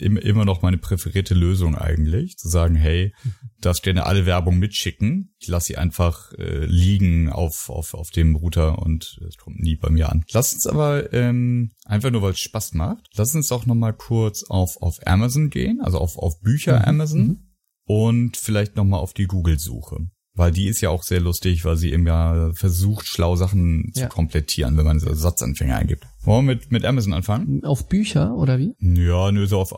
immer 0.00 0.44
noch 0.46 0.62
meine 0.62 0.78
präferierte 0.78 1.34
Lösung 1.34 1.76
eigentlich, 1.76 2.38
zu 2.38 2.48
sagen, 2.48 2.74
hey, 2.74 3.12
darfst 3.60 3.82
gerne 3.82 4.06
alle 4.06 4.24
Werbung 4.24 4.58
mitschicken. 4.58 5.34
Ich 5.40 5.48
lasse 5.48 5.68
sie 5.68 5.76
einfach 5.76 6.32
äh, 6.38 6.64
liegen 6.64 7.28
auf, 7.28 7.68
auf, 7.68 7.92
auf 7.92 8.10
dem 8.10 8.34
Router 8.34 8.78
und 8.78 9.20
es 9.28 9.36
kommt 9.36 9.60
nie 9.60 9.76
bei 9.76 9.90
mir 9.90 10.10
an. 10.10 10.24
Lass 10.32 10.54
uns 10.54 10.66
aber 10.66 11.12
ähm, 11.12 11.72
einfach 11.84 12.10
nur, 12.10 12.22
weil 12.22 12.32
es 12.32 12.40
Spaß 12.40 12.72
macht, 12.72 13.08
lass 13.14 13.34
uns 13.34 13.52
auch 13.52 13.66
nochmal 13.66 13.92
kurz 13.92 14.42
auf, 14.44 14.80
auf 14.80 15.06
Amazon 15.06 15.50
gehen, 15.50 15.80
also 15.82 15.98
auf, 15.98 16.16
auf 16.16 16.40
Bücher 16.40 16.78
mhm, 16.78 16.84
Amazon 16.84 17.26
mhm. 17.26 17.38
und 17.84 18.36
vielleicht 18.38 18.76
nochmal 18.76 19.00
auf 19.00 19.12
die 19.12 19.26
Google-Suche. 19.26 20.06
Weil 20.34 20.50
die 20.50 20.66
ist 20.66 20.80
ja 20.80 20.88
auch 20.88 21.02
sehr 21.02 21.20
lustig, 21.20 21.64
weil 21.64 21.76
sie 21.76 21.92
eben 21.92 22.06
ja 22.06 22.52
versucht, 22.54 23.06
schlau 23.06 23.36
Sachen 23.36 23.92
ja. 23.94 24.02
zu 24.02 24.08
komplettieren, 24.08 24.78
wenn 24.78 24.86
man 24.86 24.98
so 24.98 25.12
Satzanfänger 25.12 25.76
eingibt. 25.76 26.06
Wollen 26.22 26.46
wir 26.46 26.54
mit, 26.54 26.72
mit 26.72 26.84
Amazon 26.86 27.12
anfangen? 27.12 27.64
Auf 27.64 27.88
Bücher 27.88 28.34
oder 28.34 28.58
wie? 28.58 28.74
Ja, 28.80 29.30
nur 29.30 29.46
so 29.46 29.58
auf 29.58 29.74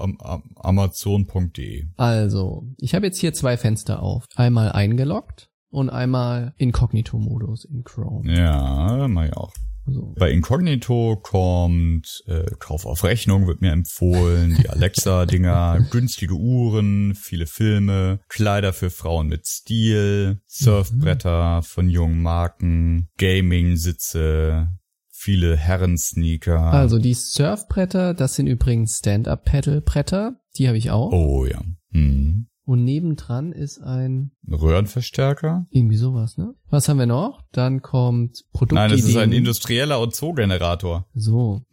amazon.de. 0.57 1.87
Also, 1.97 2.69
ich 2.79 2.95
habe 2.95 3.07
jetzt 3.07 3.19
hier 3.19 3.33
zwei 3.33 3.57
Fenster 3.57 4.03
auf. 4.03 4.27
Einmal 4.37 4.71
eingeloggt 4.73 5.51
und 5.71 5.91
einmal 5.91 6.55
Inkognito-Modus 6.57 7.65
in 7.65 7.83
Chrome. 7.83 8.33
Ja, 8.33 9.09
mach 9.09 9.25
ich 9.25 9.37
auch. 9.37 9.53
Bei 9.87 10.31
Incognito 10.31 11.17
kommt 11.17 12.23
äh, 12.27 12.45
Kauf 12.59 12.87
auf 12.87 13.05
Rechnung, 13.05 13.47
wird 13.47 13.61
mir 13.61 13.73
empfohlen, 13.73 14.57
die 14.61 14.69
Alexa-Dinger, 14.71 15.87
günstige 15.91 16.35
Uhren, 16.35 17.15
viele 17.15 17.47
Filme, 17.47 18.21
Kleider 18.29 18.73
für 18.73 18.91
Frauen 18.91 19.29
mit 19.29 19.47
Stil, 19.47 20.41
Surfbretter 20.47 21.59
mhm. 21.59 21.63
von 21.63 21.89
jungen 21.89 22.23
Marken, 22.23 23.09
Gaming-Sitze, 23.19 24.69
viele 25.11 25.57
Herren-Sneaker. 25.57 26.61
Also 26.61 26.99
die 26.99 27.15
Surfbretter, 27.15 28.15
das 28.15 28.35
sind 28.37 28.47
übrigens 28.47 28.99
Stand-Up-Pedal-Bretter. 28.99 30.41
Die 30.57 30.69
habe 30.69 30.79
ich 30.79 30.91
auch. 30.91 31.13
oh 31.13 31.47
ja. 31.47 31.61
Hm. 31.93 32.34
Und 32.67 32.83
nebendran 32.85 33.53
ist 33.53 33.79
ein 33.79 34.31
Röhrenverstärker? 34.51 35.67
irgendwie 35.71 35.97
sowas, 35.97 36.39
ne? 36.39 36.55
Was 36.71 36.89
haben 36.89 36.99
wir 36.99 37.07
noch? 37.07 37.43
Dann 37.53 37.83
kommt 37.83 38.45
Produktideen. 38.53 38.89
Nein, 38.89 38.99
das 38.99 39.09
ist 39.09 39.17
ein 39.17 39.33
industrieller 39.33 40.01
Ozongenerator. 40.01 41.07
So, 41.15 41.63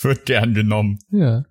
Wird 0.00 0.26
gern 0.26 0.54
genommen. 0.54 0.98
ja. 1.10 1.44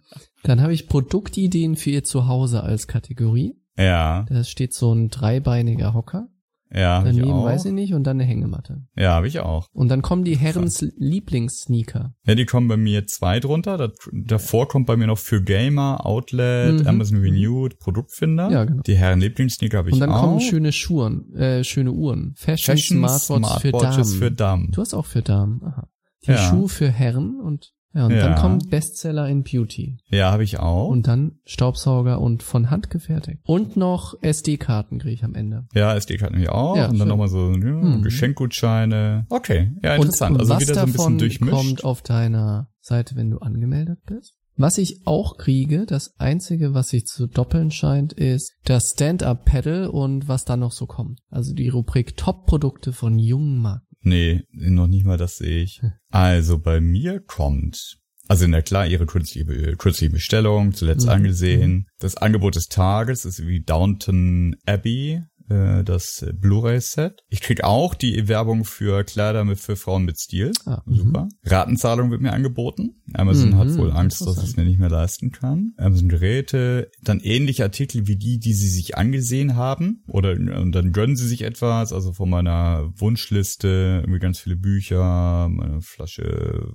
Dann 0.44 0.62
habe 0.62 0.74
ich 0.74 0.88
Produktideen 0.88 1.76
für 1.76 1.90
ihr 1.90 2.04
Zuhause 2.04 2.62
als 2.62 2.86
Kategorie. 2.88 3.56
Ja, 3.80 4.28
Da 4.30 4.44
steht 4.44 4.74
so 4.76 4.94
ein 4.94 5.10
dreibeiniger 5.10 5.96
Hocker. 5.96 6.28
Ja, 6.76 7.00
hab 7.00 7.06
ich 7.06 7.16
Daneben 7.16 7.32
auch. 7.34 7.46
weiß 7.46 7.66
ich 7.66 7.72
nicht 7.74 7.94
und 7.94 8.04
dann 8.04 8.18
eine 8.18 8.26
Hängematte. 8.26 8.84
Ja, 8.96 9.14
habe 9.14 9.28
ich 9.28 9.40
auch. 9.40 9.68
Und 9.74 9.88
dann 9.90 10.02
kommen 10.02 10.24
die 10.24 10.36
Herrens 10.38 10.82
Lieblingssneaker. 10.98 12.14
Ja, 12.26 12.36
die 12.36 12.46
kommen 12.46 12.68
bei 12.68 12.78
mir 12.78 13.06
zwei 13.08 13.40
drunter. 13.40 13.78
Da, 13.78 13.92
davor 14.12 14.68
kommt 14.68 14.86
bei 14.88 14.96
mir 14.98 15.08
noch 15.08 15.18
für 15.18 15.42
Gamer, 15.42 16.06
Outlet, 16.06 16.82
Mhm. 16.82 16.88
Amazon 16.88 17.18
Renewed, 17.20 17.80
Produktfinder. 17.80 18.50
Ja, 18.52 18.66
genau. 18.66 18.82
Die 18.84 18.96
Herren 18.96 19.20
Lieblingssneaker 19.20 19.78
habe 19.80 19.90
ich 19.90 19.94
Und 19.96 20.00
dann 20.02 20.12
auch. 20.12 20.22
kommen 20.22 20.40
schöne 20.42 20.72
Schuhen, 20.72 21.34
äh, 21.36 21.64
schöne 21.64 21.92
Uhren. 21.92 22.34
Fashion, 22.36 22.76
Fashion 22.76 22.98
Smartwatches, 23.00 23.62
für 23.62 23.70
Smartwatches 23.70 24.08
Damen. 24.10 24.20
für 24.20 24.32
Damen. 24.32 24.72
Du 24.72 24.82
hast 24.82 24.94
auch 24.94 25.06
für 25.06 25.22
Damen. 25.22 25.62
Aha. 25.64 25.88
Die 26.26 26.32
Ja. 26.32 26.38
Schuhe 26.38 26.70
für 26.70 26.90
Herren 26.90 27.40
und 27.40 27.74
ja, 27.96 28.06
und 28.06 28.12
Ja. 28.12 28.20
dann 28.28 28.36
kommt 28.36 28.70
Bestseller 28.70 29.28
in 29.30 29.44
Beauty. 29.44 29.98
Ja, 30.10 30.32
habe 30.32 30.44
ich 30.44 30.60
auch. 30.60 30.90
Und 30.90 31.08
dann 31.08 31.40
Staubsauger 31.46 32.20
und 32.22 32.44
von 32.44 32.70
Hand 32.70 32.90
gefertigt. 32.90 33.40
Und 33.46 33.78
noch 33.78 34.14
SD-Karten 34.22 35.00
kriege 35.00 35.14
ich 35.16 35.24
am 35.24 35.34
Ende. 35.34 35.66
ja, 35.74 35.96
SD-Karten 35.96 36.40
ich 36.40 36.50
auch. 36.50 36.76
Ja, 36.76 36.90
und 36.90 37.00
dann 37.00 37.08
nochmal 37.08 37.30
so 37.30 37.52
ja, 37.52 37.58
Mhm. 37.58 38.04
Geschenkgutscheine. 38.04 39.26
Okay, 39.30 39.72
ja, 39.84 39.96
interessant. 39.96 40.32
Und, 40.32 40.36
und 40.36 40.42
also 40.42 40.54
was 40.54 40.62
wieder 40.62 40.74
so 40.76 40.80
ein 40.82 40.86
bisschen 40.88 40.98
davon 40.98 41.18
durchmischt. 41.18 41.54
kommt 41.54 41.84
auf 41.84 42.02
deiner 42.02 42.70
Seite, 42.82 43.16
wenn 43.16 43.30
du 43.32 43.40
angemeldet 43.40 44.00
bist? 44.06 44.36
Was 44.58 44.78
ich 44.78 45.02
auch 45.06 45.36
kriege, 45.38 45.86
das 45.86 46.16
einzige, 46.18 46.74
was 46.74 46.88
sich 46.90 47.06
zu 47.08 47.28
doppeln 47.28 47.72
scheint, 47.72 48.14
ist 48.14 48.54
das 48.64 48.92
Stand-Up-Pedal 48.92 49.88
und 49.88 50.30
was 50.30 50.46
da 50.46 50.56
noch 50.56 50.72
so 50.72 50.86
kommt. 50.86 51.20
Also 51.30 51.54
die 51.54 51.68
Rubrik 51.68 52.16
Top-Produkte 52.16 52.94
von 52.94 53.20
jungen 53.20 53.60
Marken. 53.62 53.86
Nee, 54.06 54.44
noch 54.52 54.88
nicht 54.88 55.04
mal 55.06 55.18
das 55.18 55.38
sehe 55.38 55.64
ich. 55.64 55.82
Also 56.12 56.60
bei 56.60 56.80
mir 56.80 57.20
kommt, 57.20 57.98
also 58.28 58.46
na 58.48 58.62
klar, 58.62 58.86
ihre 58.88 59.06
kürzliche, 59.08 59.76
kürzliche 59.78 60.12
Bestellung, 60.14 60.74
zuletzt 60.74 61.06
Mhm. 61.06 61.12
angesehen. 61.12 61.88
Das 62.00 62.16
Angebot 62.16 62.56
des 62.56 62.68
Tages 62.68 63.26
ist 63.26 63.46
wie 63.48 63.62
Downton 63.62 64.56
Abbey, 64.66 65.24
äh, 65.50 65.84
das 65.84 66.26
Blu-ray-Set. 66.34 67.24
Ich 67.30 67.42
krieg 67.42 67.64
auch 67.64 67.94
die 67.94 68.28
Werbung 68.28 68.66
für 68.66 69.04
Kleider 69.04 69.44
mit, 69.44 69.60
für 69.60 69.76
Frauen 69.76 70.06
mit 70.06 70.20
Stil. 70.20 70.52
Ah, 70.66 70.82
mhm. 70.86 70.96
Super. 70.96 71.28
Ratenzahlung 71.44 72.12
wird 72.12 72.22
mir 72.22 72.34
angeboten. 72.34 73.02
Amazon 73.14 73.50
Mhm, 73.50 73.58
hat 73.58 73.78
wohl 73.78 73.92
Angst, 73.92 74.22
dass 74.22 74.30
es 74.30 74.36
interessant. 74.36 74.58
mir 74.58 74.66
nicht 74.66 74.80
mehr 74.80 74.90
leisten 74.90 75.32
kann. 75.32 75.74
Amazon 75.78 76.10
Geräte, 76.10 76.90
dann 77.04 77.20
ähnliche 77.20 77.64
Artikel 77.64 78.08
wie 78.08 78.16
die, 78.18 78.40
die 78.40 78.54
sie 78.54 78.70
sich 78.70 78.98
angesehen 78.98 79.56
haben. 79.56 80.04
Oder 80.08 80.32
und 80.34 80.72
dann 80.72 80.92
gönnen 80.92 81.16
sie 81.16 81.28
sich 81.28 81.44
etwas. 81.44 81.94
Also 81.94 82.14
von 82.14 82.30
meiner 82.30 82.92
Wunschliste 83.00 84.00
irgendwie 84.02 84.20
ganz 84.20 84.40
viele 84.40 84.56
Bücher, 84.56 85.48
meine 85.50 85.82
Flasche, 85.82 86.74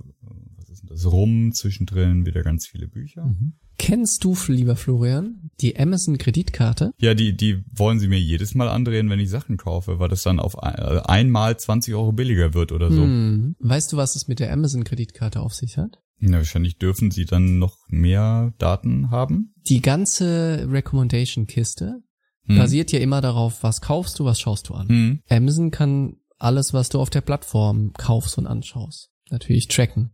was 0.56 0.68
ist 0.70 0.82
denn 0.82 0.88
das? 0.88 1.10
Rum 1.10 1.52
zwischendrin, 1.52 2.26
wieder 2.26 2.42
ganz 2.42 2.66
viele 2.66 2.88
Bücher. 2.88 3.24
Mhm. 3.24 3.54
Kennst 3.80 4.24
du, 4.24 4.36
lieber 4.48 4.76
Florian, 4.76 5.50
die 5.62 5.78
Amazon-Kreditkarte? 5.80 6.92
Ja, 6.98 7.14
die, 7.14 7.34
die 7.34 7.64
wollen 7.74 7.98
sie 7.98 8.08
mir 8.08 8.20
jedes 8.20 8.54
Mal 8.54 8.68
andrehen, 8.68 9.08
wenn 9.08 9.18
ich 9.18 9.30
Sachen 9.30 9.56
kaufe, 9.56 9.98
weil 9.98 10.10
das 10.10 10.22
dann 10.22 10.38
auf 10.38 10.62
ein, 10.62 10.74
äh, 10.74 11.00
einmal 11.06 11.58
20 11.58 11.94
Euro 11.94 12.12
billiger 12.12 12.52
wird 12.52 12.72
oder 12.72 12.92
so. 12.92 13.00
Hm. 13.00 13.56
Weißt 13.58 13.90
du, 13.90 13.96
was 13.96 14.16
es 14.16 14.28
mit 14.28 14.38
der 14.38 14.52
Amazon-Kreditkarte 14.52 15.40
auf 15.40 15.54
sich 15.54 15.78
hat? 15.78 15.98
Ja, 16.18 16.32
wahrscheinlich 16.32 16.76
dürfen 16.76 17.10
sie 17.10 17.24
dann 17.24 17.58
noch 17.58 17.78
mehr 17.88 18.52
Daten 18.58 19.10
haben. 19.10 19.54
Die 19.66 19.80
ganze 19.80 20.68
Recommendation-Kiste 20.70 22.02
Hm. 22.44 22.58
basiert 22.58 22.92
ja 22.92 22.98
immer 22.98 23.22
darauf, 23.22 23.62
was 23.62 23.80
kaufst 23.80 24.18
du, 24.18 24.26
was 24.26 24.38
schaust 24.38 24.68
du 24.68 24.74
an. 24.74 24.88
Hm. 24.88 25.20
Amazon 25.30 25.70
kann 25.70 26.16
alles, 26.38 26.74
was 26.74 26.90
du 26.90 27.00
auf 27.00 27.08
der 27.08 27.22
Plattform 27.22 27.94
kaufst 27.94 28.36
und 28.36 28.46
anschaust, 28.46 29.10
natürlich 29.30 29.68
tracken. 29.68 30.10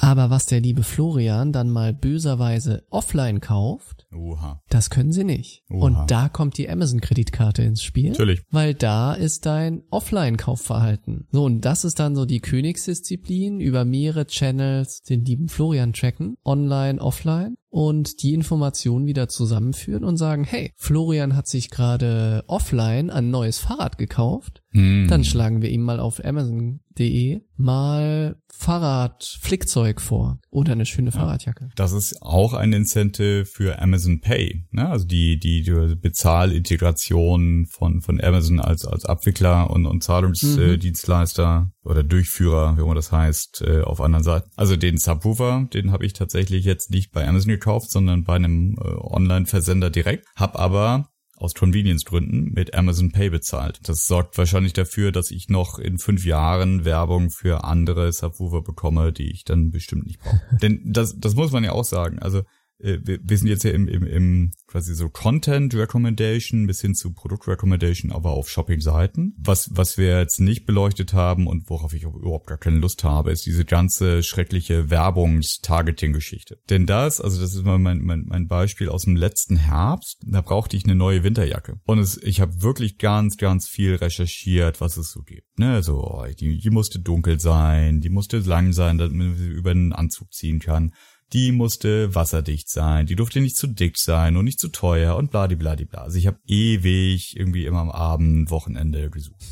Aber 0.00 0.30
was 0.30 0.46
der 0.46 0.60
liebe 0.60 0.84
Florian 0.84 1.52
dann 1.52 1.70
mal 1.70 1.92
böserweise 1.92 2.84
offline 2.88 3.40
kauft, 3.40 4.06
Oha. 4.14 4.62
das 4.68 4.90
können 4.90 5.12
sie 5.12 5.24
nicht. 5.24 5.64
Oha. 5.68 5.86
Und 5.86 6.10
da 6.10 6.28
kommt 6.28 6.56
die 6.56 6.70
Amazon-Kreditkarte 6.70 7.62
ins 7.62 7.82
Spiel. 7.82 8.10
Natürlich. 8.10 8.42
Weil 8.50 8.74
da 8.74 9.12
ist 9.12 9.44
dein 9.44 9.82
Offline-Kaufverhalten. 9.90 11.26
So, 11.32 11.44
und 11.44 11.62
das 11.62 11.84
ist 11.84 11.98
dann 11.98 12.14
so 12.14 12.24
die 12.24 12.40
Königsdisziplin 12.40 13.60
über 13.60 13.84
mehrere 13.84 14.26
Channels 14.26 15.02
den 15.02 15.24
lieben 15.24 15.48
Florian 15.48 15.92
tracken, 15.92 16.36
online, 16.44 17.00
offline 17.00 17.56
und 17.70 18.22
die 18.22 18.34
Informationen 18.34 19.06
wieder 19.06 19.28
zusammenführen 19.28 20.04
und 20.04 20.16
sagen, 20.16 20.44
hey, 20.44 20.72
Florian 20.76 21.36
hat 21.36 21.48
sich 21.48 21.70
gerade 21.70 22.44
offline 22.46 23.10
ein 23.10 23.30
neues 23.30 23.58
Fahrrad 23.58 23.98
gekauft, 23.98 24.62
Hm. 24.72 25.06
dann 25.08 25.24
schlagen 25.24 25.62
wir 25.62 25.70
ihm 25.70 25.82
mal 25.82 25.98
auf 25.98 26.22
amazon.de 26.22 27.40
mal 27.56 28.36
Fahrradflickzeug 28.52 30.00
vor 30.00 30.40
oder 30.50 30.72
eine 30.72 30.84
schöne 30.84 31.10
Fahrradjacke. 31.10 31.70
Das 31.76 31.92
ist 31.92 32.20
auch 32.20 32.52
ein 32.52 32.72
Incentive 32.72 33.46
für 33.46 33.80
Amazon 33.80 34.20
Pay, 34.20 34.66
ne? 34.70 34.88
Also 34.88 35.06
die 35.06 35.38
die, 35.38 35.62
die 35.62 35.96
Bezahlintegration 35.96 37.66
von 37.66 38.02
von 38.02 38.20
Amazon 38.20 38.60
als 38.60 38.84
als 38.84 39.04
Abwickler 39.06 39.70
und 39.70 39.86
und 39.86 40.02
Zahlungsdienstleister 40.02 41.70
oder 41.82 42.02
Durchführer, 42.02 42.76
wie 42.76 42.82
immer 42.82 42.94
das 42.94 43.10
heißt, 43.10 43.62
äh, 43.66 43.80
auf 43.80 44.00
anderen 44.00 44.24
Seiten. 44.24 44.50
Also 44.56 44.76
den 44.76 44.98
Subwoofer, 44.98 45.66
den 45.72 45.92
habe 45.92 46.04
ich 46.04 46.12
tatsächlich 46.12 46.64
jetzt 46.64 46.90
nicht 46.90 47.12
bei 47.12 47.26
Amazon 47.26 47.48
gekauft, 47.52 47.90
sondern 47.90 48.24
bei 48.24 48.34
einem 48.34 48.76
äh, 48.78 48.88
Online-Versender 48.88 49.88
direkt. 49.88 50.26
Hab 50.36 50.58
aber 50.58 51.08
aus 51.38 51.54
Convenience-Gründen 51.54 52.52
mit 52.52 52.74
Amazon 52.74 53.12
Pay 53.12 53.30
bezahlt. 53.30 53.80
Das 53.88 54.06
sorgt 54.06 54.36
wahrscheinlich 54.36 54.72
dafür, 54.72 55.12
dass 55.12 55.30
ich 55.30 55.48
noch 55.48 55.78
in 55.78 55.98
fünf 55.98 56.24
Jahren 56.24 56.84
Werbung 56.84 57.30
für 57.30 57.64
andere 57.64 58.12
Subwoofer 58.12 58.62
bekomme, 58.62 59.12
die 59.12 59.30
ich 59.30 59.44
dann 59.44 59.70
bestimmt 59.70 60.06
nicht 60.06 60.20
brauche. 60.20 60.40
Denn 60.62 60.80
das, 60.84 61.18
das 61.18 61.34
muss 61.34 61.52
man 61.52 61.64
ja 61.64 61.72
auch 61.72 61.84
sagen. 61.84 62.18
Also 62.18 62.42
äh, 62.80 62.98
wir, 63.02 63.18
wir 63.22 63.38
sind 63.38 63.48
jetzt 63.48 63.64
ja 63.64 63.70
im, 63.70 63.88
im, 63.88 64.04
im 64.04 64.52
quasi 64.66 64.94
so 64.94 65.08
Content 65.08 65.74
Recommendation 65.74 66.66
bis 66.66 66.80
hin 66.80 66.94
zu 66.94 67.12
Produkt 67.12 67.48
Recommendation, 67.48 68.12
aber 68.12 68.30
auf 68.30 68.48
Shopping-Seiten. 68.48 69.34
Was, 69.38 69.70
was 69.72 69.98
wir 69.98 70.18
jetzt 70.18 70.40
nicht 70.40 70.66
beleuchtet 70.66 71.12
haben 71.12 71.46
und 71.46 71.68
worauf 71.68 71.92
ich 71.94 72.04
überhaupt 72.04 72.46
gar 72.46 72.58
keine 72.58 72.78
Lust 72.78 73.04
habe, 73.04 73.32
ist 73.32 73.46
diese 73.46 73.64
ganze 73.64 74.22
schreckliche 74.22 74.90
Werbungs-Targeting-Geschichte. 74.90 76.58
Denn 76.70 76.86
das, 76.86 77.20
also 77.20 77.40
das 77.40 77.54
ist 77.54 77.64
mal 77.64 77.78
mein, 77.78 78.00
mein, 78.02 78.24
mein 78.26 78.46
Beispiel 78.46 78.88
aus 78.88 79.04
dem 79.04 79.16
letzten 79.16 79.56
Herbst, 79.56 80.22
da 80.26 80.40
brauchte 80.40 80.76
ich 80.76 80.84
eine 80.84 80.94
neue 80.94 81.24
Winterjacke. 81.24 81.80
Und 81.84 81.98
es, 81.98 82.16
ich 82.22 82.40
habe 82.40 82.62
wirklich 82.62 82.98
ganz, 82.98 83.36
ganz 83.36 83.68
viel 83.68 83.96
recherchiert, 83.96 84.80
was 84.80 84.96
es 84.96 85.10
so 85.10 85.22
gibt. 85.22 85.58
Ne? 85.58 85.72
Also, 85.72 86.02
oh, 86.02 86.26
die, 86.38 86.58
die 86.58 86.70
musste 86.70 87.00
dunkel 87.00 87.40
sein, 87.40 88.00
die 88.00 88.10
musste 88.10 88.38
lang 88.38 88.72
sein, 88.72 88.98
damit 88.98 89.16
man 89.16 89.36
sie 89.36 89.48
über 89.48 89.70
einen 89.70 89.92
Anzug 89.92 90.32
ziehen 90.32 90.60
kann 90.60 90.92
die 91.32 91.52
musste 91.52 92.14
wasserdicht 92.14 92.70
sein, 92.70 93.06
die 93.06 93.16
durfte 93.16 93.40
nicht 93.40 93.56
zu 93.56 93.66
dick 93.66 93.98
sein 93.98 94.36
und 94.36 94.44
nicht 94.44 94.58
zu 94.58 94.68
teuer 94.68 95.16
und 95.16 95.30
bladibladibla. 95.30 96.02
Also 96.02 96.18
ich 96.18 96.26
habe 96.26 96.38
ewig 96.46 97.36
irgendwie 97.36 97.66
immer 97.66 97.80
am 97.80 97.90
Abend, 97.90 98.50
Wochenende 98.50 99.10
gesucht. 99.10 99.44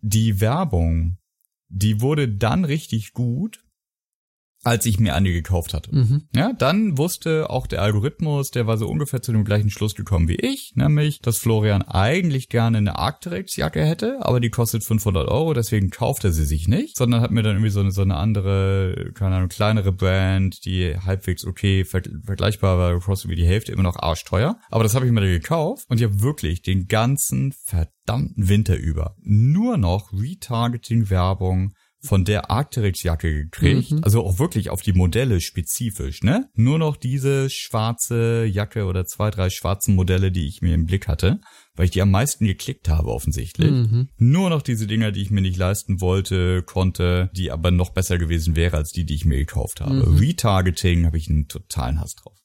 Die 0.00 0.40
Werbung, 0.40 1.18
die 1.68 2.00
wurde 2.00 2.28
dann 2.28 2.64
richtig 2.64 3.12
gut, 3.12 3.61
als 4.64 4.86
ich 4.86 5.00
mir 5.00 5.14
eine 5.14 5.32
gekauft 5.32 5.74
hatte. 5.74 5.94
Mhm. 5.94 6.28
Ja, 6.34 6.52
dann 6.52 6.96
wusste 6.96 7.50
auch 7.50 7.66
der 7.66 7.82
Algorithmus, 7.82 8.50
der 8.50 8.66
war 8.66 8.78
so 8.78 8.88
ungefähr 8.88 9.20
zu 9.20 9.32
dem 9.32 9.44
gleichen 9.44 9.70
Schluss 9.70 9.94
gekommen 9.94 10.28
wie 10.28 10.36
ich, 10.36 10.72
nämlich, 10.76 11.20
dass 11.20 11.38
Florian 11.38 11.82
eigentlich 11.82 12.48
gerne 12.48 12.78
eine 12.78 12.96
Arcteryx-Jacke 12.96 13.84
hätte, 13.84 14.18
aber 14.20 14.38
die 14.38 14.50
kostet 14.50 14.84
500 14.84 15.28
Euro, 15.28 15.52
deswegen 15.52 15.90
kauft 15.90 16.24
er 16.24 16.32
sie 16.32 16.44
sich 16.44 16.68
nicht, 16.68 16.96
sondern 16.96 17.20
hat 17.20 17.32
mir 17.32 17.42
dann 17.42 17.56
irgendwie 17.56 17.70
so 17.70 17.80
eine, 17.80 17.90
so 17.90 18.02
eine 18.02 18.16
andere, 18.16 19.10
keine 19.14 19.36
Ahnung, 19.36 19.48
kleinere 19.48 19.92
Brand, 19.92 20.64
die 20.64 20.96
halbwegs 20.96 21.44
okay 21.44 21.84
ver 21.84 22.02
vergleichbar 22.24 22.78
war, 22.78 22.98
kostet 23.00 23.30
wie 23.30 23.36
die 23.36 23.46
Hälfte, 23.46 23.72
immer 23.72 23.82
noch 23.82 23.96
arschteuer. 23.96 24.58
Aber 24.70 24.84
das 24.84 24.94
habe 24.94 25.06
ich 25.06 25.12
mir 25.12 25.20
dann 25.20 25.30
gekauft 25.30 25.86
und 25.88 25.98
ich 25.98 26.04
habe 26.04 26.22
wirklich 26.22 26.62
den 26.62 26.86
ganzen 26.86 27.52
verdammten 27.64 28.48
Winter 28.48 28.76
über 28.76 29.16
nur 29.22 29.76
noch 29.76 30.12
Retargeting-Werbung 30.12 31.72
von 32.04 32.24
der 32.24 32.50
Arcteryx-Jacke 32.50 33.32
gekriegt. 33.32 33.92
Mhm. 33.92 34.00
Also 34.02 34.24
auch 34.24 34.38
wirklich 34.38 34.70
auf 34.70 34.82
die 34.82 34.92
Modelle 34.92 35.40
spezifisch, 35.40 36.22
ne? 36.22 36.48
Nur 36.54 36.78
noch 36.78 36.96
diese 36.96 37.48
schwarze 37.48 38.44
Jacke 38.44 38.86
oder 38.86 39.06
zwei, 39.06 39.30
drei 39.30 39.50
schwarzen 39.50 39.94
Modelle, 39.94 40.32
die 40.32 40.46
ich 40.46 40.62
mir 40.62 40.74
im 40.74 40.86
Blick 40.86 41.06
hatte, 41.06 41.40
weil 41.76 41.84
ich 41.84 41.92
die 41.92 42.02
am 42.02 42.10
meisten 42.10 42.44
geklickt 42.44 42.88
habe 42.88 43.10
offensichtlich. 43.10 43.70
Mhm. 43.70 44.08
Nur 44.16 44.50
noch 44.50 44.62
diese 44.62 44.86
Dinger, 44.86 45.12
die 45.12 45.22
ich 45.22 45.30
mir 45.30 45.42
nicht 45.42 45.56
leisten 45.56 46.00
wollte, 46.00 46.62
konnte, 46.62 47.30
die 47.36 47.52
aber 47.52 47.70
noch 47.70 47.90
besser 47.90 48.18
gewesen 48.18 48.56
wäre 48.56 48.76
als 48.76 48.90
die, 48.90 49.04
die 49.04 49.14
ich 49.14 49.24
mir 49.24 49.38
gekauft 49.38 49.80
habe. 49.80 49.94
Mhm. 49.94 50.16
Retargeting 50.16 51.06
habe 51.06 51.18
ich 51.18 51.30
einen 51.30 51.46
totalen 51.46 52.00
Hass 52.00 52.16
drauf. 52.16 52.41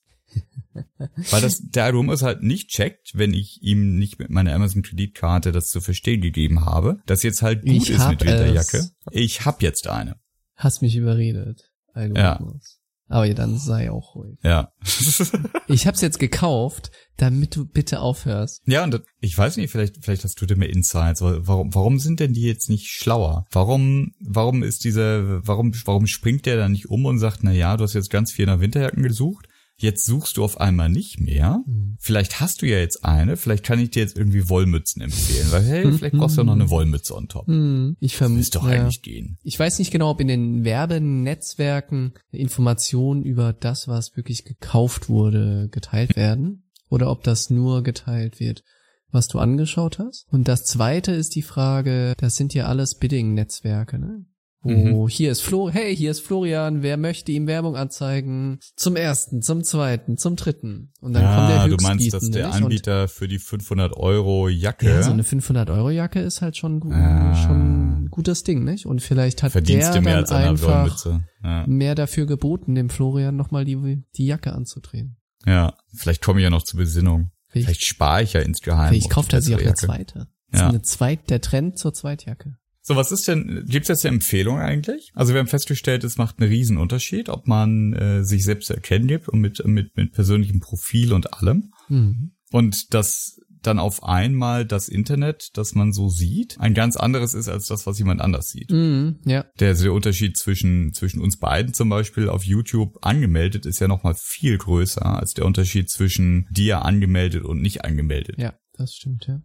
Weil 1.32 1.42
das 1.42 1.62
der 1.62 1.86
Algorithmus 1.86 2.22
halt 2.22 2.44
nicht 2.44 2.70
checkt, 2.70 3.12
wenn 3.16 3.34
ich 3.34 3.60
ihm 3.62 3.98
nicht 3.98 4.20
mit 4.20 4.30
meiner 4.30 4.54
Amazon 4.54 4.84
Kreditkarte 4.84 5.52
das 5.52 5.68
zu 5.68 5.82
verstehen 5.82 6.22
gegeben 6.22 6.66
habe, 6.66 7.00
dass 7.06 7.24
jetzt 7.24 7.42
halt 7.42 7.62
gut 7.62 7.72
Ich 7.72 7.90
ist 7.90 8.08
mit 8.08 8.24
Winterjacke. 8.24 8.90
Ich 9.12 9.46
hab 9.46 9.62
jetzt 9.62 9.88
eine. 9.88 10.18
Hast 10.56 10.82
mich 10.82 10.96
überredet. 10.96 11.72
Algorithmus. 11.94 12.80
Aber 13.10 13.26
ja, 13.26 13.34
dann 13.34 13.58
sei 13.58 13.90
auch 13.90 14.16
ruhig. 14.16 14.38
Ja. 14.44 14.72
Ich 15.70 15.86
hab's 15.86 16.00
jetzt 16.00 16.20
gekauft, 16.20 16.92
damit 17.18 17.56
du 17.56 17.66
bitte 17.66 18.00
aufhörst. 18.00 18.62
ja, 18.66 18.86
und 18.86 18.94
das, 18.94 19.02
ich 19.20 19.38
weiß 19.38 19.58
nicht, 19.58 19.70
vielleicht, 19.70 19.98
vielleicht 20.02 20.24
hast 20.24 20.40
du 20.42 20.46
da 20.46 20.56
mehr 20.56 20.70
Insights. 20.70 21.22
Warum, 21.22 21.76
warum 21.76 22.00
sind 22.00 22.22
denn 22.22 22.32
die 22.32 22.44
jetzt 22.44 22.70
nicht 22.70 22.88
schlauer? 22.88 23.46
Warum, 23.52 24.14
warum 24.22 24.64
ist 24.64 24.86
dieser, 24.86 25.46
warum, 25.46 25.74
warum 25.84 26.08
springt 26.08 26.46
der 26.46 26.56
da 26.56 26.70
nicht 26.70 26.90
um 26.90 27.04
und 27.04 27.20
sagt, 27.20 27.44
na 27.44 27.52
ja, 27.52 27.76
du 27.76 27.84
hast 27.84 27.94
jetzt 27.94 28.10
ganz 28.10 28.32
viel 28.32 28.46
nach 28.46 28.62
Winterjacken 28.62 29.04
gesucht. 29.04 29.48
Jetzt 29.80 30.06
suchst 30.08 30.38
du 30.38 30.44
auf 30.44 30.60
einmal 30.60 30.90
nicht 30.90 31.20
mehr. 31.20 31.62
Hm. 31.66 31.98
Vielleicht 32.00 32.40
hast 32.40 32.62
du 32.62 32.66
ja 32.66 32.78
jetzt 32.78 33.06
eine. 33.06 33.38
Vielleicht 33.38 33.64
kann 33.64 33.80
ich 33.80 33.92
dir 33.92 34.02
jetzt 34.02 34.18
irgendwie 34.18 34.50
Wollmützen 34.50 35.04
empfehlen. 35.04 35.52
Weil, 35.52 35.64
hey, 35.64 35.92
vielleicht 35.98 36.16
brauchst 36.16 36.38
du 36.38 36.42
ja 36.42 36.46
noch 36.46 36.54
eine 36.54 36.72
Wollmütze 36.72 37.16
on 37.16 37.28
top. 37.28 37.46
Hm, 37.48 37.96
ich 38.00 38.16
vermute. 38.16 38.38
Müsste 38.40 38.58
doch 38.58 38.68
ja. 38.68 38.82
eigentlich 38.82 39.04
gehen. 39.04 39.38
Ich 39.44 39.60
weiß 39.60 39.78
nicht 39.78 39.92
genau, 39.92 40.10
ob 40.10 40.20
in 40.20 40.28
den 40.28 40.64
Werbenetzwerken 40.64 42.14
Informationen 42.32 43.24
über 43.24 43.54
das, 43.54 43.88
was 43.88 44.18
wirklich 44.18 44.46
gekauft 44.46 45.10
wurde, 45.10 45.70
geteilt 45.72 46.16
werden. 46.16 46.64
Oder 46.90 47.12
ob 47.12 47.24
das 47.24 47.50
nur 47.50 47.84
geteilt 47.84 48.40
wird, 48.40 48.64
was 49.12 49.28
du 49.28 49.38
angeschaut 49.40 50.00
hast. 50.00 50.26
Und 50.32 50.48
das 50.48 50.64
zweite 50.64 51.12
ist 51.12 51.36
die 51.36 51.42
Frage, 51.42 52.16
das 52.18 52.36
sind 52.36 52.54
ja 52.54 52.66
alles 52.66 52.96
Bidding-Netzwerke, 52.96 54.00
ne? 54.00 54.26
Wo 54.64 55.08
hier 55.08 55.32
ist 55.32 55.42
Flo, 55.44 55.70
hey, 55.70 55.96
hier 55.96 56.12
ist 56.12 56.20
Florian, 56.26 56.82
wer 56.82 56.98
möchte 56.98 57.32
ihm 57.32 57.48
Werbung 57.48 57.78
anzeigen? 57.78 58.60
Zum 58.76 58.96
ersten, 58.98 59.42
zum 59.42 59.64
zweiten, 59.64 60.18
zum 60.18 60.36
dritten. 60.36 60.92
Und 61.00 61.14
dann 61.14 61.24
kommt 61.24 61.50
der 61.50 61.62
Ah, 61.62 61.68
du 61.68 61.78
meinst, 61.82 62.08
dass 62.14 62.24
Höchstbietende, 62.24 62.38
der 62.40 62.54
Anbieter 62.54 63.08
für 63.08 63.28
die 63.28 63.40
500 63.40 63.96
Euro 63.96 64.50
Jacke 64.50 64.90
Ja, 64.90 65.04
so 65.04 65.12
eine 65.12 65.24
500 65.24 65.70
Euro 65.70 65.90
Jacke 65.90 66.20
ist 66.20 66.42
halt 66.42 66.58
schon, 66.58 66.80
gu 66.82 66.92
Ah. 66.92 67.36
schon 67.36 68.04
ein 68.04 68.08
gutes 68.10 68.44
Ding, 68.44 68.64
nicht? 68.66 68.86
Und 68.88 69.02
vielleicht 69.02 69.42
hat 69.44 69.52
verdienst 69.54 69.94
der 69.94 70.02
du 70.02 70.02
mehr 70.02 70.24
dann 70.24 70.44
einfach. 70.50 71.16
Ja. 71.44 71.66
mehr 71.68 71.96
dafür 71.96 72.26
geboten, 72.26 72.76
dem 72.76 72.90
Florian 72.90 73.36
nochmal 73.38 73.64
die, 73.64 74.04
die 74.16 74.26
Jacke 74.26 74.52
anzudrehen. 74.54 75.18
ja, 75.46 75.76
vielleicht 75.96 76.22
komme 76.24 76.40
ich 76.40 76.44
ja 76.44 76.50
noch 76.50 76.64
zur 76.64 76.80
Besinnung. 76.80 77.32
Vielleicht, 77.48 77.68
Vielleicht 77.68 77.86
spare 77.86 78.24
ich 78.24 78.34
ja 78.34 78.42
insgeheim. 78.42 78.90
vielleicht 78.90 79.10
kauft 79.12 79.32
er 79.34 79.42
sich 79.42 79.56
auch 79.56 79.62
eine 79.62 79.76
zweite. 79.76 80.28
Ja. 80.52 80.60
ist 80.60 80.62
eine 80.70 80.82
zweit, 80.82 81.30
der 81.30 81.40
Trend 81.42 81.78
zur 81.78 81.94
Zweitjacke. 81.94 82.58
So, 82.88 82.96
was 82.96 83.12
ist 83.12 83.28
denn, 83.28 83.66
gibt's 83.68 83.90
jetzt 83.90 84.06
eine 84.06 84.16
Empfehlung 84.16 84.60
eigentlich? 84.60 85.12
Also 85.14 85.34
wir 85.34 85.42
haben 85.42 85.48
festgestellt, 85.48 86.06
es 86.06 86.18
macht 86.18 86.40
einen 86.40 86.50
riesen 86.50 86.78
Unterschied, 86.78 87.28
ob 87.28 87.46
man 87.46 87.92
äh, 87.92 88.24
sich 88.24 88.46
selbst 88.46 88.70
erkennen 88.70 89.08
gibt 89.08 89.28
und 89.28 89.42
mit, 89.42 89.62
mit, 89.68 89.98
mit 89.98 90.14
persönlichem 90.14 90.62
Profil 90.62 91.12
und 91.12 91.34
allem. 91.34 91.74
Mhm. 91.90 92.32
Und 92.50 92.94
dass 92.94 93.42
dann 93.62 93.78
auf 93.78 94.04
einmal 94.04 94.66
das 94.66 94.88
Internet, 94.88 95.50
das 95.56 95.76
man 95.76 95.92
so 95.92 96.08
sieht, 96.08 96.58
ein 96.62 96.74
ganz 96.74 96.96
anderes 96.96 97.34
ist 97.34 97.50
als 97.50 97.68
das, 97.68 97.86
was 97.86 98.00
jemand 98.00 98.22
anders 98.22 98.52
sieht. 98.52 98.72
Mhm, 98.72 99.20
ja. 99.26 99.44
Der, 99.60 99.68
also 99.68 99.84
der 99.84 99.94
Unterschied 99.94 100.38
zwischen, 100.38 100.94
zwischen 100.94 101.20
uns 101.20 101.40
beiden 101.40 101.74
zum 101.74 101.90
Beispiel 101.90 102.30
auf 102.30 102.46
YouTube 102.46 103.00
angemeldet 103.02 103.66
ist 103.66 103.80
ja 103.80 103.90
nochmal 103.90 104.16
viel 104.18 104.58
größer 104.58 105.06
als 105.06 105.34
der 105.34 105.44
Unterschied 105.44 105.90
zwischen 105.90 106.48
dir 106.52 106.86
angemeldet 106.86 107.44
und 107.44 107.62
nicht 107.62 107.84
angemeldet. 107.84 108.38
Ja, 108.40 108.54
das 108.78 108.94
stimmt, 108.94 109.28
ja. 109.28 109.42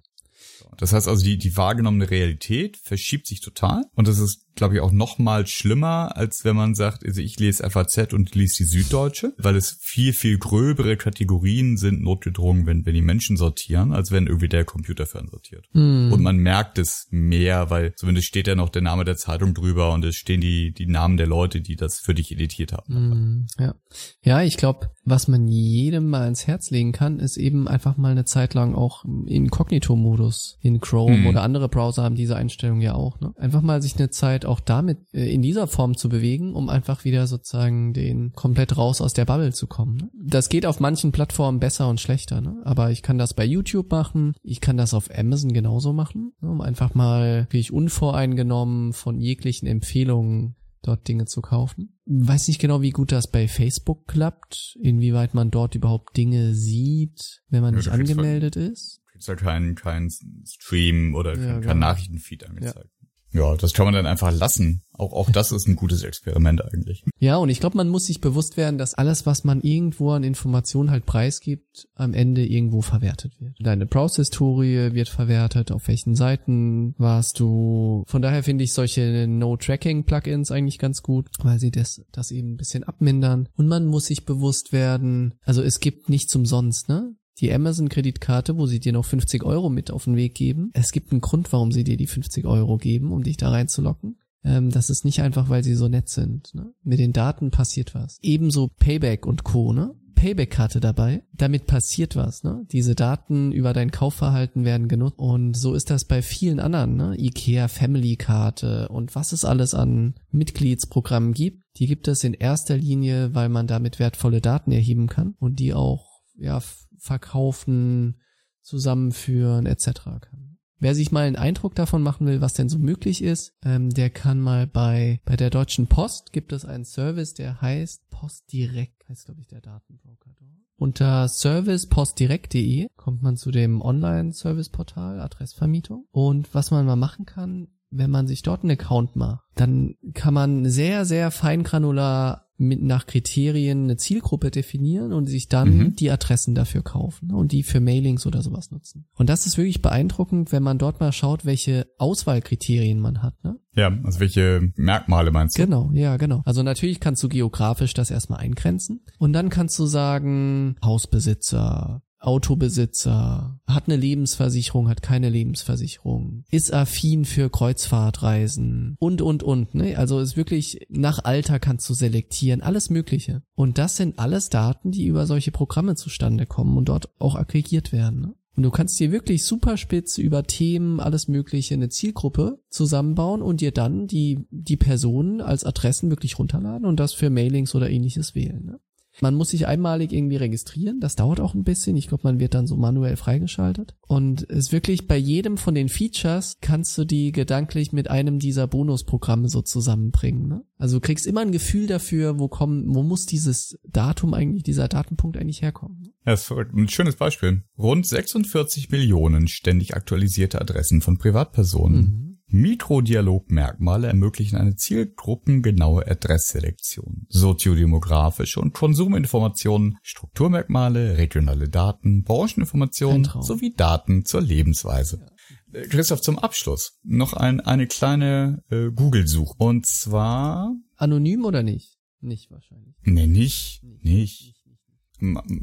Das 0.79 0.93
heißt 0.93 1.09
also, 1.09 1.25
die, 1.25 1.39
die 1.39 1.57
wahrgenommene 1.57 2.11
Realität 2.11 2.77
verschiebt 2.77 3.27
sich 3.27 3.41
total. 3.41 3.85
Und 3.95 4.09
das 4.09 4.19
ist, 4.19 4.47
glaube 4.55 4.75
ich, 4.75 4.81
auch 4.81 4.93
noch 4.93 5.19
mal 5.19 5.47
schlimmer, 5.47 6.17
als 6.17 6.45
wenn 6.45 6.57
man 6.57 6.75
sagt, 6.75 7.05
also 7.05 7.21
ich 7.21 7.39
lese 7.39 7.69
FAZ 7.69 8.13
und 8.13 8.35
lese 8.35 8.59
die 8.59 8.65
Süddeutsche, 8.65 9.33
weil 9.39 9.57
es 9.57 9.79
viel, 9.81 10.13
viel 10.13 10.39
gröbere 10.39 10.97
Kategorien 10.97 11.77
sind 11.77 12.03
notgedrungen, 12.03 12.67
wenn, 12.67 12.85
wenn 12.85 12.95
die 12.95 13.03
Menschen 13.03 13.37
sortieren, 13.37 13.93
als 13.93 14.11
wenn 14.11 14.27
irgendwie 14.27 14.49
der 14.49 14.65
Computer 14.65 15.07
für 15.07 15.19
einen 15.19 15.29
sortiert. 15.29 15.67
Mhm. 15.73 16.13
Und 16.13 16.23
man 16.23 16.37
merkt 16.37 16.79
es 16.79 17.07
mehr, 17.11 17.71
weil 17.71 17.95
zumindest 17.95 18.29
steht 18.29 18.47
ja 18.47 18.55
noch 18.55 18.69
der 18.69 18.83
Name 18.83 19.05
der 19.05 19.17
Zeitung 19.17 19.55
drüber 19.55 19.93
und 19.93 20.05
es 20.05 20.17
stehen 20.17 20.41
die, 20.41 20.73
die 20.73 20.87
Namen 20.87 21.17
der 21.17 21.27
Leute, 21.27 21.61
die 21.61 21.77
das 21.77 22.01
für 22.01 22.15
dich 22.15 22.31
editiert 22.33 22.73
haben. 22.73 22.93
Mhm, 22.95 23.47
Ja, 23.59 23.75
ja 24.23 24.43
ich 24.43 24.57
glaube, 24.57 24.91
was 25.05 25.29
man 25.29 25.49
jedem 25.49 26.09
mal 26.09 26.29
ins 26.29 26.47
Herz 26.47 26.71
legen 26.71 26.93
kann, 26.93 27.19
ist 27.19 27.37
eben 27.37 27.67
einfach 27.69 27.97
mal 27.97 28.13
eine 28.13 28.25
Zeit 28.25 28.55
lang 28.55 28.75
auch 28.75 29.05
Inkognito-Modus 29.27 30.59
in 30.61 30.81
Chrome 30.81 31.19
Mhm. 31.19 31.27
oder 31.27 31.43
andere 31.43 31.69
Browser 31.69 32.03
haben 32.03 32.15
diese 32.15 32.37
Einstellung 32.37 32.81
ja 32.81 32.95
auch. 32.95 33.21
Ne? 33.21 33.33
Einfach 33.37 33.63
mal 33.63 33.83
sich 33.83 33.97
eine 33.97 34.11
Zeit 34.11 34.42
auch 34.45 34.61
damit 34.61 34.99
äh, 35.13 35.33
in 35.33 35.43
dieser 35.43 35.67
Form 35.67 35.97
zu 35.97 36.09
bewegen, 36.09 36.55
um 36.55 36.69
einfach 36.69 37.05
wieder 37.05 37.27
sozusagen 37.27 37.93
den 37.93 38.33
komplett 38.33 38.77
raus 38.77 39.01
aus 39.01 39.13
der 39.13 39.25
Bubble 39.25 39.53
zu 39.53 39.67
kommen. 39.67 39.97
Ne? 39.97 40.11
Das 40.15 40.49
geht 40.49 40.67
auf 40.67 40.81
manchen 40.81 41.13
Plattformen 41.13 41.61
besser 41.61 41.89
und 41.89 42.01
schlechter, 42.01 42.41
ne? 42.41 42.61
aber 42.65 42.91
ich 42.91 43.03
kann 43.03 43.19
das 43.19 43.35
bei 43.35 43.45
YouTube 43.45 43.91
machen, 43.91 44.35
ich 44.43 44.61
kann 44.61 44.77
das 44.77 44.95
auf 44.95 45.11
Amazon 45.17 45.53
genauso 45.53 45.93
machen, 45.93 46.33
ne? 46.41 46.51
um 46.51 46.61
einfach 46.61 46.95
mal 46.95 47.47
wirklich 47.49 47.73
unvoreingenommen 47.73 48.93
von 48.93 49.21
jeglichen 49.21 49.67
Empfehlungen 49.67 50.57
dort 50.83 51.07
Dinge 51.09 51.27
zu 51.27 51.41
kaufen. 51.41 51.99
Weiß 52.07 52.49
nicht 52.49 52.61
genau, 52.61 52.83
wie 52.83 52.91
gut 52.91 53.13
das 53.13 53.31
bei 53.31 53.49
Facebook 53.49 54.07
klappt, 54.09 54.77
inwieweit 54.81 55.35
man 55.35 55.51
dort 55.51 55.75
überhaupt 55.75 56.17
Dinge 56.17 56.55
sieht, 56.55 57.43
wenn 57.49 57.63
man 57.63 57.75
Ja, 57.75 57.79
nicht 57.79 57.87
du 57.87 57.93
kriegst 57.93 58.11
angemeldet 58.11 58.57
ist. 58.57 59.01
Kriegst 59.13 59.29
ja 59.29 59.37
keinen, 59.37 59.75
keinen 59.75 60.11
Stream 60.45 61.15
oder 61.15 61.37
Ja, 61.37 61.45
keinen 61.45 61.61
genau. 61.63 61.75
Nachrichtenfeed 61.75 62.49
angezeigt. 62.49 62.91
Ja. 63.01 63.02
Das 63.33 63.73
kann 63.73 63.87
man 63.87 63.95
dann 63.95 64.07
einfach 64.07 64.33
lassen. 64.33 64.83
Auch, 64.93 65.13
auch 65.13 65.31
das 65.31 65.53
ist 65.53 65.67
ein 65.67 65.77
gutes 65.77 66.03
Experiment 66.03 66.63
eigentlich. 66.63 67.03
Ja, 67.19 67.37
und 67.37 67.49
ich 67.49 67.61
glaube, 67.61 67.77
man 67.77 67.89
muss 67.89 68.07
sich 68.07 68.21
bewusst 68.21 68.57
werden, 68.57 68.79
dass 68.79 68.95
alles, 68.95 69.27
was 69.27 69.43
man 69.43 69.61
irgendwo 69.63 70.11
an 70.11 70.23
Informationen 70.23 70.91
halt 70.91 71.07
preisgibt, 71.07 71.89
am 71.95 72.13
Ende 72.13 72.47
irgendwo 72.47 72.83
verwertet 72.83 73.41
wird. 73.41 73.57
Deine 73.59 73.87
Browse-Historie 73.87 74.93
wird 74.93 75.09
verwertet, 75.09 75.73
auf 75.73 75.89
welchen 75.89 76.15
Seiten 76.15 76.95
warst 76.99 77.41
du. 77.41 78.05
Von 78.07 78.23
daher 78.23 78.43
finde 78.43 78.65
ich 78.65 78.75
solche 78.75 79.27
No-Tracking-Plugins 79.27 80.51
eigentlich 80.51 80.79
ganz 80.79 81.03
gut, 81.03 81.29
weil 81.43 81.59
sie 81.59 81.71
das, 81.71 82.03
das 82.13 82.31
eben 82.31 82.53
ein 82.53 82.57
bisschen 82.57 82.85
abmindern. 82.85 83.49
Und 83.57 83.69
man 83.69 83.87
muss 83.87 84.07
sich 84.07 84.25
bewusst 84.25 84.73
werden, 84.73 85.35
also 85.45 85.63
es 85.63 85.81
gibt 85.81 86.09
nichts 86.09 86.35
umsonst, 86.37 86.89
ne? 86.89 87.15
Die 87.43 87.53
Amazon-Kreditkarte, 87.53 88.57
wo 88.57 88.67
sie 88.67 88.79
dir 88.79 88.93
noch 88.93 89.05
50 89.05 89.43
Euro 89.43 89.69
mit 89.69 89.91
auf 89.91 90.05
den 90.05 90.15
Weg 90.15 90.37
geben. 90.37 90.71
Es 90.75 90.93
gibt 90.93 91.11
einen 91.11 91.21
Grund, 91.21 91.53
warum 91.53 91.73
sie 91.73 91.83
dir 91.83 91.97
die 91.97 92.07
50 92.07 92.47
Euro 92.47 92.79
geben, 92.79 93.11
um 93.11 93.25
dich 93.25 93.37
da 93.37 93.51
reinzulocken. 93.51 94.17
Ähm, 94.45 94.71
das 94.71 94.91
ist 94.91 95.05
nicht 95.05 95.23
einfach, 95.23 95.49
weil 95.49 95.65
sie 95.65 95.75
so 95.75 95.89
nett 95.89 96.09
sind. 96.09 96.55
Ne? 96.55 96.73
Mit 96.85 97.01
den 97.01 97.13
Daten 97.13 97.51
passiert 97.51 97.97
was. 97.97 98.19
Ebenso 98.23 98.69
Payback 98.79 99.27
und 99.27 99.43
Co. 99.43 99.73
Ne? 99.73 99.93
Payback-Karte 100.15 100.79
dabei. 100.79 101.25
Damit 101.33 101.67
passiert 101.67 102.15
was. 102.15 102.45
Ne? 102.45 102.65
Diese 102.71 102.95
Daten 102.95 103.51
über 103.51 103.73
dein 103.73 103.91
Kaufverhalten 103.91 104.65
werden 104.65 104.87
genutzt. 104.87 105.19
Und 105.19 105.57
so 105.57 105.75
ist 105.75 105.91
das 105.91 106.05
bei 106.05 106.23
vielen 106.23 106.61
anderen. 106.61 106.95
Ne? 106.95 107.17
Ikea 107.19 107.67
Family-Karte 107.67 108.89
und 108.89 109.17
was 109.17 109.33
es 109.33 109.45
alles 109.45 109.75
an 109.75 110.15
Mitgliedsprogrammen 110.31 111.35
gibt. 111.35 111.65
Die 111.79 111.89
gibt 111.89 112.07
es 112.07 112.23
in 112.23 112.35
erster 112.35 112.77
Linie, 112.77 113.35
weil 113.35 113.49
man 113.49 113.67
damit 113.67 113.99
wertvolle 113.99 114.41
Daten 114.41 114.71
erheben 114.71 115.09
kann 115.09 115.35
und 115.41 115.59
die 115.59 115.75
auch 115.75 116.13
ja, 116.39 116.61
verkaufen, 117.03 118.21
zusammenführen 118.63 119.67
etc. 119.67 120.05
kann. 120.21 120.59
Wer 120.79 120.95
sich 120.95 121.13
mal 121.13 121.27
einen 121.27 121.37
Eindruck 121.37 121.75
davon 121.75 122.03
machen 122.03 122.27
will, 122.27 122.41
was 122.41 122.55
denn 122.55 122.69
so 122.69 122.79
möglich 122.79 123.23
ist, 123.23 123.55
ähm, 123.65 123.91
der 123.91 124.11
kann 124.11 124.41
mal 124.41 124.67
bei 124.67 125.21
bei 125.25 125.37
der 125.37 125.51
Deutschen 125.51 125.87
Post 125.87 126.33
gibt 126.33 126.53
es 126.53 126.65
einen 126.65 126.85
Service, 126.85 127.35
der 127.35 127.61
heißt 127.61 128.09
Postdirekt, 128.11 129.09
heißt 129.09 129.27
glaube 129.27 129.41
ich 129.41 129.47
der 129.49 129.61
Datenbroker. 129.61 130.31
Unter 130.77 131.29
servicepostdirekt.de 131.29 132.89
kommt 132.97 133.23
man 133.23 133.37
zu 133.37 133.53
dem 133.53 133.81
Online-Service-Portal 133.81 135.21
Adressvermietung 135.21 136.07
und 136.11 136.53
was 136.55 136.73
man 136.73 136.87
mal 136.87 136.97
machen 136.97 137.25
kann, 137.25 137.69
wenn 137.91 138.11
man 138.11 138.27
sich 138.27 138.43
dort 138.43 138.63
einen 138.63 138.73
Account 138.73 139.15
macht, 139.15 139.45
dann 139.55 139.95
kann 140.15 140.35
man 140.35 140.69
sehr, 140.69 141.05
sehr 141.05 141.31
feingranular 141.31 142.49
mit 142.63 142.83
nach 142.83 143.07
Kriterien 143.07 143.85
eine 143.85 143.97
Zielgruppe 143.97 144.51
definieren 144.51 145.13
und 145.13 145.27
sich 145.27 145.49
dann 145.49 145.77
Mhm. 145.77 145.97
die 145.97 146.11
Adressen 146.11 146.55
dafür 146.55 146.83
kaufen 146.83 147.29
ne, 147.29 147.37
und 147.37 147.53
die 147.53 147.63
für 147.63 147.81
Mailings 147.81 148.27
oder 148.27 148.43
sowas 148.43 148.71
nutzen. 148.71 149.07
Und 149.17 149.29
das 149.29 149.47
ist 149.47 149.59
wirklich 149.59 149.83
beeindruckend, 149.83 150.53
wenn 150.53 150.63
man 150.63 150.79
dort 150.79 151.01
mal 151.01 151.13
schaut, 151.13 151.45
welche 151.45 151.87
Auswahlkriterien 151.99 153.01
man 153.01 153.23
hat. 153.23 153.43
Ne? 153.45 153.59
Ja, 153.75 153.93
also 154.05 154.21
welche 154.21 154.73
Merkmale 154.77 155.31
meinst 155.31 155.59
du? 155.59 155.65
Genau, 155.65 155.91
ja, 155.95 156.17
genau. 156.17 156.43
Also 156.45 156.63
natürlich 156.63 157.01
kannst 157.01 157.23
du 157.23 157.29
geografisch 157.29 157.95
das 157.95 158.11
erstmal 158.11 158.41
eingrenzen 158.41 159.01
und 159.19 159.33
dann 159.33 159.49
kannst 159.49 159.79
du 159.79 159.87
sagen, 159.87 160.77
Hausbesitzer, 160.85 162.03
Autobesitzer, 162.23 163.61
hat 163.67 163.85
eine 163.87 163.97
Lebensversicherung, 163.97 164.89
hat 164.89 165.03
keine 165.03 165.29
Lebensversicherung, 165.29 166.45
ist 166.51 166.73
affin 166.73 167.25
für 167.25 167.51
Kreuzfahrtreisen 167.51 168.97
und, 168.99 169.23
und, 169.23 169.43
und. 169.43 169.75
Ne? 169.75 169.97
Also 169.97 170.21
ist 170.21 170.37
wirklich 170.37 170.87
nach 170.89 171.25
Alter 171.25 171.59
kannst 171.59 171.89
du 171.89 171.95
selektieren, 171.95 172.61
alles 172.61 172.91
Mögliche. 172.91 173.43
Und 173.55 173.79
das 173.79 173.97
sind 173.97 174.19
alles 174.19 174.49
Daten, 174.49 174.91
die 174.91 175.07
über 175.07 175.27
solche 175.27 175.53
Programme 175.53 175.95
zustande 175.95 176.47
kommen 176.47 176.77
und 176.77 176.89
dort 176.89 177.09
auch 177.19 177.35
aggregiert 177.35 177.93
werden. 177.93 178.21
Ne? 178.21 178.35
Und 178.55 178.65
du 178.65 178.71
kannst 178.71 179.01
dir 179.01 179.11
wirklich 179.13 179.45
super 179.45 179.77
spitz 179.79 180.19
über 180.19 180.45
Themen, 180.45 181.01
alles 181.01 181.27
Mögliche, 181.27 181.75
eine 181.75 181.89
Zielgruppe 181.89 182.61
zusammenbauen 182.69 183.41
und 183.41 183.63
dir 183.63 183.73
dann 183.73 184.07
die, 184.07 184.47
die 184.51 184.77
Personen 184.77 185.41
als 185.41 185.65
Adressen 185.65 186.11
wirklich 186.11 186.39
runterladen 186.39 186.87
und 186.87 187.01
das 187.01 187.15
für 187.15 187.31
Mailings 187.31 187.75
oder 187.75 187.89
ähnliches 187.89 188.35
wählen. 188.35 188.65
Ne? 188.67 188.81
Man 189.21 189.35
muss 189.35 189.51
sich 189.51 189.67
einmalig 189.67 190.13
irgendwie 190.13 190.37
registrieren. 190.37 191.01
Das 191.01 191.17
dauert 191.17 191.41
auch 191.41 191.55
ein 191.55 191.65
bisschen. 191.65 191.97
Ich 191.97 192.09
glaube, 192.09 192.23
man 192.25 192.41
wird 192.41 192.55
dann 192.55 192.67
so 192.67 192.77
manuell 192.77 193.17
freigeschaltet. 193.17 193.95
Und 194.07 194.43
es 194.49 194.67
ist 194.67 194.73
wirklich 194.73 195.07
bei 195.07 195.17
jedem 195.17 195.59
von 195.59 195.75
den 195.75 195.89
Features 195.89 196.57
kannst 196.61 196.97
du 196.97 197.05
die 197.05 197.33
gedanklich 197.33 197.93
mit 197.93 198.11
einem 198.11 198.39
dieser 198.39 198.67
Bonusprogramme 198.67 199.49
so 199.49 199.63
zusammenbringen. 199.63 200.49
Ne? 200.49 200.65
Also 200.79 200.97
du 200.97 201.01
kriegst 201.01 201.27
immer 201.27 201.43
ein 201.43 201.53
Gefühl 201.53 201.87
dafür, 201.87 202.39
wo 202.39 202.49
kommen, 202.49 202.95
wo 202.95 203.03
muss 203.03 203.27
dieses 203.27 203.79
Datum 203.89 204.35
eigentlich, 204.35 204.63
dieser 204.63 204.89
Datenpunkt 204.89 205.37
eigentlich 205.37 205.63
herkommen. 205.63 205.99
Ne? 206.01 206.09
Ja, 206.25 206.33
das 206.33 206.51
ist 206.51 206.51
ein 206.51 206.89
schönes 206.89 207.17
Beispiel. 207.17 207.65
Rund 207.77 208.07
46 208.07 208.91
Millionen 208.91 209.49
ständig 209.49 209.95
aktualisierte 209.95 210.61
Adressen 210.61 211.01
von 211.01 211.19
Privatpersonen. 211.19 212.01
Mhm. 212.01 212.32
Mikrodialogmerkmale 212.53 214.09
ermöglichen 214.09 214.57
eine 214.57 214.77
zielgruppengenaue 214.77 216.07
Adressselektion. 216.07 217.27
Soziodemografische 217.29 218.61
und 218.61 218.75
Konsuminformationen, 218.75 219.99
Strukturmerkmale, 220.03 221.17
regionale 221.19 221.69
Daten, 221.69 222.23
Brancheninformationen 222.25 223.29
sowie 223.41 223.75
Daten 223.75 224.25
zur 224.25 224.43
Lebensweise. 224.43 225.27
Äh, 225.73 225.83
Christoph, 225.89 226.21
zum 226.21 226.39
Abschluss 226.39 226.99
noch 227.03 227.33
ein, 227.33 227.61
eine 227.61 227.87
kleine 227.87 228.63
äh, 228.71 228.91
Google-Suche. 228.91 229.55
Und 229.59 229.87
zwar, 229.87 230.75
Anonym 230.97 231.45
oder 231.45 231.63
nicht? 231.63 231.99
Nicht 232.21 232.51
wahrscheinlich. 232.51 232.95
nee, 233.03 233.27
nicht, 233.27 233.83
nicht. 233.83 234.05
Nicht, 234.05 234.63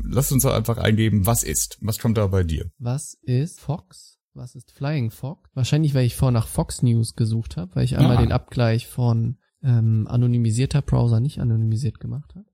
Lass 0.04 0.32
uns 0.32 0.44
doch 0.44 0.54
einfach 0.54 0.78
eingeben, 0.78 1.26
was 1.26 1.44
ist. 1.44 1.78
Was 1.82 2.00
kommt 2.00 2.18
da 2.18 2.28
bei 2.28 2.44
dir? 2.44 2.72
Was 2.78 3.16
ist 3.24 3.60
Fox? 3.60 4.19
Was 4.40 4.56
ist 4.56 4.72
Flying 4.72 5.12
Fox? 5.12 5.50
Wahrscheinlich, 5.54 5.94
weil 5.94 6.06
ich 6.06 6.16
vorher 6.16 6.32
nach 6.32 6.48
Fox 6.48 6.82
News 6.82 7.16
gesucht 7.16 7.58
habe, 7.58 7.76
weil 7.76 7.84
ich 7.84 7.98
einmal 7.98 8.16
Ah. 8.18 8.22
den 8.22 8.32
Abgleich 8.32 8.88
von 8.88 9.38
ähm, 9.62 10.08
anonymisierter 10.10 10.82
Browser 10.82 11.20
nicht 11.20 11.40
anonymisiert 11.40 12.00
gemacht 12.00 12.34
habe. 12.36 12.46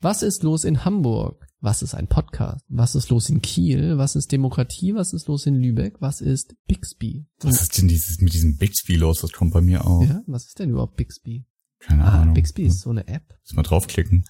Was 0.00 0.22
ist 0.22 0.42
los 0.42 0.64
in 0.64 0.86
Hamburg? 0.86 1.46
Was 1.60 1.82
ist 1.82 1.94
ein 1.94 2.06
Podcast? 2.06 2.64
Was 2.68 2.94
ist 2.94 3.10
los 3.10 3.28
in 3.28 3.42
Kiel? 3.42 3.98
Was 3.98 4.16
ist 4.16 4.32
Demokratie? 4.32 4.94
Was 4.94 5.12
ist 5.12 5.26
los 5.28 5.44
in 5.44 5.56
Lübeck? 5.56 5.96
Was 6.00 6.20
ist 6.22 6.54
Bixby? 6.66 7.26
Was 7.42 7.60
ist 7.60 7.76
denn 7.76 7.88
dieses 7.88 8.20
mit 8.20 8.32
diesem 8.32 8.56
Bixby 8.56 8.94
los? 8.96 9.20
Das 9.20 9.32
kommt 9.32 9.52
bei 9.52 9.60
mir 9.60 9.84
auch. 9.86 10.02
Ja, 10.04 10.22
was 10.26 10.46
ist 10.46 10.58
denn 10.60 10.70
überhaupt 10.70 10.96
Bixby? 10.96 11.44
Keine 11.80 12.04
Ah, 12.04 12.22
Ahnung. 12.22 12.34
Bixby 12.34 12.62
ist 12.62 12.80
so 12.80 12.90
eine 12.90 13.06
App. 13.06 13.34
Muss 13.42 13.52
mal 13.54 13.62
draufklicken. 13.64 14.24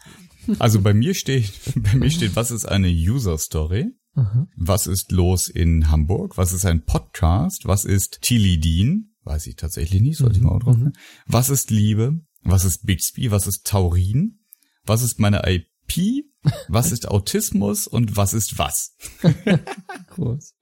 Also 0.58 0.80
bei 0.80 0.94
mir 0.94 1.14
steht, 1.14 1.52
bei 1.76 1.94
mir 1.96 2.10
steht, 2.10 2.34
was 2.34 2.50
ist 2.50 2.64
eine 2.66 2.88
User 2.88 3.38
Story? 3.38 3.92
Was 4.56 4.86
ist 4.86 5.12
los 5.12 5.48
in 5.48 5.90
Hamburg? 5.90 6.36
Was 6.36 6.52
ist 6.52 6.64
ein 6.64 6.84
Podcast? 6.84 7.66
Was 7.66 7.84
ist 7.84 8.20
Tilidin? 8.22 9.14
Weiß 9.24 9.46
ich 9.46 9.56
tatsächlich 9.56 10.00
nicht, 10.00 10.16
sollte 10.18 10.36
ich 10.36 10.42
mal 10.42 10.52
auch 10.52 10.60
drauf. 10.60 10.76
Mhm. 10.76 10.92
Was 11.26 11.50
ist 11.50 11.70
Liebe? 11.70 12.20
Was 12.42 12.64
ist 12.64 12.86
Bixby? 12.86 13.30
Was 13.30 13.46
ist 13.46 13.66
Taurin? 13.66 14.40
Was 14.84 15.02
ist 15.02 15.18
meine 15.18 15.42
IP? 15.46 16.24
Was 16.68 16.92
ist 16.92 17.08
Autismus? 17.08 17.86
Und 17.86 18.16
was 18.16 18.32
ist 18.34 18.58
was? 18.58 18.96
Groß. 20.08 20.54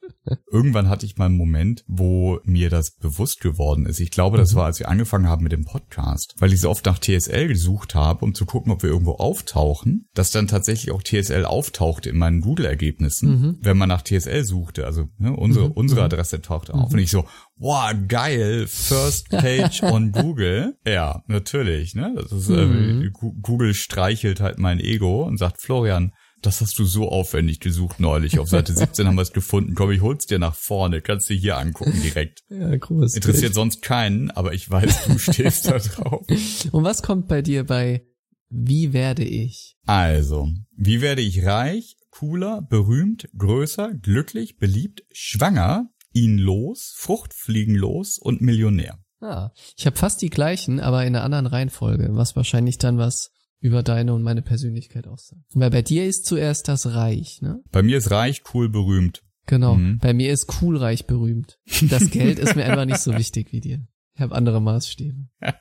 Irgendwann 0.51 0.89
hatte 0.89 1.07
ich 1.07 1.17
mal 1.17 1.27
einen 1.27 1.37
Moment, 1.37 1.85
wo 1.87 2.41
mir 2.45 2.71
das 2.71 2.93
bewusst 2.93 3.41
geworden 3.41 3.87
ist. 3.87 4.01
Ich 4.01 4.11
glaube, 4.11 4.39
das 4.39 4.55
war, 4.55 4.65
als 4.65 4.79
wir 4.79 4.89
angefangen 4.89 5.29
haben 5.29 5.43
mit 5.43 5.53
dem 5.53 5.65
Podcast, 5.65 6.35
weil 6.39 6.53
ich 6.53 6.61
so 6.61 6.71
oft 6.71 6.85
nach 6.87 6.99
TSL 6.99 7.49
gesucht 7.49 7.95
habe, 7.95 8.25
um 8.25 8.35
zu 8.35 8.45
gucken, 8.47 8.73
ob 8.73 8.83
wir 8.83 8.91
irgendwo 8.91 9.13
auftauchen, 9.13 10.09
dass 10.15 10.33
dann 10.33 10.49
tatsächlich 10.49 10.91
auch 10.93 11.03
TSL 11.03 11.45
auftauchte 11.45 12.11
in 12.11 12.17
meinen 12.19 12.41
Google-Ergebnissen, 12.41 13.59
wenn 13.61 13.77
man 13.77 13.89
nach 13.89 14.03
TSL 14.03 14.45
suchte. 14.45 14.85
Also 14.87 15.09
ne, 15.19 15.33
unsere, 15.33 15.69
unsere 15.69 16.03
Adresse 16.03 16.41
tauchte 16.43 16.75
auf. 16.75 16.93
Und 16.93 16.99
ich 16.99 17.11
so, 17.11 17.25
wow, 17.57 17.93
geil, 18.09 18.67
First 18.67 19.29
Page 19.29 19.83
on 19.83 20.13
Google. 20.13 20.77
Ja, 20.87 21.23
natürlich. 21.29 21.95
Ne? 21.95 22.15
Das 22.17 22.33
ist, 22.33 22.51
äh, 22.51 23.11
Google 23.43 23.75
streichelt 23.75 24.41
halt 24.41 24.59
mein 24.59 24.81
Ego 24.81 25.25
und 25.25 25.39
sagt, 25.39 25.61
Florian, 25.61 26.13
das 26.43 26.61
hast 26.61 26.79
du 26.79 26.85
so 26.85 27.09
aufwendig 27.09 27.61
gesucht 27.61 28.01
neulich. 28.01 28.39
Auf 28.39 28.49
Seite 28.49 28.73
17 28.77 29.07
haben 29.07 29.17
wir 29.17 29.23
es 29.23 29.33
gefunden. 29.33 29.75
Komm, 29.75 29.91
ich 29.91 30.01
hol's 30.01 30.27
dir 30.27 30.39
nach 30.39 30.55
vorne. 30.55 31.01
Kannst 31.01 31.31
du 31.31 31.35
hier 31.35 31.59
angucken 31.59 32.01
direkt. 32.03 32.43
Ja, 32.51 32.75
groß. 32.77 33.15
Interessiert 33.15 33.55
sonst 33.55 33.83
keinen, 33.83 34.31
aber 34.31 34.55
ich 34.55 34.71
weiß, 34.71 35.07
du 35.07 35.19
stehst 35.19 35.67
da 35.67 35.79
drauf. 35.79 36.25
Und 36.73 36.85
was 36.85 37.03
kommt 37.03 37.29
bei 37.29 37.43
dir 37.43 37.65
bei 37.65 38.07
Wie 38.49 38.93
werde 38.93 39.25
ich? 39.25 39.77
Also, 39.85 40.49
wie 40.77 41.01
werde 41.01 41.23
ich 41.23 41.45
reich, 41.45 41.97
cooler, 42.11 42.63
berühmt, 42.63 43.29
größer, 43.37 43.95
glücklich, 43.95 44.59
beliebt, 44.59 45.03
schwanger, 45.13 45.91
ihn 46.13 46.39
los, 46.39 46.95
fruchtfliegenlos 46.97 48.19
und 48.19 48.41
Millionär? 48.41 48.99
Ah, 49.21 49.51
ich 49.77 49.87
habe 49.87 49.97
fast 49.97 50.23
die 50.23 50.31
gleichen, 50.31 50.79
aber 50.79 51.05
in 51.05 51.15
einer 51.15 51.25
anderen 51.25 51.47
Reihenfolge, 51.47 52.11
was 52.13 52.37
wahrscheinlich 52.37 52.79
dann 52.79 52.99
was 52.99 53.33
über 53.61 53.83
deine 53.83 54.15
und 54.15 54.23
meine 54.23 54.43
Persönlichkeit 54.43 55.07
aussagt. 55.07 55.43
Weil 55.55 55.71
bei 55.71 55.83
dir 55.83 56.07
ist 56.07 56.27
zuerst 56.27 56.69
das 56.69 56.87
Reich, 56.87 57.41
ne? 57.43 57.61
Bei 57.73 57.83
mir 57.83 57.99
ist 57.99 58.11
reich, 58.11 58.43
cool, 58.55 58.69
berühmt. 58.69 59.23
Genau. 59.47 59.77
Mhm. 59.77 59.99
Bei 59.99 60.13
mir 60.13 60.33
ist 60.33 60.61
cool, 60.61 60.77
reich, 60.77 61.07
berühmt. 61.07 61.59
Das 61.89 62.11
Geld 62.11 62.39
ist 62.39 62.57
mir 62.57 62.65
einfach 62.67 62.85
nicht 62.85 63.01
so 63.01 63.17
wichtig 63.17 63.53
wie 63.53 63.61
dir. 63.61 63.87
Ich 64.15 64.21
habe 64.21 64.35
andere 64.35 64.61
Maßstäbe. 64.61 65.29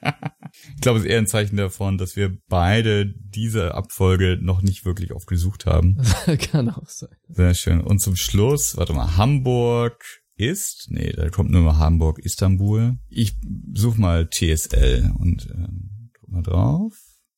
Ich 0.76 0.82
glaube, 0.82 1.00
es 1.00 1.04
ist 1.06 1.12
eher 1.12 1.18
ein 1.18 1.28
Zeichen 1.28 1.58
davon, 1.58 1.98
dass 1.98 2.16
wir 2.16 2.38
beide 2.48 3.14
diese 3.14 3.76
Abfolge 3.76 4.38
noch 4.42 4.62
nicht 4.62 4.86
wirklich 4.86 5.12
oft 5.12 5.28
gesucht 5.28 5.66
haben. 5.66 5.98
Kann 6.52 6.70
auch 6.70 6.88
sein. 6.88 7.10
Sehr 7.28 7.54
schön. 7.54 7.82
Und 7.82 8.00
zum 8.00 8.16
Schluss, 8.16 8.78
warte 8.78 8.94
mal, 8.94 9.18
Hamburg 9.18 10.02
ist, 10.38 10.88
nee, 10.90 11.12
da 11.12 11.30
kommt 11.30 11.52
nur 11.52 11.62
mal 11.62 11.78
Hamburg, 11.78 12.20
Istanbul. 12.20 12.98
Ich 13.10 13.36
suche 13.74 14.00
mal 14.00 14.30
TSL 14.30 15.12
und 15.18 15.46
ähm, 15.54 16.12
drück 16.18 16.30
mal 16.30 16.44
drauf. 16.44 16.94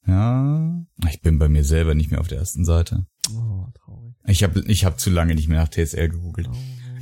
Ja, 0.07 0.85
ich 1.09 1.21
bin 1.21 1.37
bei 1.37 1.49
mir 1.49 1.63
selber 1.63 1.93
nicht 1.95 2.11
mehr 2.11 2.21
auf 2.21 2.27
der 2.27 2.37
ersten 2.39 2.65
Seite. 2.65 3.05
Oh, 3.29 3.65
traurig. 3.75 4.15
Ich 4.25 4.43
habe 4.43 4.63
ich 4.67 4.85
hab 4.85 4.99
zu 4.99 5.09
lange 5.09 5.35
nicht 5.35 5.47
mehr 5.49 5.59
nach 5.61 5.69
TSL 5.69 6.09
gegoogelt. 6.09 6.49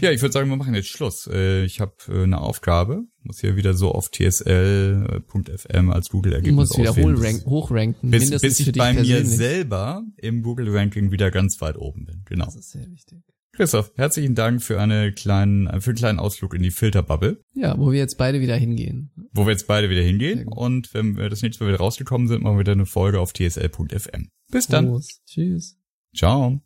Ja, 0.01 0.11
ich 0.11 0.21
würde 0.21 0.33
sagen, 0.33 0.49
wir 0.49 0.57
machen 0.57 0.73
jetzt 0.75 0.89
Schluss. 0.89 1.27
Äh, 1.31 1.63
Ich 1.63 1.79
habe 1.79 1.93
äh, 2.09 2.23
eine 2.23 2.41
Aufgabe, 2.41 3.03
muss 3.23 3.39
hier 3.39 3.55
wieder 3.55 3.73
so 3.73 3.91
auf 3.93 4.09
tsl.fm 4.11 5.89
als 5.89 6.09
Google-Ergebnis 6.09 6.77
wieder 6.77 6.89
auswählen. 6.89 7.15
hochrank, 7.15 7.45
hochranken, 7.45 8.11
bis, 8.11 8.29
bis 8.41 8.59
ich 8.59 8.73
bei 8.73 8.93
mir 8.93 9.25
selber 9.25 10.03
im 10.17 10.41
Google-Ranking 10.43 11.11
wieder 11.11 11.31
ganz 11.31 11.61
weit 11.61 11.77
oben 11.77 12.05
bin. 12.05 12.23
Genau. 12.25 12.45
Das 12.45 12.55
ist 12.55 12.71
sehr 12.71 12.89
wichtig. 12.91 13.23
Christoph, 13.55 13.91
herzlichen 13.95 14.35
Dank 14.35 14.61
für 14.61 14.79
eine 14.81 15.11
kleinen, 15.13 15.67
für 15.81 15.91
einen 15.91 15.97
kleinen 15.97 16.19
Ausflug 16.19 16.53
in 16.53 16.61
die 16.61 16.71
Filterbubble, 16.71 17.41
Ja, 17.53 17.77
wo 17.77 17.91
wir 17.91 17.99
jetzt 17.99 18.17
beide 18.17 18.41
wieder 18.41 18.55
hingehen. 18.57 19.11
wo 19.33 19.45
wir 19.45 19.51
jetzt 19.51 19.67
beide 19.67 19.89
wieder 19.89 20.01
hingehen. 20.01 20.47
Und 20.47 20.93
wenn 20.93 21.15
wir 21.17 21.29
das 21.29 21.41
nächste 21.41 21.63
Mal 21.63 21.69
wieder 21.69 21.79
rausgekommen 21.79 22.27
sind, 22.27 22.43
machen 22.43 22.55
wir 22.55 22.61
wieder 22.61 22.73
eine 22.73 22.85
Folge 22.85 23.19
auf 23.19 23.31
tsl.fm. 23.33 24.27
Bis 24.51 24.67
dann. 24.67 24.87
Prost. 24.87 25.21
Tschüss. 25.25 25.77
Ciao. 26.15 26.64